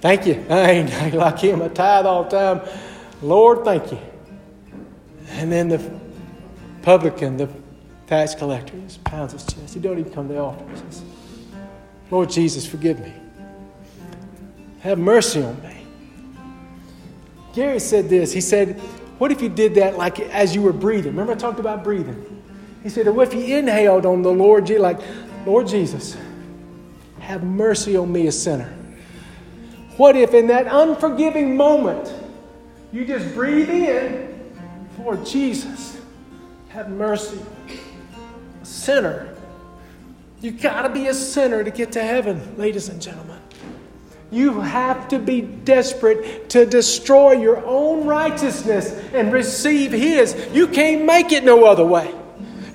Thank 0.00 0.26
you. 0.26 0.44
I 0.50 0.70
ain't 0.70 1.14
like 1.14 1.38
him. 1.38 1.62
I 1.62 1.68
tithe 1.68 2.06
all 2.06 2.24
the 2.24 2.30
time. 2.30 2.60
Lord, 3.22 3.64
thank 3.64 3.90
you. 3.90 3.98
And 5.30 5.50
then 5.50 5.68
the 5.68 6.00
publican, 6.82 7.36
the 7.36 7.48
tax 8.06 8.34
collector, 8.34 8.78
just 8.80 9.02
pounds 9.04 9.32
his 9.32 9.44
chest. 9.44 9.74
He 9.74 9.80
don't 9.80 9.98
even 9.98 10.12
come 10.12 10.28
to 10.28 10.34
the 10.34 10.40
altar. 10.40 10.64
He 10.68 10.76
says, 10.76 11.02
Lord 12.10 12.30
Jesus, 12.30 12.66
forgive 12.66 13.00
me. 13.00 13.12
Have 14.80 14.98
mercy 14.98 15.42
on 15.42 15.60
me. 15.62 15.76
Gary 17.52 17.80
said 17.80 18.08
this. 18.08 18.32
He 18.32 18.40
said, 18.40 18.80
what 19.18 19.32
if 19.32 19.40
you 19.40 19.48
did 19.48 19.76
that 19.76 19.96
like 19.96 20.20
as 20.20 20.54
you 20.54 20.62
were 20.62 20.72
breathing? 20.72 21.12
Remember, 21.12 21.32
I 21.32 21.36
talked 21.36 21.60
about 21.60 21.82
breathing. 21.82 22.42
He 22.82 22.88
said, 22.88 23.08
What 23.08 23.28
if 23.28 23.34
you 23.34 23.56
inhaled 23.56 24.06
on 24.06 24.22
the 24.22 24.32
Lord, 24.32 24.66
Jesus, 24.66 24.82
like, 24.82 25.00
Lord 25.44 25.66
Jesus, 25.66 26.16
have 27.20 27.42
mercy 27.42 27.96
on 27.96 28.12
me, 28.12 28.28
a 28.28 28.32
sinner. 28.32 28.72
What 29.96 30.14
if 30.14 30.34
in 30.34 30.46
that 30.48 30.66
unforgiving 30.66 31.56
moment 31.56 32.12
you 32.92 33.04
just 33.04 33.34
breathe 33.34 33.70
in, 33.70 34.52
Lord 34.98 35.26
Jesus, 35.26 36.00
have 36.68 36.90
mercy. 36.90 37.38
A 38.62 38.64
sinner. 38.64 39.34
You 40.40 40.52
gotta 40.52 40.88
be 40.88 41.08
a 41.08 41.14
sinner 41.14 41.64
to 41.64 41.70
get 41.70 41.92
to 41.92 42.02
heaven, 42.02 42.56
ladies 42.56 42.88
and 42.88 43.00
gentlemen. 43.02 43.35
You 44.36 44.60
have 44.60 45.08
to 45.08 45.18
be 45.18 45.40
desperate 45.40 46.50
to 46.50 46.66
destroy 46.66 47.32
your 47.32 47.64
own 47.64 48.06
righteousness 48.06 48.92
and 49.14 49.32
receive 49.32 49.92
His. 49.92 50.36
You 50.52 50.68
can't 50.68 51.06
make 51.06 51.32
it 51.32 51.42
no 51.42 51.64
other 51.64 51.86
way. 51.86 52.14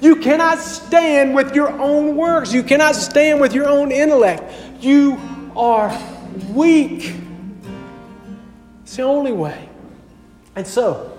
You 0.01 0.15
cannot 0.15 0.57
stand 0.57 1.35
with 1.35 1.53
your 1.53 1.69
own 1.69 2.15
works. 2.15 2.51
You 2.51 2.63
cannot 2.63 2.95
stand 2.95 3.39
with 3.39 3.53
your 3.53 3.67
own 3.67 3.91
intellect. 3.91 4.43
You 4.79 5.19
are 5.55 5.95
weak. 6.49 7.13
It's 8.81 8.95
the 8.95 9.03
only 9.03 9.31
way. 9.31 9.69
And 10.55 10.65
so, 10.65 11.15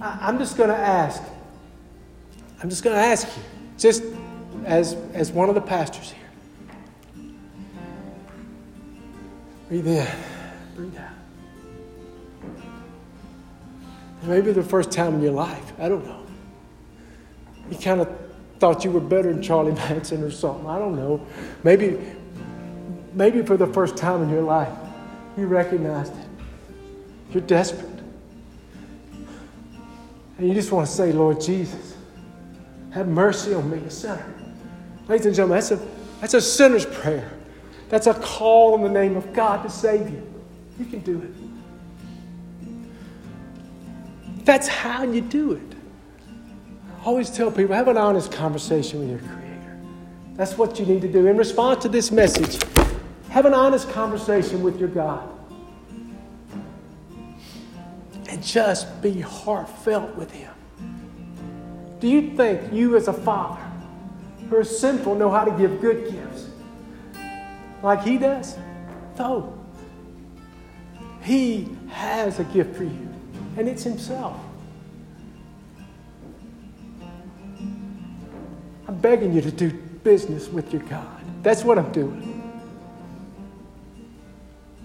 I'm 0.00 0.38
just 0.38 0.56
going 0.56 0.70
to 0.70 0.76
ask. 0.76 1.22
I'm 2.60 2.68
just 2.68 2.82
going 2.82 2.96
to 2.96 3.02
ask 3.02 3.28
you, 3.36 3.42
just 3.78 4.02
as, 4.64 4.94
as 5.14 5.30
one 5.30 5.48
of 5.48 5.54
the 5.54 5.60
pastors 5.60 6.10
here. 6.10 6.21
Breathe 9.72 9.88
in, 9.88 10.06
breathe 10.76 10.96
out. 10.98 11.14
Maybe 14.24 14.52
the 14.52 14.62
first 14.62 14.92
time 14.92 15.14
in 15.14 15.22
your 15.22 15.32
life, 15.32 15.72
I 15.80 15.88
don't 15.88 16.04
know 16.04 16.22
you 17.72 17.78
kind 17.78 18.00
of 18.00 18.08
thought 18.58 18.84
you 18.84 18.90
were 18.90 19.00
better 19.00 19.32
than 19.32 19.42
Charlie 19.42 19.72
Manson 19.88 20.22
or 20.22 20.30
something. 20.30 20.66
I 20.66 20.78
don't 20.78 20.96
know. 20.96 21.26
Maybe, 21.64 21.98
maybe 23.14 23.42
for 23.42 23.56
the 23.56 23.66
first 23.66 23.96
time 23.96 24.22
in 24.22 24.28
your 24.28 24.42
life, 24.42 24.72
you 25.36 25.46
recognized 25.46 26.12
it. 26.12 26.28
You're 27.30 27.42
desperate. 27.42 27.88
And 30.38 30.48
you 30.48 30.54
just 30.54 30.70
want 30.72 30.86
to 30.86 30.92
say, 30.92 31.12
Lord 31.12 31.40
Jesus, 31.40 31.96
have 32.90 33.08
mercy 33.08 33.54
on 33.54 33.70
me, 33.70 33.78
a 33.78 33.90
sinner. 33.90 34.34
Ladies 35.08 35.26
and 35.26 35.34
gentlemen, 35.34 35.56
that's 35.56 35.70
a, 35.70 35.88
that's 36.20 36.34
a 36.34 36.40
sinner's 36.40 36.84
prayer. 36.84 37.32
That's 37.92 38.06
a 38.06 38.14
call 38.14 38.74
in 38.74 38.80
the 38.80 38.88
name 38.88 39.16
of 39.16 39.34
God 39.34 39.62
to 39.64 39.68
save 39.68 40.08
you. 40.08 40.22
You 40.78 40.86
can 40.86 41.00
do 41.00 41.20
it. 41.20 41.34
That's 44.46 44.66
how 44.66 45.02
you 45.02 45.20
do 45.20 45.52
it 45.52 45.72
I 47.02 47.04
always 47.06 47.30
tell 47.30 47.50
people 47.50 47.74
have 47.74 47.88
an 47.88 47.98
honest 47.98 48.30
conversation 48.30 49.00
with 49.00 49.10
your 49.10 49.18
Creator. 49.18 49.78
That's 50.36 50.56
what 50.56 50.78
you 50.78 50.86
need 50.86 51.02
to 51.02 51.08
do. 51.10 51.26
In 51.26 51.36
response 51.36 51.82
to 51.82 51.88
this 51.88 52.12
message, 52.12 52.62
have 53.28 53.44
an 53.44 53.54
honest 53.54 53.90
conversation 53.90 54.62
with 54.62 54.78
your 54.78 54.88
God. 54.88 55.28
And 58.28 58.40
just 58.40 59.02
be 59.02 59.20
heartfelt 59.20 60.14
with 60.14 60.30
Him. 60.30 60.52
Do 61.98 62.06
you 62.06 62.36
think 62.36 62.72
you, 62.72 62.94
as 62.96 63.08
a 63.08 63.12
father 63.12 63.60
who 64.48 64.58
is 64.58 64.78
sinful, 64.78 65.16
know 65.16 65.30
how 65.30 65.44
to 65.44 65.50
give 65.58 65.80
good 65.80 66.08
gifts 66.08 66.31
like 67.82 68.02
He 68.02 68.18
does? 68.18 68.56
No. 69.18 69.58
He 71.22 71.68
has 71.90 72.40
a 72.40 72.44
gift 72.44 72.76
for 72.76 72.84
you, 72.84 73.08
and 73.56 73.68
it's 73.68 73.82
Himself. 73.82 74.38
I'm 78.88 78.98
begging 79.00 79.32
you 79.32 79.40
to 79.40 79.50
do 79.50 79.70
business 79.70 80.48
with 80.48 80.72
your 80.72 80.82
God. 80.82 81.22
That's 81.42 81.64
what 81.64 81.78
I'm 81.78 81.92
doing. 81.92 82.38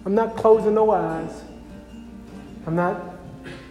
I'm 0.05 0.15
not 0.15 0.37
closing 0.37 0.75
no 0.75 0.91
eyes. 0.91 1.43
I'm 2.65 2.75
not, 2.75 3.01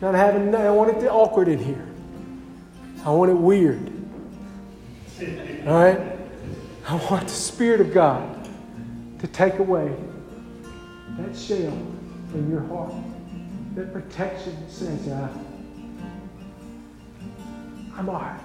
not 0.01 0.15
having, 0.15 0.55
I 0.55 0.71
want 0.71 0.97
it 0.97 1.07
awkward 1.09 1.49
in 1.49 1.59
here. 1.59 1.87
I 3.05 3.11
want 3.11 3.31
it 3.31 3.35
weird. 3.35 3.93
All 5.67 5.75
right? 5.75 6.01
I 6.89 6.95
want 7.11 7.29
the 7.29 7.35
Spirit 7.35 7.81
of 7.81 7.95
God 7.95 8.36
to 9.27 9.33
take 9.33 9.59
away 9.59 9.93
that 11.19 11.37
shell 11.37 11.77
in 12.35 12.51
your 12.51 12.61
heart, 12.61 12.93
that 13.75 13.93
protection 13.93 14.57
says, 14.69 15.09
uh, 15.09 15.29
I'm 17.97 18.09
all 18.09 18.21
right. 18.21 18.41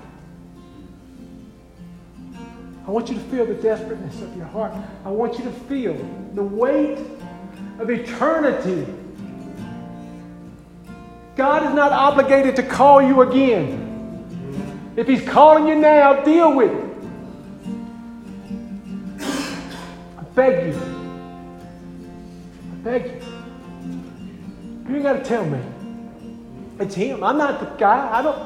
I 2.88 2.90
want 2.90 3.10
you 3.10 3.16
to 3.16 3.22
feel 3.22 3.46
the 3.46 3.54
desperateness 3.54 4.22
of 4.22 4.36
your 4.36 4.48
heart. 4.48 4.74
I 5.06 5.10
want 5.10 5.38
you 5.38 5.44
to 5.44 5.52
feel 5.52 5.94
the 6.34 6.44
weight 6.44 6.98
of 7.80 7.90
eternity. 7.90 8.92
God 11.36 11.64
is 11.68 11.76
not 11.76 11.92
obligated 11.92 12.56
to 12.56 12.64
call 12.64 13.02
you 13.02 13.22
again. 13.22 14.94
If 14.96 15.08
He's 15.08 15.28
calling 15.28 15.68
you 15.68 15.76
now, 15.76 16.24
deal 16.24 16.56
with 16.56 16.72
it. 16.72 16.91
Beg 20.42 20.74
you. 20.74 20.82
I 22.72 22.76
beg 22.84 23.06
you. 23.06 23.22
You 24.90 24.96
ain't 24.96 25.04
got 25.04 25.14
to 25.14 25.24
tell 25.24 25.46
me. 25.46 25.60
It's 26.80 26.96
Him. 26.96 27.24
I'm 27.24 27.38
not 27.38 27.60
the 27.60 27.68
guy. 27.78 28.10
I 28.12 28.24
don't. 28.24 28.40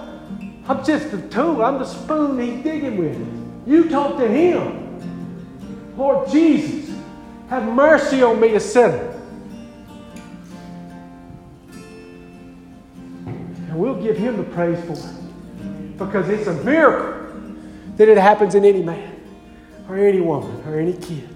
I'm 0.68 0.84
just 0.84 1.12
the 1.12 1.22
tool. 1.30 1.64
I'm 1.64 1.80
the 1.80 1.86
spoon 1.86 2.38
He's 2.40 2.64
digging 2.64 2.98
with. 2.98 3.18
You 3.66 3.90
talk 3.90 4.18
to 4.18 4.28
him. 4.28 4.84
Lord 5.98 6.30
Jesus, 6.30 6.94
have 7.50 7.64
mercy 7.64 8.22
on 8.22 8.40
me, 8.40 8.56
a 8.56 8.60
sinner. 8.60 9.12
And 13.26 13.80
we'll 13.80 14.02
give 14.02 14.18
him 14.18 14.38
the 14.38 14.44
praise 14.44 14.84
for 14.86 14.94
it. 14.94 15.98
Because 15.98 16.30
it's 16.30 16.48
a 16.48 16.54
miracle 16.64 17.56
that 17.96 18.10
it 18.10 18.18
happens 18.18 18.54
in 18.54 18.66
any 18.66 18.84
man, 18.84 19.20
or 19.88 19.98
any 19.98 20.20
woman, 20.20 20.62
or 20.68 20.78
any 20.78 20.94
kid. 20.94 21.35